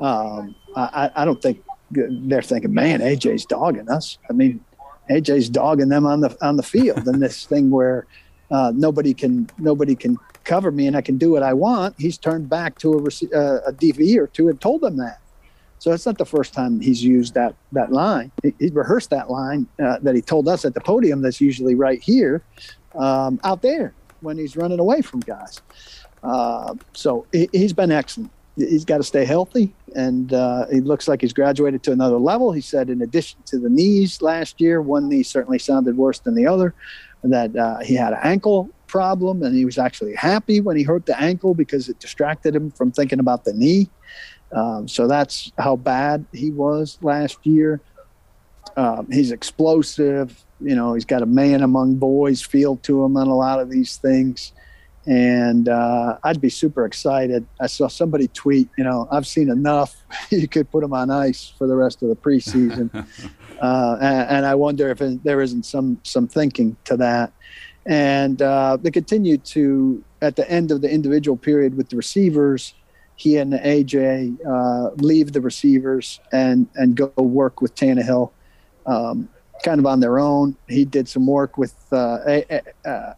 um, 0.00 0.54
I, 0.76 1.10
I 1.14 1.24
don't 1.24 1.40
think 1.40 1.62
they're 1.90 2.42
thinking, 2.42 2.72
"Man, 2.72 3.00
AJ's 3.00 3.44
dogging 3.44 3.88
us." 3.88 4.18
I 4.28 4.32
mean, 4.32 4.64
AJ's 5.10 5.48
dogging 5.48 5.88
them 5.88 6.06
on 6.06 6.20
the 6.20 6.36
on 6.40 6.56
the 6.56 6.62
field, 6.62 7.06
and 7.06 7.20
this 7.20 7.44
thing 7.44 7.70
where 7.70 8.06
uh, 8.50 8.72
nobody 8.74 9.12
can 9.12 9.50
nobody 9.58 9.94
can 9.94 10.16
cover 10.44 10.70
me 10.70 10.86
and 10.86 10.96
I 10.96 11.00
can 11.00 11.18
do 11.18 11.30
what 11.30 11.42
I 11.42 11.52
want, 11.52 11.94
he's 11.98 12.18
turned 12.18 12.48
back 12.48 12.78
to 12.78 12.94
a, 12.94 13.36
uh, 13.36 13.60
a 13.66 13.72
DB 13.72 14.16
or 14.16 14.26
two 14.26 14.48
and 14.48 14.60
told 14.60 14.80
them 14.80 14.96
that. 14.96 15.20
So 15.78 15.92
it's 15.92 16.04
not 16.04 16.18
the 16.18 16.26
first 16.26 16.52
time 16.52 16.80
he's 16.80 17.02
used 17.02 17.34
that 17.34 17.54
that 17.72 17.90
line. 17.90 18.30
He, 18.42 18.54
he 18.58 18.68
rehearsed 18.68 19.10
that 19.10 19.30
line 19.30 19.66
uh, 19.82 19.98
that 20.02 20.14
he 20.14 20.20
told 20.20 20.46
us 20.46 20.64
at 20.64 20.74
the 20.74 20.80
podium. 20.80 21.22
That's 21.22 21.40
usually 21.40 21.74
right 21.74 22.02
here, 22.02 22.42
um, 22.94 23.40
out 23.44 23.62
there 23.62 23.94
when 24.20 24.38
he's 24.38 24.56
running 24.56 24.78
away 24.78 25.02
from 25.02 25.20
guys. 25.20 25.60
Uh, 26.22 26.74
so 26.92 27.26
he, 27.32 27.48
has 27.54 27.72
been 27.72 27.90
excellent. 27.90 28.30
he's 28.56 28.84
got 28.84 28.98
to 28.98 29.02
stay 29.02 29.24
healthy, 29.24 29.74
and 29.94 30.32
uh, 30.32 30.66
he 30.70 30.80
looks 30.80 31.08
like 31.08 31.20
he's 31.20 31.32
graduated 31.32 31.82
to 31.82 31.92
another 31.92 32.18
level. 32.18 32.52
He 32.52 32.60
said, 32.60 32.90
in 32.90 33.00
addition 33.00 33.40
to 33.46 33.58
the 33.58 33.70
knees 33.70 34.20
last 34.20 34.60
year, 34.60 34.82
one 34.82 35.08
knee 35.08 35.22
certainly 35.22 35.58
sounded 35.58 35.96
worse 35.96 36.18
than 36.18 36.34
the 36.34 36.46
other, 36.46 36.74
that 37.22 37.56
uh, 37.56 37.78
he 37.78 37.94
had 37.94 38.12
an 38.12 38.20
ankle 38.22 38.70
problem, 38.86 39.42
and 39.42 39.54
he 39.54 39.64
was 39.64 39.78
actually 39.78 40.14
happy 40.14 40.60
when 40.60 40.76
he 40.76 40.82
hurt 40.82 41.06
the 41.06 41.18
ankle 41.20 41.54
because 41.54 41.88
it 41.88 41.98
distracted 42.00 42.54
him 42.54 42.70
from 42.70 42.90
thinking 42.90 43.20
about 43.20 43.44
the 43.44 43.52
knee. 43.52 43.88
Um, 44.52 44.88
so 44.88 45.06
that's 45.06 45.52
how 45.58 45.76
bad 45.76 46.26
he 46.32 46.50
was 46.50 46.98
last 47.00 47.38
year. 47.46 47.80
Um, 48.76 49.06
he's 49.10 49.30
explosive. 49.30 50.44
You 50.60 50.74
know, 50.74 50.94
he's 50.94 51.04
got 51.04 51.22
a 51.22 51.26
man 51.26 51.62
among 51.62 51.96
boys 51.96 52.42
feel 52.42 52.76
to 52.76 53.04
him 53.04 53.16
on 53.16 53.26
a 53.26 53.36
lot 53.36 53.60
of 53.60 53.70
these 53.70 53.96
things 53.96 54.52
and 55.06 55.68
uh, 55.68 56.18
I'd 56.22 56.40
be 56.40 56.50
super 56.50 56.84
excited. 56.84 57.46
I 57.60 57.66
saw 57.66 57.88
somebody 57.88 58.28
tweet, 58.28 58.68
you 58.76 58.84
know, 58.84 59.08
I've 59.10 59.26
seen 59.26 59.48
enough. 59.50 59.96
you 60.30 60.46
could 60.46 60.70
put 60.70 60.84
him 60.84 60.92
on 60.92 61.10
ice 61.10 61.52
for 61.56 61.66
the 61.66 61.76
rest 61.76 62.02
of 62.02 62.08
the 62.08 62.16
preseason, 62.16 62.94
uh, 63.60 63.96
and, 64.00 64.30
and, 64.30 64.46
I 64.46 64.54
wonder 64.54 64.90
if 64.90 65.00
it, 65.00 65.22
there 65.24 65.40
isn't 65.40 65.64
some 65.64 65.98
some 66.02 66.28
thinking 66.28 66.76
to 66.84 66.96
that. 66.98 67.32
And 67.86 68.40
uh, 68.42 68.76
they 68.80 68.90
continued 68.90 69.44
to 69.46 70.04
at 70.20 70.36
the 70.36 70.48
end 70.50 70.70
of 70.70 70.82
the 70.82 70.90
individual 70.90 71.36
period 71.36 71.76
with 71.76 71.88
the 71.88 71.96
receivers. 71.96 72.74
He 73.16 73.36
and 73.36 73.52
AJ 73.52 74.38
uh, 74.46 74.94
leave 74.96 75.32
the 75.32 75.40
receivers 75.40 76.20
and 76.30 76.68
and 76.74 76.94
go 76.94 77.10
work 77.16 77.60
with 77.60 77.74
Tannehill. 77.74 78.30
Um, 78.86 79.28
kind 79.62 79.78
of 79.78 79.86
on 79.86 80.00
their 80.00 80.18
own. 80.18 80.56
He 80.68 80.84
did 80.84 81.08
some 81.08 81.26
work 81.26 81.58
with 81.58 81.74
uh, 81.92 82.40
uh, 82.84 83.12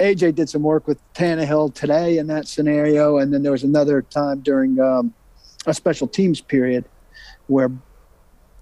AJ 0.00 0.34
did 0.34 0.48
some 0.48 0.62
work 0.62 0.88
with 0.88 0.98
Tannehill 1.12 1.74
today 1.74 2.16
in 2.16 2.26
that 2.28 2.48
scenario, 2.48 3.18
and 3.18 3.32
then 3.32 3.42
there 3.42 3.52
was 3.52 3.64
another 3.64 4.00
time 4.00 4.40
during 4.40 4.80
um, 4.80 5.12
a 5.66 5.74
special 5.74 6.08
teams 6.08 6.40
period 6.40 6.86
where 7.48 7.70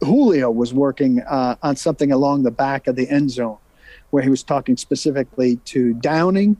Julio 0.01 0.51
was 0.51 0.75
working 0.75 1.21
uh, 1.21 1.55
on 1.63 1.77
something 1.77 2.11
along 2.11 2.43
the 2.43 2.51
back 2.51 2.89
of 2.89 2.97
the 2.97 3.09
end 3.09 3.31
zone, 3.31 3.59
where 4.11 4.23
he 4.23 4.31
was 4.31 4.43
talking 4.43 4.77
specifically 4.77 5.57
to 5.67 5.95
Downing, 5.95 6.57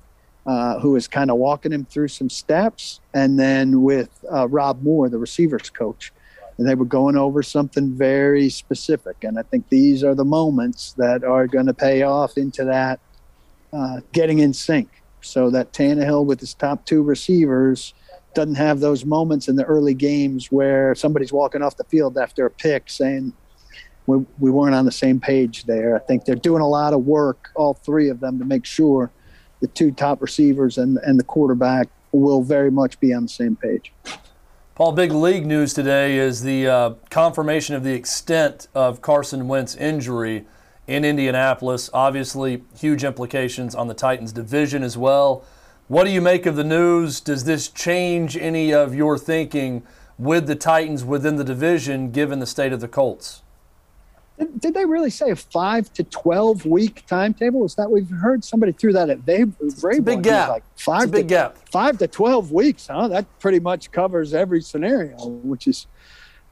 uh, 0.47 0.79
who 0.79 0.93
was 0.93 1.09
kind 1.09 1.31
of 1.31 1.39
walking 1.39 1.73
him 1.73 1.85
through 1.85 2.09
some 2.09 2.31
steps, 2.31 3.01
and 3.13 3.37
then 3.39 3.83
with 3.83 4.25
uh, 4.33 4.47
Rob 4.49 4.83
Moore, 4.83 5.09
the 5.09 5.19
receivers 5.19 5.71
coach. 5.71 6.13
And 6.59 6.69
they 6.69 6.75
were 6.75 6.85
going 6.85 7.17
over 7.17 7.43
something 7.43 7.93
very 7.93 8.51
specific. 8.51 9.23
And 9.23 9.39
I 9.39 9.43
think 9.43 9.69
these 9.69 10.03
are 10.03 10.15
the 10.15 10.25
moments 10.25 10.93
that 10.99 11.23
are 11.23 11.47
going 11.47 11.67
to 11.67 11.75
pay 11.75 12.03
off 12.03 12.37
into 12.37 12.65
that 12.65 13.01
uh, 13.73 14.01
getting 14.13 14.41
in 14.41 14.53
sync 14.53 14.89
so 15.21 15.51
that 15.51 15.73
Tannehill 15.73 16.25
with 16.25 16.41
his 16.41 16.55
top 16.55 16.85
two 16.85 17.03
receivers 17.03 17.95
doesn't 18.35 18.57
have 18.57 18.81
those 18.81 19.05
moments 19.05 19.49
in 19.49 19.57
the 19.57 19.65
early 19.65 19.95
games 19.95 20.51
where 20.51 20.95
somebody's 20.95 21.33
walking 21.33 21.63
off 21.63 21.77
the 21.77 21.85
field 21.85 22.19
after 22.19 22.47
a 22.47 22.51
pick 22.51 22.89
saying 22.91 23.33
we, 24.07 24.25
we 24.39 24.51
weren't 24.51 24.75
on 24.75 24.85
the 24.85 24.93
same 24.93 25.21
page 25.21 25.65
there. 25.65 25.97
I 25.97 25.99
think 25.99 26.25
they're 26.25 26.35
doing 26.35 26.63
a 26.63 26.69
lot 26.69 26.93
of 26.93 27.05
work, 27.05 27.51
all 27.55 27.75
three 27.75 28.09
of 28.09 28.21
them, 28.21 28.39
to 28.39 28.45
make 28.45 28.65
sure 28.65 29.11
the 29.61 29.67
two 29.69 29.91
top 29.91 30.23
receivers 30.23 30.79
and, 30.79 30.99
and 30.99 31.19
the 31.19 31.25
quarterback 31.25 31.89
will 32.13 32.43
very 32.43 32.71
much 32.71 32.99
be 33.01 33.13
on 33.13 33.25
the 33.25 33.29
same 33.29 33.57
page. 33.57 33.93
Paul, 34.79 34.93
big 34.93 35.11
league 35.11 35.45
news 35.45 35.75
today 35.75 36.19
is 36.19 36.43
the 36.43 36.69
uh, 36.69 36.91
confirmation 37.11 37.75
of 37.75 37.83
the 37.83 37.95
extent 37.95 38.69
of 38.77 39.03
Carson 39.03 39.49
Wentz 39.49 39.75
injury 39.75 40.47
in 40.87 41.05
Indianapolis. 41.05 41.91
Obviously, 41.93 42.63
huge 42.79 43.03
implications 43.03 43.75
on 43.75 43.89
the 43.89 43.95
Titans 43.95 44.31
division 44.31 44.85
as 44.85 44.97
well. 44.97 45.45
What 45.89 46.05
do 46.05 46.11
you 46.11 46.21
make 46.21 46.47
of 46.47 46.55
the 46.55 46.63
news? 46.63 47.19
Does 47.19 47.43
this 47.43 47.67
change 47.67 48.37
any 48.37 48.73
of 48.73 48.95
your 48.95 49.19
thinking 49.19 49.83
with 50.17 50.47
the 50.47 50.55
Titans 50.55 51.05
within 51.05 51.35
the 51.35 51.43
division 51.43 52.13
given 52.13 52.39
the 52.39 52.47
state 52.47 52.73
of 52.73 52.79
the 52.79 52.87
Colts? 52.87 53.43
Did 54.59 54.75
they 54.75 54.85
really 54.85 55.11
say 55.11 55.31
a 55.31 55.37
five 55.37 55.93
to 55.95 56.05
twelve 56.05 56.65
week 56.65 57.05
timetable? 57.07 57.65
Is 57.65 57.75
that 57.75 57.91
we've 57.91 58.09
heard 58.09 58.45
somebody 58.45 58.73
threw 58.73 58.93
that 58.93 59.11
at 59.11 59.19
a 59.19 59.23
big 60.01 60.23
gap. 60.23 60.49
Like 60.49 60.65
five 60.77 61.03
it's 61.03 61.11
a 61.11 61.13
big 61.13 61.29
to, 61.29 61.35
gap. 61.35 61.59
Five 61.71 61.99
to 61.99 62.07
twelve 62.07 62.53
weeks, 62.53 62.87
huh? 62.87 63.09
That 63.09 63.27
pretty 63.41 63.61
much 63.61 63.91
covers 63.91 64.35
every 64.35 64.63
scenario, 64.63 65.17
which 65.27 65.67
is 65.67 65.87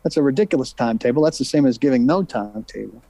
that's 0.03 0.16
a 0.16 0.22
ridiculous 0.22 0.72
timetable. 0.72 1.22
That's 1.22 1.39
the 1.39 1.45
same 1.45 1.66
as 1.66 1.78
giving 1.78 2.07
no 2.07 2.22
timetable. 2.22 3.03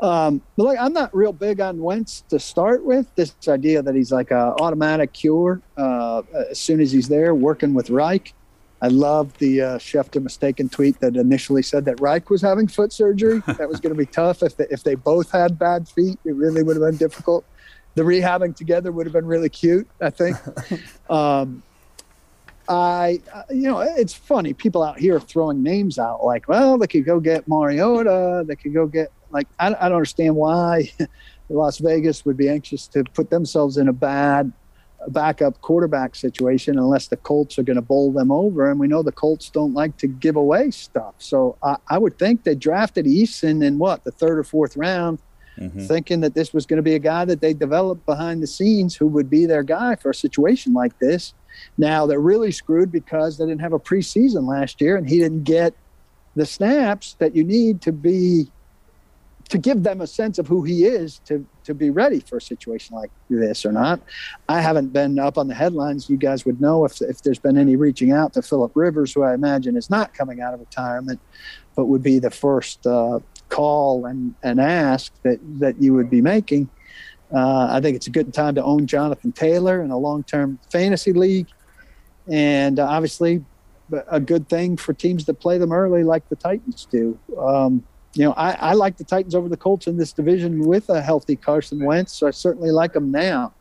Um, 0.00 0.42
but 0.56 0.64
like, 0.64 0.78
I'm 0.78 0.92
not 0.92 1.14
real 1.14 1.32
big 1.32 1.60
on 1.60 1.80
Wentz 1.82 2.22
to 2.28 2.38
start 2.38 2.84
with. 2.84 3.12
This 3.16 3.34
idea 3.48 3.82
that 3.82 3.94
he's 3.94 4.12
like 4.12 4.30
a 4.30 4.54
automatic 4.60 5.12
cure 5.12 5.60
uh, 5.76 6.22
as 6.50 6.58
soon 6.58 6.80
as 6.80 6.92
he's 6.92 7.08
there 7.08 7.34
working 7.34 7.74
with 7.74 7.90
Reich. 7.90 8.32
I 8.80 8.88
love 8.88 9.36
the 9.38 9.60
uh, 9.60 9.78
Schefter 9.78 10.22
mistaken 10.22 10.68
tweet 10.68 11.00
that 11.00 11.16
initially 11.16 11.62
said 11.62 11.84
that 11.86 12.00
Reich 12.00 12.30
was 12.30 12.40
having 12.40 12.68
foot 12.68 12.92
surgery. 12.92 13.42
that 13.46 13.68
was 13.68 13.80
going 13.80 13.94
to 13.94 13.98
be 13.98 14.06
tough 14.06 14.42
if 14.42 14.56
they, 14.56 14.66
if 14.70 14.84
they 14.84 14.94
both 14.94 15.30
had 15.30 15.58
bad 15.58 15.88
feet. 15.88 16.18
It 16.24 16.34
really 16.34 16.62
would 16.62 16.76
have 16.76 16.84
been 16.84 16.96
difficult. 16.96 17.44
The 17.94 18.02
rehabbing 18.02 18.54
together 18.54 18.92
would 18.92 19.06
have 19.06 19.12
been 19.12 19.26
really 19.26 19.48
cute. 19.48 19.88
I 20.00 20.10
think. 20.10 20.36
um, 21.10 21.62
I, 22.68 23.20
you 23.50 23.62
know, 23.62 23.80
it's 23.80 24.12
funny. 24.12 24.52
People 24.52 24.82
out 24.82 24.98
here 24.98 25.18
throwing 25.18 25.62
names 25.62 25.98
out 25.98 26.22
like, 26.22 26.48
well, 26.48 26.76
they 26.76 26.86
could 26.86 27.06
go 27.06 27.18
get 27.18 27.48
Mariota. 27.48 28.44
They 28.46 28.56
could 28.56 28.74
go 28.74 28.86
get 28.86 29.10
like 29.30 29.48
I, 29.58 29.68
I 29.68 29.88
don't 29.88 29.96
understand 29.96 30.36
why 30.36 30.90
Las 31.48 31.78
Vegas 31.78 32.24
would 32.24 32.36
be 32.36 32.48
anxious 32.48 32.86
to 32.88 33.04
put 33.04 33.30
themselves 33.30 33.76
in 33.76 33.88
a 33.88 33.92
bad 33.92 34.52
backup 35.08 35.60
quarterback 35.60 36.14
situation 36.14 36.78
unless 36.78 37.08
the 37.08 37.16
Colts 37.16 37.58
are 37.58 37.62
going 37.62 37.76
to 37.76 37.82
bowl 37.82 38.12
them 38.12 38.30
over. 38.30 38.70
And 38.70 38.78
we 38.78 38.88
know 38.88 39.02
the 39.02 39.12
Colts 39.12 39.50
don't 39.50 39.74
like 39.74 39.96
to 39.98 40.06
give 40.06 40.36
away 40.36 40.70
stuff. 40.70 41.14
So 41.18 41.56
I, 41.62 41.76
I 41.88 41.98
would 41.98 42.18
think 42.18 42.44
they 42.44 42.54
drafted 42.54 43.06
Eason 43.06 43.64
in 43.64 43.78
what, 43.78 44.04
the 44.04 44.10
third 44.10 44.38
or 44.38 44.44
fourth 44.44 44.76
round, 44.76 45.18
mm-hmm. 45.58 45.86
thinking 45.86 46.20
that 46.20 46.34
this 46.34 46.52
was 46.52 46.66
going 46.66 46.78
to 46.78 46.82
be 46.82 46.94
a 46.94 47.00
guy 47.00 47.24
that 47.24 47.40
they 47.40 47.54
developed 47.54 48.04
behind 48.06 48.42
the 48.42 48.46
scenes 48.46 48.94
who 48.94 49.06
would 49.06 49.30
be 49.30 49.46
their 49.46 49.62
guy 49.62 49.96
for 49.96 50.10
a 50.10 50.14
situation 50.14 50.72
like 50.72 50.98
this. 50.98 51.34
Now 51.76 52.06
they're 52.06 52.20
really 52.20 52.52
screwed 52.52 52.92
because 52.92 53.38
they 53.38 53.46
didn't 53.46 53.60
have 53.60 53.72
a 53.72 53.80
preseason 53.80 54.48
last 54.48 54.80
year 54.80 54.96
and 54.96 55.08
he 55.08 55.18
didn't 55.18 55.44
get 55.44 55.74
the 56.36 56.46
snaps 56.46 57.16
that 57.18 57.34
you 57.34 57.42
need 57.42 57.80
to 57.82 57.92
be 57.92 58.50
to 59.48 59.58
give 59.58 59.82
them 59.82 60.00
a 60.00 60.06
sense 60.06 60.38
of 60.38 60.46
who 60.46 60.62
he 60.62 60.84
is 60.84 61.20
to 61.20 61.44
to 61.64 61.74
be 61.74 61.90
ready 61.90 62.20
for 62.20 62.36
a 62.36 62.40
situation 62.40 62.96
like 62.96 63.10
this 63.28 63.64
or 63.64 63.72
not. 63.72 64.00
I 64.48 64.60
haven't 64.60 64.92
been 64.92 65.18
up 65.18 65.38
on 65.38 65.48
the 65.48 65.54
headlines. 65.54 66.08
You 66.08 66.16
guys 66.16 66.44
would 66.44 66.60
know 66.60 66.84
if 66.84 67.00
if 67.00 67.22
there's 67.22 67.38
been 67.38 67.58
any 67.58 67.76
reaching 67.76 68.12
out 68.12 68.34
to 68.34 68.42
Philip 68.42 68.72
Rivers, 68.74 69.12
who 69.12 69.22
I 69.22 69.34
imagine 69.34 69.76
is 69.76 69.90
not 69.90 70.14
coming 70.14 70.40
out 70.40 70.54
of 70.54 70.60
retirement, 70.60 71.20
but 71.74 71.86
would 71.86 72.02
be 72.02 72.18
the 72.18 72.30
first 72.30 72.86
uh, 72.86 73.20
call 73.48 74.06
and, 74.06 74.34
and 74.42 74.60
ask 74.60 75.12
that 75.22 75.38
that 75.58 75.80
you 75.80 75.94
would 75.94 76.10
be 76.10 76.20
making. 76.20 76.68
Uh, 77.32 77.68
I 77.70 77.80
think 77.80 77.96
it's 77.96 78.06
a 78.06 78.10
good 78.10 78.32
time 78.32 78.54
to 78.54 78.64
own 78.64 78.86
Jonathan 78.86 79.32
Taylor 79.32 79.82
in 79.82 79.90
a 79.90 79.98
long-term 79.98 80.58
fantasy 80.72 81.12
league, 81.12 81.48
and 82.26 82.78
uh, 82.78 82.86
obviously 82.86 83.44
a 84.08 84.20
good 84.20 84.48
thing 84.48 84.76
for 84.76 84.92
teams 84.92 85.24
that 85.26 85.34
play 85.34 85.56
them 85.56 85.72
early, 85.72 86.04
like 86.04 86.28
the 86.28 86.36
Titans 86.36 86.86
do. 86.90 87.18
Um, 87.38 87.84
you 88.14 88.24
know, 88.24 88.32
I, 88.32 88.52
I 88.52 88.72
like 88.72 88.96
the 88.96 89.04
Titans 89.04 89.34
over 89.34 89.48
the 89.48 89.56
Colts 89.56 89.86
in 89.86 89.96
this 89.96 90.12
division 90.12 90.60
with 90.60 90.88
a 90.90 91.00
healthy 91.00 91.36
Carson 91.36 91.84
Wentz. 91.84 92.12
So 92.12 92.26
I 92.26 92.30
certainly 92.30 92.70
like 92.70 92.92
them 92.92 93.10
now. 93.10 93.52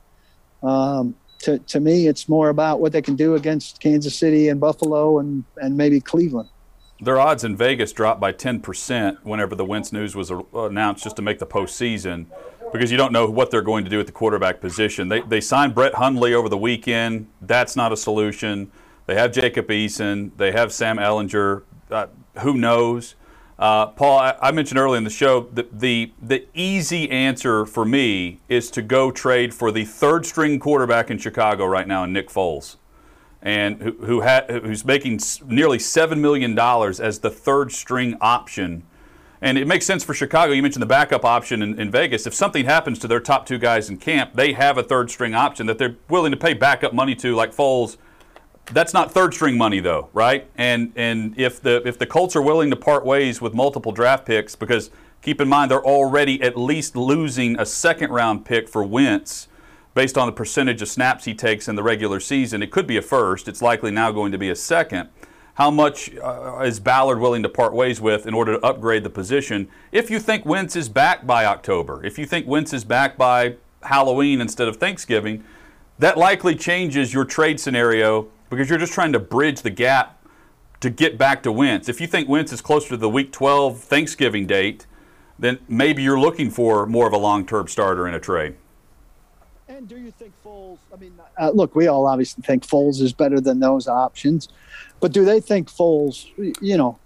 Um, 0.63 1.15
to, 1.39 1.59
to 1.59 1.79
me, 1.79 2.07
it's 2.07 2.27
more 2.27 2.49
about 2.49 2.79
what 2.79 2.91
they 2.91 3.01
can 3.01 3.15
do 3.15 3.35
against 3.35 3.79
Kansas 3.79 4.17
City 4.17 4.49
and 4.49 4.59
Buffalo 4.59 5.19
and, 5.19 5.43
and 5.57 5.77
maybe 5.77 5.99
Cleveland. 5.99 6.49
Their 6.99 7.19
odds 7.19 7.43
in 7.43 7.55
Vegas 7.55 7.93
dropped 7.93 8.19
by 8.19 8.33
10% 8.33 9.19
whenever 9.23 9.53
the 9.53 9.65
Wentz 9.65 9.93
news 9.93 10.15
was 10.15 10.31
announced 10.53 11.03
just 11.03 11.15
to 11.17 11.21
make 11.21 11.37
the 11.37 11.45
postseason 11.45 12.25
because 12.71 12.91
you 12.91 12.97
don't 12.97 13.13
know 13.13 13.29
what 13.29 13.51
they're 13.51 13.61
going 13.61 13.83
to 13.83 13.89
do 13.89 13.99
at 13.99 14.07
the 14.07 14.11
quarterback 14.11 14.59
position. 14.59 15.07
They, 15.07 15.21
they 15.21 15.41
signed 15.41 15.75
Brett 15.75 15.95
Hundley 15.95 16.33
over 16.33 16.49
the 16.49 16.57
weekend. 16.57 17.27
That's 17.41 17.75
not 17.75 17.93
a 17.93 17.97
solution. 17.97 18.71
They 19.05 19.15
have 19.15 19.31
Jacob 19.31 19.67
Eason. 19.67 20.31
They 20.37 20.51
have 20.51 20.73
Sam 20.73 20.97
Ehlinger. 20.97 21.63
Uh, 21.89 22.07
who 22.41 22.55
knows? 22.55 23.15
Uh, 23.59 23.87
Paul, 23.87 24.19
I, 24.19 24.35
I, 24.39 24.51
mentioned 24.51 24.77
earlier 24.77 24.99
in 24.99 25.03
the 25.03 25.09
show 25.09 25.41
that 25.53 25.79
the 25.79 26.11
the 26.21 26.45
easy 26.53 27.09
answer 27.09 27.65
for 27.65 27.85
me 27.85 28.39
is 28.47 28.69
to 28.71 28.83
go 28.83 29.09
trade 29.09 29.51
for 29.51 29.71
the 29.71 29.83
third 29.83 30.27
string 30.27 30.59
quarterback 30.59 31.09
in 31.09 31.17
Chicago 31.17 31.65
right 31.65 31.87
now, 31.87 32.05
Nick 32.05 32.29
Foles, 32.29 32.75
and 33.41 33.81
who, 33.81 33.91
who 34.05 34.21
who's 34.21 34.85
making 34.85 35.19
nearly 35.47 35.79
seven 35.79 36.21
million 36.21 36.53
dollars 36.53 36.99
as 36.99 37.19
the 37.19 37.31
third 37.31 37.71
string 37.71 38.15
option. 38.21 38.83
And 39.41 39.57
it 39.57 39.67
makes 39.67 39.85
sense 39.87 40.03
for 40.03 40.13
Chicago. 40.13 40.53
You 40.53 40.61
mentioned 40.61 40.81
the 40.81 40.87
backup 40.87 41.25
option 41.25 41.61
in, 41.63 41.79
in 41.79 41.91
Vegas. 41.91 42.25
If 42.25 42.33
something 42.33 42.65
happens 42.65 42.99
to 42.99 43.07
their 43.07 43.19
top 43.19 43.45
two 43.45 43.59
guys 43.59 43.89
in 43.89 43.97
camp, 43.97 44.33
they 44.33 44.53
have 44.53 44.77
a 44.79 44.83
third 44.83 45.11
string 45.11 45.35
option 45.35 45.67
that 45.67 45.77
they're 45.77 45.95
willing 46.09 46.31
to 46.31 46.37
pay 46.37 46.53
backup 46.53 46.93
money 46.93 47.15
to, 47.15 47.35
like 47.35 47.55
Foles 47.55 47.97
that's 48.71 48.93
not 48.93 49.11
third 49.11 49.33
string 49.33 49.57
money 49.57 49.79
though, 49.79 50.09
right? 50.13 50.49
And 50.57 50.91
and 50.95 51.33
if 51.37 51.61
the 51.61 51.87
if 51.87 51.97
the 51.97 52.05
Colts 52.05 52.35
are 52.35 52.41
willing 52.41 52.69
to 52.69 52.75
part 52.75 53.05
ways 53.05 53.41
with 53.41 53.53
multiple 53.53 53.91
draft 53.91 54.25
picks, 54.25 54.55
because 54.55 54.91
keep 55.21 55.39
in 55.41 55.47
mind 55.47 55.71
they're 55.71 55.85
already 55.85 56.41
at 56.41 56.57
least 56.57 56.95
losing 56.95 57.59
a 57.59 57.65
second 57.65 58.11
round 58.11 58.45
pick 58.45 58.67
for 58.67 58.83
Wentz 58.83 59.47
based 59.93 60.17
on 60.17 60.27
the 60.27 60.31
percentage 60.31 60.81
of 60.81 60.87
snaps 60.87 61.25
he 61.25 61.33
takes 61.33 61.67
in 61.67 61.75
the 61.75 61.83
regular 61.83 62.19
season. 62.19 62.61
It 62.61 62.71
could 62.71 62.85
be 62.85 62.97
a 62.97 63.01
first. 63.01 63.47
It's 63.47 63.61
likely 63.61 63.89
now 63.89 64.11
going 64.11 64.31
to 64.31 64.37
be 64.37 64.49
a 64.49 64.55
second. 64.55 65.09
how 65.57 65.71
much 65.71 66.15
uh, 66.17 66.59
is 66.63 66.79
Ballard 66.79 67.19
willing 67.19 67.41
to 67.41 67.49
part 67.49 67.73
ways 67.73 67.99
with 67.99 68.27
in 68.27 68.35
order 68.35 68.59
to 68.59 68.63
upgrade 68.63 69.03
the 69.03 69.09
position? 69.09 69.67
If 69.91 70.11
you 70.11 70.19
think 70.19 70.45
Wentz 70.45 70.75
is 70.75 70.87
back 70.87 71.25
by 71.25 71.45
October, 71.45 72.05
if 72.05 72.19
you 72.19 72.27
think 72.27 72.45
Wentz 72.45 72.73
is 72.73 72.83
back 72.83 73.17
by 73.17 73.55
Halloween 73.81 74.39
instead 74.39 74.67
of 74.67 74.77
Thanksgiving, 74.77 75.43
that 75.97 76.15
likely 76.15 76.53
changes 76.53 77.11
your 77.11 77.25
trade 77.25 77.59
scenario 77.59 78.27
because 78.49 78.69
you're 78.69 78.79
just 78.79 78.93
trying 78.93 79.13
to 79.13 79.19
bridge 79.19 79.61
the 79.61 79.69
gap 79.69 80.13
to 80.79 80.89
get 80.89 81.17
back 81.17 81.43
to 81.43 81.51
Wentz. 81.51 81.89
If 81.89 81.99
you 81.99 82.07
think 82.07 82.29
Wentz 82.29 82.51
is 82.53 82.61
closer 82.61 82.89
to 82.89 82.97
the 82.97 83.09
Week 83.09 83.31
12 83.31 83.79
Thanksgiving 83.79 84.45
date, 84.45 84.85
then 85.39 85.59
maybe 85.67 86.03
you're 86.03 86.19
looking 86.19 86.49
for 86.49 86.85
more 86.85 87.07
of 87.07 87.13
a 87.13 87.17
long-term 87.17 87.67
starter 87.67 88.07
in 88.07 88.13
a 88.13 88.19
trade. 88.19 88.55
And 89.67 89.87
do 89.87 89.97
you 89.97 90.11
think 90.11 90.33
Foles? 90.45 90.77
I 90.93 90.97
mean, 90.97 91.13
uh, 91.39 91.51
look, 91.53 91.75
we 91.75 91.87
all 91.87 92.07
obviously 92.07 92.41
think 92.41 92.65
Foles 92.65 93.01
is 93.01 93.13
better 93.13 93.39
than 93.39 93.59
those 93.59 93.87
options, 93.87 94.49
but 94.99 95.11
do 95.11 95.25
they 95.25 95.39
think 95.39 95.69
Foles, 95.69 96.27
you 96.61 96.77
know, 96.77 96.97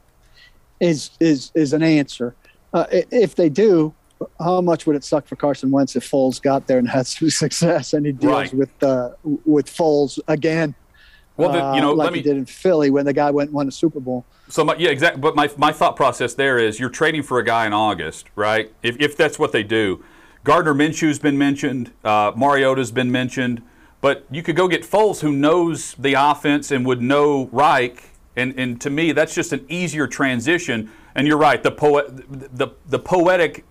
is 0.80 1.12
is 1.20 1.52
is 1.56 1.74
an 1.74 1.84
answer? 1.84 2.36
Uh, 2.74 2.86
if 2.92 3.36
they 3.36 3.50
do, 3.50 3.94
how 4.40 4.62
much 4.62 4.86
would 4.86 4.96
it 4.96 5.04
suck 5.04 5.28
for 5.28 5.36
Carson 5.36 5.72
Wentz 5.72 5.96
if 5.96 6.10
Foles 6.10 6.42
got 6.42 6.68
there 6.68 6.78
and 6.78 6.88
had 6.88 7.08
some 7.08 7.30
success 7.44 7.94
and 7.94 8.06
he 8.06 8.12
deals 8.14 8.32
Right. 8.32 8.54
with 8.54 8.84
uh, 8.84 9.10
with 9.24 9.66
Foles 9.68 10.20
again? 10.28 10.74
Well, 11.42 11.52
the- 11.52 11.76
you 11.76 11.82
know, 11.82 11.92
uh, 11.92 11.96
like 11.96 12.06
let 12.06 12.14
me 12.14 12.20
he 12.20 12.24
did 12.24 12.38
in 12.38 12.46
Philly 12.46 12.90
when 12.90 13.06
the 13.06 13.14
guy 13.14 13.32
went 13.32 13.50
and 13.50 13.56
won 13.56 13.68
a 13.68 13.72
Super 13.72 14.00
Bowl. 14.00 14.26
So 14.50 14.64
my, 14.66 14.76
yeah, 14.76 14.90
exactly. 14.90 15.22
But 15.22 15.36
my, 15.36 15.50
my 15.58 15.72
thought 15.72 15.96
process 15.96 16.34
there 16.34 16.58
is 16.58 16.80
you're 16.80 16.90
trading 16.90 17.24
for 17.24 17.40
a 17.40 17.44
guy 17.44 17.66
in 17.66 17.74
August, 17.74 18.28
right? 18.36 18.72
If, 18.84 19.00
if 19.00 19.16
that's 19.16 19.40
what 19.40 19.52
they 19.52 19.64
do, 19.64 20.04
Gardner 20.44 20.74
Minshew's 20.74 21.20
been 21.20 21.38
mentioned, 21.38 21.92
uh, 22.04 22.32
Mariota's 22.36 22.92
been 22.92 23.12
mentioned, 23.12 23.62
but 24.02 24.26
you 24.32 24.42
could 24.44 24.56
go 24.56 24.68
get 24.68 24.84
Foles 24.84 25.22
who 25.22 25.32
knows 25.32 25.94
the 25.98 26.16
offense 26.16 26.72
and 26.72 26.86
would 26.86 27.02
know 27.02 27.48
Reich, 27.52 28.04
and, 28.36 28.58
and 28.58 28.82
to 28.82 28.90
me 28.90 29.12
that's 29.12 29.36
just 29.36 29.54
an 29.54 29.66
easier 29.70 30.08
transition. 30.08 30.90
And 31.14 31.28
you're 31.28 31.38
right, 31.38 31.62
the 31.62 31.72
poet, 31.72 32.08
the 32.58 32.70
the 32.88 32.98
poetic 33.00 33.66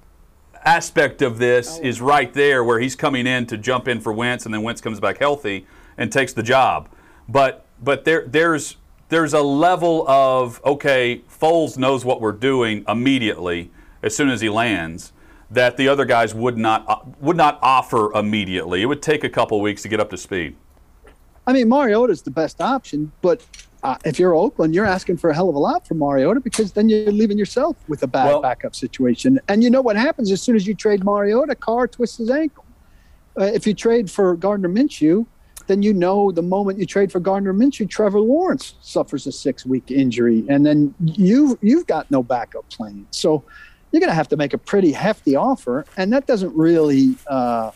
aspect 0.64 1.22
of 1.22 1.38
this 1.38 1.78
is 1.78 2.00
right 2.00 2.32
there 2.34 2.62
where 2.62 2.78
he's 2.78 2.94
coming 2.94 3.26
in 3.26 3.46
to 3.46 3.56
jump 3.56 3.88
in 3.88 4.00
for 4.00 4.12
Wentz 4.12 4.44
and 4.44 4.54
then 4.54 4.62
Wentz 4.62 4.80
comes 4.80 5.00
back 5.00 5.18
healthy 5.18 5.66
and 5.96 6.12
takes 6.12 6.32
the 6.32 6.42
job. 6.42 6.88
But 7.30 7.64
but 7.82 8.04
there 8.04 8.26
there's 8.26 8.76
there's 9.08 9.32
a 9.32 9.42
level 9.42 10.08
of 10.08 10.60
okay, 10.64 11.22
Foles 11.30 11.78
knows 11.78 12.04
what 12.04 12.20
we're 12.20 12.32
doing 12.32 12.84
immediately 12.88 13.70
as 14.02 14.16
soon 14.16 14.30
as 14.30 14.40
he 14.40 14.48
lands 14.48 15.12
that 15.50 15.76
the 15.76 15.88
other 15.88 16.04
guys 16.04 16.34
would 16.34 16.56
not 16.56 16.84
uh, 16.88 16.96
would 17.20 17.36
not 17.36 17.58
offer 17.62 18.12
immediately. 18.14 18.82
It 18.82 18.86
would 18.86 19.02
take 19.02 19.24
a 19.24 19.28
couple 19.28 19.60
weeks 19.60 19.82
to 19.82 19.88
get 19.88 20.00
up 20.00 20.10
to 20.10 20.16
speed. 20.16 20.56
I 21.46 21.52
mean, 21.52 21.68
Mariota's 21.68 22.22
the 22.22 22.30
best 22.30 22.60
option, 22.60 23.10
but 23.22 23.44
uh, 23.82 23.96
if 24.04 24.18
you're 24.18 24.34
Oakland, 24.34 24.74
you're 24.74 24.86
asking 24.86 25.16
for 25.16 25.30
a 25.30 25.34
hell 25.34 25.48
of 25.48 25.54
a 25.54 25.58
lot 25.58 25.86
from 25.86 25.98
Mariota 25.98 26.40
because 26.40 26.72
then 26.72 26.88
you're 26.88 27.10
leaving 27.10 27.38
yourself 27.38 27.76
with 27.88 28.02
a 28.02 28.06
bad 28.06 28.26
Well- 28.26 28.42
backup 28.42 28.76
situation. 28.76 29.40
And 29.48 29.64
you 29.64 29.70
know 29.70 29.80
what 29.80 29.96
happens 29.96 30.30
as 30.30 30.42
soon 30.42 30.54
as 30.54 30.66
you 30.66 30.74
trade 30.74 31.02
Mariota? 31.04 31.54
Carr 31.54 31.88
twists 31.88 32.18
his 32.18 32.30
ankle. 32.30 32.64
Uh, 33.38 33.44
if 33.44 33.66
you 33.66 33.74
trade 33.74 34.10
for 34.10 34.36
Gardner 34.36 34.68
Minshew, 34.68 35.26
then 35.70 35.82
you 35.82 35.94
know 35.94 36.32
the 36.32 36.42
moment 36.42 36.80
you 36.80 36.84
trade 36.84 37.12
for 37.12 37.20
Gardner 37.20 37.54
Minshew, 37.54 37.88
Trevor 37.88 38.20
Lawrence 38.20 38.74
suffers 38.80 39.26
a 39.28 39.32
six-week 39.32 39.90
injury, 39.90 40.44
and 40.48 40.66
then 40.66 40.92
you 41.00 41.56
you've 41.62 41.86
got 41.86 42.10
no 42.10 42.22
backup 42.22 42.68
plan. 42.70 43.06
So 43.12 43.44
you're 43.92 44.00
going 44.00 44.10
to 44.10 44.14
have 44.14 44.28
to 44.28 44.36
make 44.36 44.52
a 44.52 44.58
pretty 44.58 44.90
hefty 44.90 45.36
offer, 45.36 45.84
and 45.96 46.12
that 46.12 46.26
doesn't 46.26 46.54
really 46.56 47.14
uh, 47.28 47.70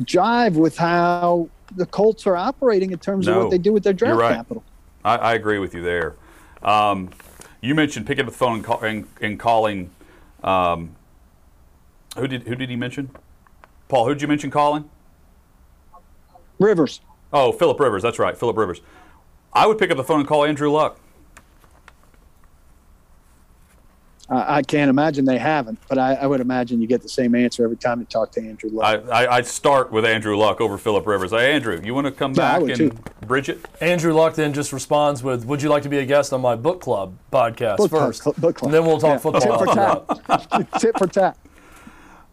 jive 0.00 0.54
with 0.54 0.76
how 0.78 1.48
the 1.76 1.84
Colts 1.84 2.26
are 2.26 2.36
operating 2.36 2.92
in 2.92 2.98
terms 2.98 3.28
of 3.28 3.36
what 3.36 3.50
they 3.50 3.58
do 3.58 3.72
with 3.72 3.84
their 3.84 3.92
draft 3.92 4.18
right. 4.18 4.34
capital. 4.34 4.64
I, 5.04 5.16
I 5.16 5.34
agree 5.34 5.58
with 5.58 5.74
you 5.74 5.82
there. 5.82 6.14
Um, 6.62 7.10
you 7.60 7.74
mentioned 7.74 8.06
picking 8.06 8.24
up 8.24 8.30
the 8.30 8.36
phone 8.36 8.56
and, 8.56 8.64
call, 8.64 8.80
and, 8.80 9.06
and 9.20 9.38
calling. 9.38 9.90
Um, 10.42 10.96
who 12.16 12.26
did 12.26 12.44
who 12.44 12.54
did 12.54 12.70
he 12.70 12.76
mention? 12.76 13.10
Paul, 13.88 14.06
who 14.06 14.14
did 14.14 14.22
you 14.22 14.28
mention 14.28 14.50
calling? 14.50 14.88
Rivers. 16.58 17.00
Oh, 17.34 17.50
Philip 17.52 17.78
Rivers. 17.80 18.02
That's 18.02 18.18
right, 18.18 18.36
Philip 18.38 18.56
Rivers. 18.56 18.80
I 19.52 19.66
would 19.66 19.76
pick 19.76 19.90
up 19.90 19.96
the 19.96 20.04
phone 20.04 20.20
and 20.20 20.28
call 20.28 20.44
Andrew 20.44 20.70
Luck. 20.70 20.98
I 24.30 24.56
I 24.58 24.62
can't 24.62 24.88
imagine 24.88 25.24
they 25.26 25.36
haven't, 25.38 25.78
but 25.88 25.98
I, 25.98 26.14
I 26.14 26.26
would 26.26 26.40
imagine 26.40 26.80
you 26.80 26.86
get 26.86 27.02
the 27.02 27.08
same 27.08 27.34
answer 27.34 27.64
every 27.64 27.76
time 27.76 28.00
you 28.00 28.06
talk 28.06 28.30
to 28.32 28.40
Andrew 28.40 28.70
Luck. 28.70 29.04
I, 29.10 29.24
I, 29.24 29.36
I'd 29.36 29.46
start 29.46 29.90
with 29.92 30.04
Andrew 30.04 30.36
Luck 30.36 30.60
over 30.60 30.78
Philip 30.78 31.06
Rivers. 31.06 31.32
Hey, 31.32 31.52
Andrew, 31.52 31.78
you 31.84 31.92
want 31.92 32.06
to 32.06 32.12
come 32.12 32.30
Yeah, 32.32 32.36
back 32.54 32.60
would 32.62 32.70
and 32.80 32.92
too. 32.92 33.26
bridge 33.26 33.48
it? 33.48 33.58
Andrew 33.80 34.14
Luck 34.14 34.34
then 34.34 34.52
just 34.54 34.72
responds 34.72 35.22
with, 35.22 35.44
"Would 35.44 35.60
you 35.60 35.68
like 35.68 35.82
to 35.82 35.88
be 35.90 35.98
a 35.98 36.06
guest 36.06 36.32
on 36.32 36.40
my 36.40 36.56
book 36.56 36.80
club 36.80 37.14
podcast 37.32 37.76
Book 37.78 37.90
first? 37.90 38.22
cl- 38.22 38.34
book 38.38 38.56
club. 38.56 38.68
And 38.68 38.74
then 38.74 38.86
we'll 38.86 38.98
talk 38.98 39.14
Yeah. 39.14 39.18
football. 39.18 39.58
Tit 39.58 39.68
for 39.68 39.74
tap. 39.74 40.06
that. 40.06 40.50
tat. 40.50 40.80
Tit 40.80 40.98
for 40.98 41.06
tat. 41.06 41.36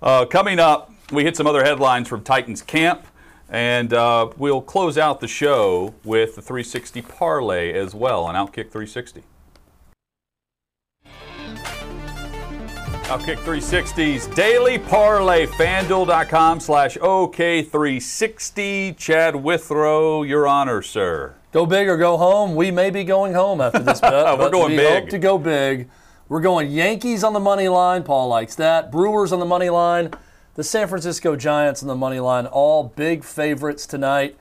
Uh, 0.02 0.26
coming 0.26 0.60
up, 0.60 0.91
we 1.12 1.24
hit 1.24 1.36
some 1.36 1.45
other 1.47 1.64
headlines 1.64 2.08
from 2.08 2.24
Titans 2.24 2.62
camp, 2.62 3.06
and 3.52 3.93
uh, 3.93 4.30
we'll 4.38 4.62
close 4.62 4.97
out 4.97 5.20
the 5.20 5.28
show 5.28 5.93
with 6.06 6.36
the 6.36 6.41
360 6.41 7.02
parlay 7.02 7.74
as 7.74 7.93
well 7.93 8.24
on 8.24 8.34
Outkick 8.34 8.72
360. 8.72 9.24
Outkick 13.12 13.39
360's 13.39 14.28
daily 14.28 14.80
parlay, 14.80 15.45
fanduel.com 15.45 16.62
slash 16.62 16.95
OK360. 16.97 18.95
Chad 18.95 19.36
Withrow, 19.36 20.24
your 20.24 20.47
honor, 20.47 20.82
sir. 20.82 21.36
Go 21.52 21.66
big 21.66 21.89
or 21.89 21.97
go 21.97 22.16
home. 22.16 22.56
We 22.56 22.72
may 22.72 22.89
be 22.89 23.04
going 23.04 23.34
home 23.34 23.60
after 23.60 23.80
this 23.80 23.99
bet. 24.02 24.14
We're 24.14 24.38
but 24.38 24.54
going 24.54 24.72
we 24.72 24.78
big. 24.78 25.02
Hope 25.02 25.10
to 25.10 25.20
go 25.20 25.38
big. 25.38 25.89
We're 26.30 26.39
going 26.39 26.72
Yankees 26.72 27.26
on 27.26 27.34
the 27.34 27.41
money 27.41 27.68
line. 27.68 28.04
Paul 28.04 28.30
likes 28.30 28.56
that. 28.56 28.93
Brewers 28.93 29.34
on 29.34 29.41
the 29.41 29.45
money 29.45 29.70
line. 29.70 30.12
The 30.56 30.64
San 30.64 30.88
Francisco 30.88 31.36
Giants 31.36 31.82
on 31.82 31.88
the 31.88 31.95
money 31.95 32.20
line. 32.20 32.45
All 32.45 32.84
big 32.84 33.24
favorites 33.24 33.86
tonight. 33.86 34.38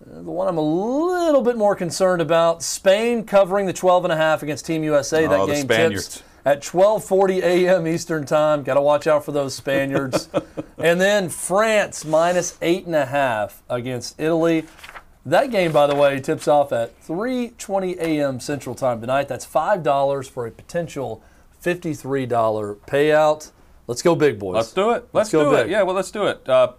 Uh, 0.00 0.16
The 0.22 0.30
one 0.30 0.48
I'm 0.48 0.56
a 0.58 0.62
little 0.62 1.42
bit 1.42 1.56
more 1.56 1.76
concerned 1.76 2.22
about: 2.22 2.62
Spain 2.62 3.24
covering 3.24 3.66
the 3.66 3.72
12 3.72 4.04
and 4.04 4.12
a 4.12 4.16
half 4.16 4.42
against 4.42 4.66
Team 4.66 4.82
USA. 4.84 5.26
Oh, 5.26 5.28
that 5.28 5.46
the 5.46 5.52
game 5.52 5.68
tips 5.68 6.22
at 6.44 6.62
12:40 6.62 7.42
a.m. 7.42 7.86
Eastern 7.86 8.24
Time. 8.24 8.62
Got 8.62 8.74
to 8.74 8.80
watch 8.80 9.06
out 9.06 9.24
for 9.24 9.32
those 9.32 9.54
Spaniards. 9.54 10.28
and 10.78 11.00
then 11.00 11.28
France 11.28 12.04
minus 12.04 12.58
eight 12.62 12.86
and 12.86 12.94
a 12.94 13.06
half 13.06 13.62
against 13.68 14.18
Italy. 14.20 14.64
That 15.26 15.50
game, 15.50 15.72
by 15.72 15.86
the 15.86 15.94
way, 15.94 16.20
tips 16.20 16.48
off 16.48 16.72
at 16.72 16.98
3:20 17.06 17.96
a.m. 17.98 18.40
Central 18.40 18.74
Time 18.74 19.00
tonight. 19.00 19.28
That's 19.28 19.44
five 19.44 19.82
dollars 19.82 20.28
for 20.28 20.46
a 20.46 20.50
potential 20.50 21.22
$53 21.62 22.28
payout. 22.86 23.50
Let's 23.86 24.02
go 24.02 24.14
big, 24.14 24.38
boys. 24.38 24.54
Let's 24.54 24.72
do 24.72 24.92
it. 24.92 25.08
Let's, 25.12 25.30
go 25.30 25.50
do 25.50 25.56
it. 25.56 25.64
big. 25.64 25.72
Yeah, 25.72 25.82
well, 25.82 25.94
let's 25.94 26.10
do 26.10 26.26
it. 26.26 26.48
Uh, 26.48 26.72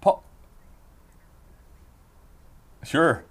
Paul. 0.00 0.22
Sure. 2.84 3.24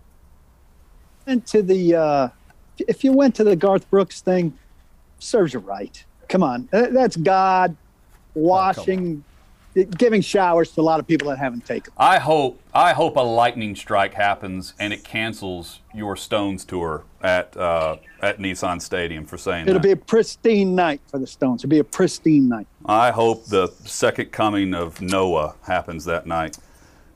And 1.27 1.45
to 1.47 1.61
the, 1.61 1.95
uh, 1.95 2.29
if 2.87 3.03
you 3.03 3.11
went 3.11 3.35
to 3.35 3.43
the 3.43 3.55
Garth 3.55 3.89
Brooks 3.89 4.21
thing, 4.21 4.57
serves 5.19 5.53
you 5.53 5.59
right. 5.59 6.03
Come 6.27 6.43
on, 6.43 6.69
that's 6.71 7.15
God 7.17 7.75
washing, 8.33 9.23
giving 9.97 10.21
showers 10.21 10.71
to 10.71 10.81
a 10.81 10.83
lot 10.83 10.99
of 10.99 11.07
people 11.07 11.29
that 11.29 11.37
haven't 11.37 11.65
taken. 11.65 11.93
I 11.97 12.19
hope 12.19 12.59
I 12.73 12.93
hope 12.93 13.15
a 13.15 13.21
lightning 13.21 13.75
strike 13.75 14.13
happens 14.13 14.73
and 14.79 14.93
it 14.93 15.03
cancels 15.03 15.79
your 15.93 16.15
Stones 16.15 16.65
tour 16.65 17.03
at 17.21 17.55
uh, 17.55 17.97
at 18.21 18.39
Nissan 18.39 18.81
Stadium 18.81 19.25
for 19.25 19.37
saying 19.37 19.67
It'll 19.67 19.75
that. 19.75 19.83
be 19.83 19.91
a 19.91 19.95
pristine 19.95 20.75
night 20.75 21.01
for 21.07 21.19
the 21.19 21.27
Stones. 21.27 21.61
It'll 21.63 21.69
be 21.69 21.79
a 21.79 21.83
pristine 21.83 22.49
night. 22.49 22.67
I 22.85 23.11
hope 23.11 23.45
the 23.45 23.67
second 23.85 24.31
coming 24.31 24.73
of 24.73 25.01
Noah 25.01 25.55
happens 25.63 26.05
that 26.05 26.25
night. 26.25 26.57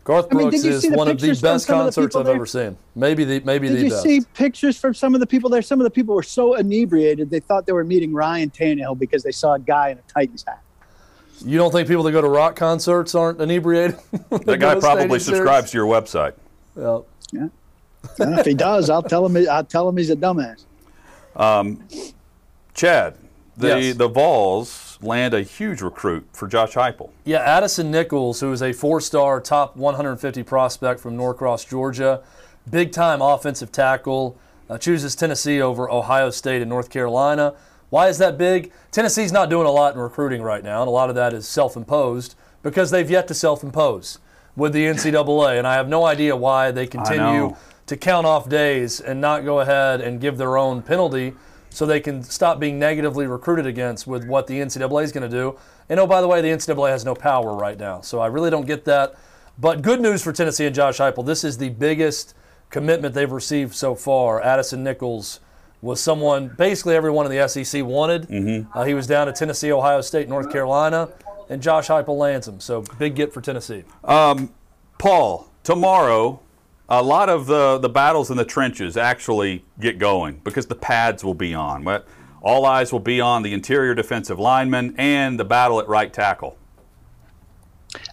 Garth 0.04 0.28
I 0.32 0.36
mean, 0.36 0.50
Brooks 0.50 0.66
is 0.66 0.86
one 0.90 1.08
of 1.08 1.18
the 1.20 1.30
best 1.30 1.42
some 1.42 1.54
of 1.54 1.66
the 1.66 1.74
concerts 2.02 2.16
I've 2.16 2.26
there? 2.26 2.36
ever 2.36 2.46
seen. 2.46 2.78
Maybe 2.94 3.24
the 3.24 3.40
maybe 3.46 3.70
Did 3.70 3.78
the 3.78 3.84
you 3.84 3.90
best. 3.90 4.04
see 4.04 4.22
pictures 4.34 4.78
from 4.78 4.94
some 4.94 5.14
of 5.14 5.22
the 5.22 5.28
people 5.28 5.50
there? 5.50 5.62
Some 5.62 5.80
of 5.80 5.86
the 5.86 5.90
people 5.92 6.14
were 6.14 6.24
so 6.24 6.56
inebriated 6.56 7.30
they 7.30 7.40
thought 7.40 7.66
they 7.66 7.72
were 7.72 7.86
meeting 7.86 8.14
Ryan 8.14 8.50
Tannehill 8.50 9.00
because 9.00 9.24
they 9.24 9.32
saw 9.32 9.54
a 9.54 9.60
guy 9.60 9.90
in 9.90 9.98
a 9.98 10.02
Titans 10.02 10.44
hat. 10.46 10.62
You 11.42 11.58
don't 11.58 11.72
think 11.72 11.88
people 11.88 12.04
that 12.04 12.12
go 12.12 12.22
to 12.22 12.30
rock 12.30 12.56
concerts 12.56 13.16
aren't 13.16 13.42
inebriated? 13.42 13.98
That 14.30 14.60
guy 14.60 14.80
probably 14.80 15.20
subscribes 15.20 15.72
to 15.72 15.78
your 15.78 15.88
website. 15.88 16.34
Yeah. 16.76 17.48
And 18.20 18.40
if 18.40 18.46
he 18.46 18.54
does, 18.54 18.90
I'll 18.90 19.04
tell 19.04 19.26
him. 19.26 19.48
I'll 19.50 19.64
tell 19.64 19.88
him 19.90 19.98
he's 19.98 20.10
a 20.10 20.16
dumbass. 20.16 20.66
Chad, 22.74 23.16
the 23.58 23.68
Yes. 23.80 23.98
the 23.98 24.08
Vols 24.08 24.98
land 25.02 25.34
a 25.34 25.42
huge 25.42 25.82
recruit 25.82 26.26
for 26.34 26.48
Josh 26.48 26.74
Heupel. 26.74 27.10
Yeah, 27.26 27.40
Addison 27.40 27.92
Nichols, 27.92 28.40
who 28.40 28.52
is 28.52 28.62
a 28.62 28.72
four-star, 28.74 29.42
top 29.42 29.76
150 29.76 30.44
prospect 30.44 31.00
from 31.00 31.16
Norcross, 31.18 31.66
Georgia, 31.66 32.22
big-time 32.70 33.22
offensive 33.22 33.72
tackle, 33.72 34.38
uh, 34.70 34.78
chooses 34.78 35.16
Tennessee 35.16 35.62
over 35.62 35.90
Ohio 35.90 36.30
State 36.30 36.62
and 36.62 36.70
North 36.70 36.90
Carolina. 36.90 37.54
Why 37.94 38.08
is 38.08 38.18
that 38.18 38.40
big? 38.40 38.72
Tennessee's 38.90 39.32
not 39.32 39.52
doing 39.52 39.68
a 39.68 39.72
lot 39.72 39.94
in 39.94 40.00
recruiting 40.02 40.42
right 40.42 40.64
now, 40.64 40.82
and 40.82 40.88
a 40.88 40.92
lot 40.92 41.10
of 41.10 41.16
that 41.16 41.32
is 41.32 41.48
self-imposed 41.48 42.34
because 42.64 42.90
they've 42.90 43.08
yet 43.08 43.28
to 43.28 43.36
self-impose 43.36 44.18
with 44.56 44.74
the 44.74 44.84
NCAA, 44.86 45.60
and 45.60 45.68
I 45.68 45.76
have 45.76 45.88
no 45.88 46.04
idea 46.04 46.36
why 46.36 46.72
they 46.72 46.88
continue 46.88 47.56
to 47.86 47.96
count 47.96 48.26
off 48.26 48.50
days 48.50 49.00
and 49.00 49.22
not 49.22 49.46
go 49.46 49.60
ahead 49.60 50.02
and 50.02 50.20
give 50.20 50.40
their 50.40 50.58
own 50.58 50.82
penalty 50.82 51.36
so 51.70 51.86
they 51.86 52.00
can 52.00 52.24
stop 52.24 52.60
being 52.60 52.80
negatively 52.80 53.28
recruited 53.28 53.68
against 53.68 54.08
with 54.08 54.26
what 54.26 54.48
the 54.48 54.56
NCAA 54.56 55.04
is 55.04 55.12
going 55.12 55.30
to 55.30 55.38
do. 55.38 55.60
And 55.88 56.00
oh, 56.00 56.08
by 56.08 56.20
the 56.20 56.28
way, 56.28 56.42
the 56.42 56.48
NCAA 56.48 56.90
has 56.90 57.06
no 57.06 57.14
power 57.14 57.54
right 57.54 57.78
now. 57.78 58.02
So 58.02 58.20
I 58.20 58.26
really 58.26 58.50
don't 58.50 58.66
get 58.66 58.86
that. 58.86 59.14
But 59.60 59.84
good 59.84 60.02
news 60.02 60.24
for 60.24 60.34
Tennessee 60.34 60.66
and 60.66 60.74
Josh 60.74 60.98
Heupel. 60.98 61.28
This 61.28 61.44
is 61.44 61.60
the 61.60 61.70
biggest 61.70 62.34
commitment 62.72 63.14
they've 63.14 63.32
received 63.32 63.76
so 63.76 63.94
far. 63.94 64.42
Addison 64.42 64.84
Nichols 64.84 65.42
was 65.84 66.00
someone 66.00 66.48
basically 66.48 66.96
everyone 66.96 67.30
in 67.30 67.38
the 67.38 67.48
SEC 67.48 67.84
wanted. 67.84 68.24
Mm-hmm. 68.30 68.76
Uh, 68.76 68.86
he 68.86 68.94
was 68.94 69.06
down 69.06 69.28
at 69.28 69.36
Tennessee, 69.36 69.72
Ohio 69.72 70.00
State, 70.00 70.30
North 70.30 70.50
Carolina, 70.50 71.10
and 71.50 71.62
Josh 71.62 71.90
Heupel 71.90 72.18
lands 72.18 72.48
him. 72.48 72.62
So 72.62 72.84
big 72.98 73.16
get 73.16 73.34
for 73.34 73.42
Tennessee. 73.42 73.84
Um, 74.06 74.54
Paul, 74.98 75.52
tomorrow, 75.64 76.40
a 76.88 77.04
lot 77.04 77.28
of 77.28 77.48
the, 77.48 77.80
the 77.80 77.90
battles 77.90 78.32
in 78.32 78.38
the 78.38 78.46
trenches 78.46 78.96
actually 78.96 79.66
get 79.78 80.00
going 80.00 80.40
because 80.46 80.68
the 80.68 80.76
pads 80.76 81.22
will 81.22 81.34
be 81.34 81.54
on. 81.54 81.84
But 81.84 82.08
all 82.42 82.66
eyes 82.66 82.94
will 82.94 83.02
be 83.02 83.20
on 83.20 83.44
the 83.44 83.54
interior 83.54 83.94
defensive 83.94 84.40
lineman 84.40 84.96
and 84.98 85.38
the 85.38 85.46
battle 85.46 85.82
at 85.82 85.88
right 85.90 86.14
tackle. 86.14 86.58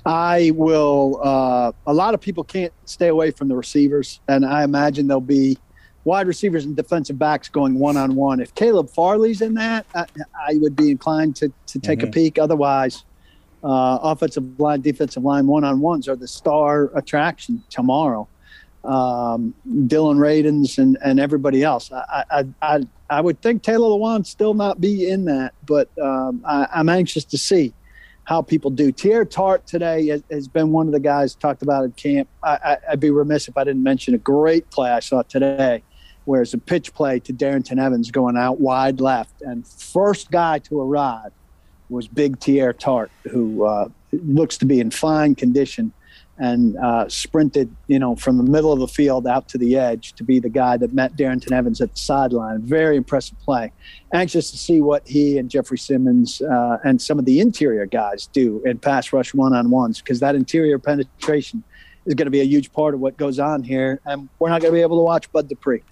I 0.05 0.51
will. 0.57 1.21
Uh, 1.23 1.71
a 1.87 1.95
lot 1.95 2.15
of 2.15 2.21
people 2.21 2.43
can't 2.43 2.73
stay 2.85 3.09
away 3.09 3.31
from 3.31 3.47
the 3.47 3.55
receivers, 3.55 4.21
and 4.27 4.45
I 4.45 4.65
imagine 4.65 5.07
there'll 5.07 5.21
be 5.21 5.57
wide 6.05 6.27
receivers 6.27 6.65
and 6.65 6.77
defensive 6.77 7.19
backs 7.19 7.49
going 7.49 7.79
one 7.79 7.97
on 7.97 8.15
one. 8.15 8.41
If 8.41 8.55
Caleb 8.55 8.91
Farley's 8.91 9.41
in 9.41 9.55
that, 9.55 9.87
I, 9.95 10.07
I 10.49 10.55
would 10.55 10.77
be 10.77 10.91
inclined 10.91 11.37
to 11.37 11.53
to 11.67 11.79
take 11.79 12.01
mm-hmm. 12.01 12.09
a 12.09 12.13
peek. 12.13 12.39
Otherwise, 12.39 13.05
uh, 13.63 13.99
offensive 14.03 14.59
line, 14.59 14.81
defensive 14.81 15.23
line, 15.23 15.47
one 15.47 15.65
on 15.65 15.81
ones 15.81 16.09
are 16.09 16.17
the 16.17 16.29
star 16.29 16.91
attraction 16.97 17.63
tomorrow. 17.71 18.27
Um, 18.83 19.53
Dillon 19.87 20.17
Radunz 20.17 20.79
and, 20.79 20.97
and 21.05 21.21
everybody 21.21 21.63
else. 21.63 21.93
I, 21.93 22.25
I, 22.31 22.45
I, 22.63 22.81
I 23.11 23.21
would 23.21 23.43
think 23.43 23.63
Taylor 23.63 23.89
Lewan 23.89 24.25
still 24.25 24.55
not 24.55 24.81
be 24.81 25.11
in 25.11 25.27
that, 25.27 25.53
but 25.67 25.91
um, 26.01 26.43
I, 26.47 26.67
am 26.73 26.89
anxious 26.89 27.25
to 27.27 27.37
see 27.37 27.75
how 28.25 28.41
people 28.41 28.71
do. 28.71 28.91
Teair 28.91 29.29
Tart 29.29 29.67
today 29.67 30.07
has, 30.07 30.23
has, 30.31 30.49
been 30.49 30.71
one 30.71 30.87
of 30.87 30.93
the 30.93 31.01
guys 31.01 31.35
talked 31.35 31.61
about 31.61 31.85
at 31.85 31.95
camp. 31.97 32.27
I, 32.43 32.79
would 32.89 33.01
be 33.01 33.11
remiss 33.11 33.49
if 33.49 33.59
I 33.59 33.65
didn't 33.65 33.83
mention 33.83 34.15
a 34.15 34.19
great 34.19 34.71
play 34.71 34.91
I 34.91 35.01
saw 35.01 35.23
today, 35.23 35.83
where 36.31 36.43
it's 36.43 36.55
a 36.55 36.59
pitch 36.59 36.95
play 36.95 37.19
to 37.19 37.33
Darrynton 37.33 37.85
Evans 37.85 38.13
going 38.13 38.37
out 38.37 38.61
wide 38.61 39.01
left, 39.01 39.43
and 39.43 39.67
first 39.67 40.31
guy 40.31 40.61
to 40.61 40.81
arrive 40.81 41.33
was 41.89 42.07
Big 42.07 42.39
Teair 42.39 42.73
Tart, 42.73 43.11
who 43.29 43.65
uh, 43.65 43.89
looks 44.13 44.57
to 44.59 44.65
be 44.65 44.79
in 44.79 44.93
fine 44.93 45.35
condition 45.35 45.93
and 46.39 46.77
uh, 46.77 47.09
sprinted, 47.09 47.75
you 47.89 47.99
know, 47.99 48.15
from 48.15 48.37
the 48.37 48.45
middle 48.45 48.73
of 48.73 48.79
the 48.79 48.87
field 48.87 49.27
out 49.27 49.49
to 49.49 49.59
the 49.59 49.77
edge 49.77 50.13
to 50.13 50.23
be 50.23 50.39
the 50.39 50.49
guy 50.49 50.77
that 50.77 50.95
met 50.95 51.17
Darrynton 51.17 51.51
Evans 51.51 51.81
at 51.81 51.91
the 51.91 51.99
sideline. 51.99 52.63
Very 52.63 52.97
impressive 52.97 53.37
play. 53.41 53.73
Anxious 54.15 54.53
to 54.53 54.57
see 54.57 54.81
what 54.81 55.07
he 55.09 55.37
and 55.37 55.51
Jeffrey 55.51 55.79
Simmons 55.79 56.41
uh, 56.43 56.79
and 56.85 57.03
some 57.03 57.19
of 57.19 57.25
the 57.25 57.41
interior 57.41 57.87
guys 57.87 58.29
do 58.29 58.63
in 58.65 58.79
pass 58.79 59.13
rush 59.13 59.35
one 59.35 59.53
on 59.53 59.69
ones 59.69 60.01
because 60.01 60.21
that 60.21 60.37
interior 60.37 60.79
penetration 60.79 61.65
is 62.07 62.15
going 62.15 62.27
to 62.27 62.31
be 62.31 62.41
a 62.41 62.45
huge 62.45 62.73
part 62.73 62.95
of 62.95 63.01
what 63.01 63.17
goes 63.17 63.41
on 63.41 63.65
here, 63.65 64.01
and 64.07 64.29
we're 64.39 64.49
not 64.49 64.61
going 64.61 64.73
to 64.73 64.77
be 64.77 64.83
able 64.83 64.99
to 64.99 65.03
watch 65.03 65.31
Bud 65.33 65.49
Dupree. 65.49 65.83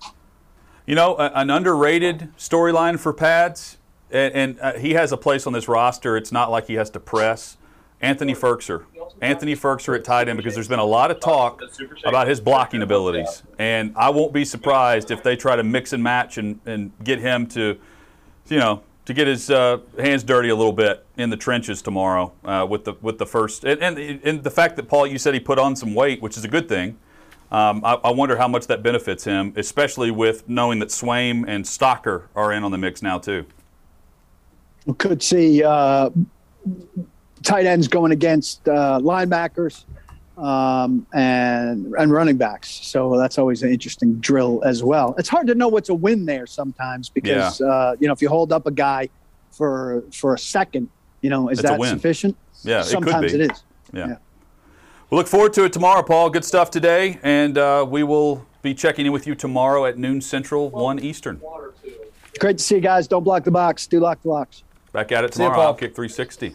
You 0.89 0.95
know, 0.95 1.18
an 1.18 1.51
underrated 1.51 2.30
storyline 2.39 2.99
for 2.99 3.12
pads 3.12 3.76
and, 4.11 4.34
and 4.34 4.61
uh, 4.61 4.72
he 4.78 4.95
has 4.95 5.12
a 5.12 5.18
place 5.18 5.47
on 5.47 5.53
this 5.53 5.68
roster. 5.68 6.16
It's 6.16 6.32
not 6.32 6.51
like 6.51 6.66
he 6.66 6.74
has 6.76 6.89
to 6.91 6.99
press. 6.99 7.59
Anthony 8.01 8.34
Firkser. 8.34 8.86
Anthony 9.20 9.55
Firkser 9.55 9.95
at 9.95 10.03
tight 10.03 10.30
end 10.30 10.39
because 10.39 10.55
there's 10.55 10.66
been 10.66 10.78
a 10.78 10.84
lot 10.84 11.11
of 11.11 11.20
talk 11.20 11.61
about 12.07 12.26
his 12.26 12.41
blocking 12.41 12.80
abilities. 12.80 13.43
And 13.59 13.93
I 13.97 14.09
won't 14.09 14.32
be 14.32 14.47
surprised 14.47 15.11
if 15.11 15.22
they 15.22 15.36
try 15.36 15.57
to 15.57 15.62
mix 15.62 15.93
and 15.93 16.03
match 16.03 16.39
and, 16.39 16.59
and 16.64 16.91
get 17.05 17.18
him 17.18 17.47
to, 17.49 17.78
you 18.49 18.59
know, 18.59 18.82
to 19.05 19.12
get 19.12 19.26
his 19.26 19.51
uh, 19.51 19.80
hands 19.99 20.22
dirty 20.22 20.49
a 20.49 20.57
little 20.57 20.72
bit 20.72 21.05
in 21.18 21.28
the 21.28 21.36
trenches 21.36 21.82
tomorrow 21.82 22.32
uh, 22.47 22.66
with 22.66 22.84
the 22.84 22.95
with 23.03 23.18
the 23.18 23.26
first 23.26 23.64
and, 23.64 23.82
and, 23.82 23.99
and 24.24 24.43
the 24.43 24.51
fact 24.51 24.76
that 24.76 24.89
Paul 24.89 25.07
you 25.07 25.18
said 25.18 25.34
he 25.34 25.41
put 25.41 25.59
on 25.59 25.76
some 25.76 25.95
weight, 25.95 26.22
which 26.22 26.39
is 26.39 26.45
a 26.45 26.49
good 26.49 26.66
thing. 26.66 26.97
Um, 27.51 27.82
I, 27.82 27.94
I, 27.94 28.11
wonder 28.11 28.36
how 28.36 28.46
much 28.46 28.66
that 28.66 28.82
benefits 28.82 29.24
him, 29.24 29.55
especially 29.57 30.11
with 30.11 30.46
knowing 30.49 30.80
that 30.80 30.90
Swaim 30.90 31.46
and 31.49 31.64
Stocker 31.64 32.24
are 32.36 32.53
in 32.53 32.62
on 32.62 32.72
the 32.72 32.76
mix 32.76 33.01
now 33.01 33.18
too 33.18 33.46
We 34.84 34.92
could 34.94 35.22
see 35.22 35.64
uh, 35.64 36.11
tight 37.42 37.64
ends 37.64 37.88
going 37.88 38.12
against 38.12 38.68
uh, 38.68 39.01
linebackers 39.03 39.84
um, 40.36 41.07
and 41.12 41.94
and 41.99 42.12
running 42.12 42.36
backs. 42.36 42.68
So 42.68 43.16
that's 43.18 43.38
always 43.38 43.62
an 43.62 43.70
interesting 43.70 44.16
drill 44.20 44.62
as 44.64 44.82
well. 44.82 45.14
It's 45.18 45.28
hard 45.28 45.46
to 45.49 45.55
know 45.55 45.68
what's 45.68 45.88
a 45.88 45.94
win 45.94 46.26
there 46.26 46.46
sometimes 46.46 47.09
because 47.09 47.61
yeah. 47.61 47.66
uh, 47.66 47.96
you 47.99 48.07
know 48.07 48.12
if 48.12 48.22
you 48.22 48.28
hold 48.28 48.53
up 48.53 48.66
a 48.66 48.70
guy 48.70 49.09
for 49.51 50.05
for 50.12 50.34
a 50.34 50.38
second, 50.38 50.88
you 51.22 51.30
know 51.30 51.49
is 51.49 51.61
it's 51.61 51.68
that 51.68 51.80
sufficient? 51.82 52.36
Yeah, 52.62 52.82
sometimes 52.82 53.32
it, 53.32 53.40
it 53.40 53.53
is. 53.53 53.62
Yeah. 53.92 54.09
yeah. 54.09 54.16
We 55.11 55.16
look 55.16 55.26
forward 55.26 55.54
to 55.54 55.64
it 55.64 55.72
tomorrow, 55.72 56.02
Paul. 56.02 56.28
Good 56.28 56.44
stuff 56.44 56.70
today, 56.70 57.18
and 57.22 57.56
uh, 57.56 57.86
we 57.88 58.02
will 58.02 58.44
be 58.61 58.74
checking 58.74 59.06
in 59.06 59.12
with 59.12 59.26
you 59.26 59.34
tomorrow 59.34 59.86
at 59.86 59.96
noon 59.96 60.20
Central, 60.20 60.68
one 60.68 60.98
Eastern. 60.98 61.40
Great 62.38 62.59
to 62.59 62.64
see 62.64 62.74
you 62.74 62.82
guys. 62.82 63.09
Don't 63.09 63.24
block 63.24 63.44
the 63.44 63.50
box. 63.50 63.86
Do 63.86 64.00
lock 64.00 64.20
the 64.20 64.28
locks. 64.28 64.64
Back 64.92 65.11
at 65.12 65.24
it 65.24 65.32
tomorrow. 65.32 65.72
Kick 65.72 65.94
360. 65.94 66.54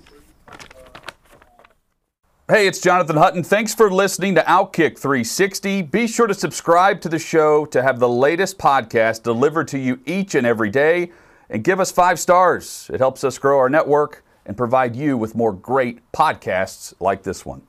Hey, 2.47 2.67
it's 2.67 2.79
Jonathan 2.79 3.15
Hutton. 3.15 3.43
Thanks 3.43 3.73
for 3.73 3.89
listening 3.89 4.35
to 4.35 4.41
Outkick 4.41 4.99
360. 4.99 5.81
Be 5.81 6.05
sure 6.05 6.27
to 6.27 6.35
subscribe 6.35 7.01
to 7.01 7.09
the 7.09 7.17
show 7.17 7.65
to 7.65 7.81
have 7.81 7.99
the 7.99 8.09
latest 8.09 8.59
podcast 8.59 9.23
delivered 9.23 9.67
to 9.69 9.79
you 9.79 9.99
each 10.05 10.35
and 10.35 10.45
every 10.45 10.69
day. 10.69 11.11
And 11.49 11.63
give 11.63 11.79
us 11.79 11.91
five 11.91 12.19
stars. 12.19 12.91
It 12.93 12.99
helps 12.99 13.23
us 13.23 13.39
grow 13.39 13.57
our 13.57 13.69
network 13.69 14.23
and 14.45 14.55
provide 14.55 14.95
you 14.95 15.17
with 15.17 15.33
more 15.33 15.53
great 15.53 15.99
podcasts 16.11 16.93
like 16.99 17.23
this 17.23 17.43
one. 17.45 17.63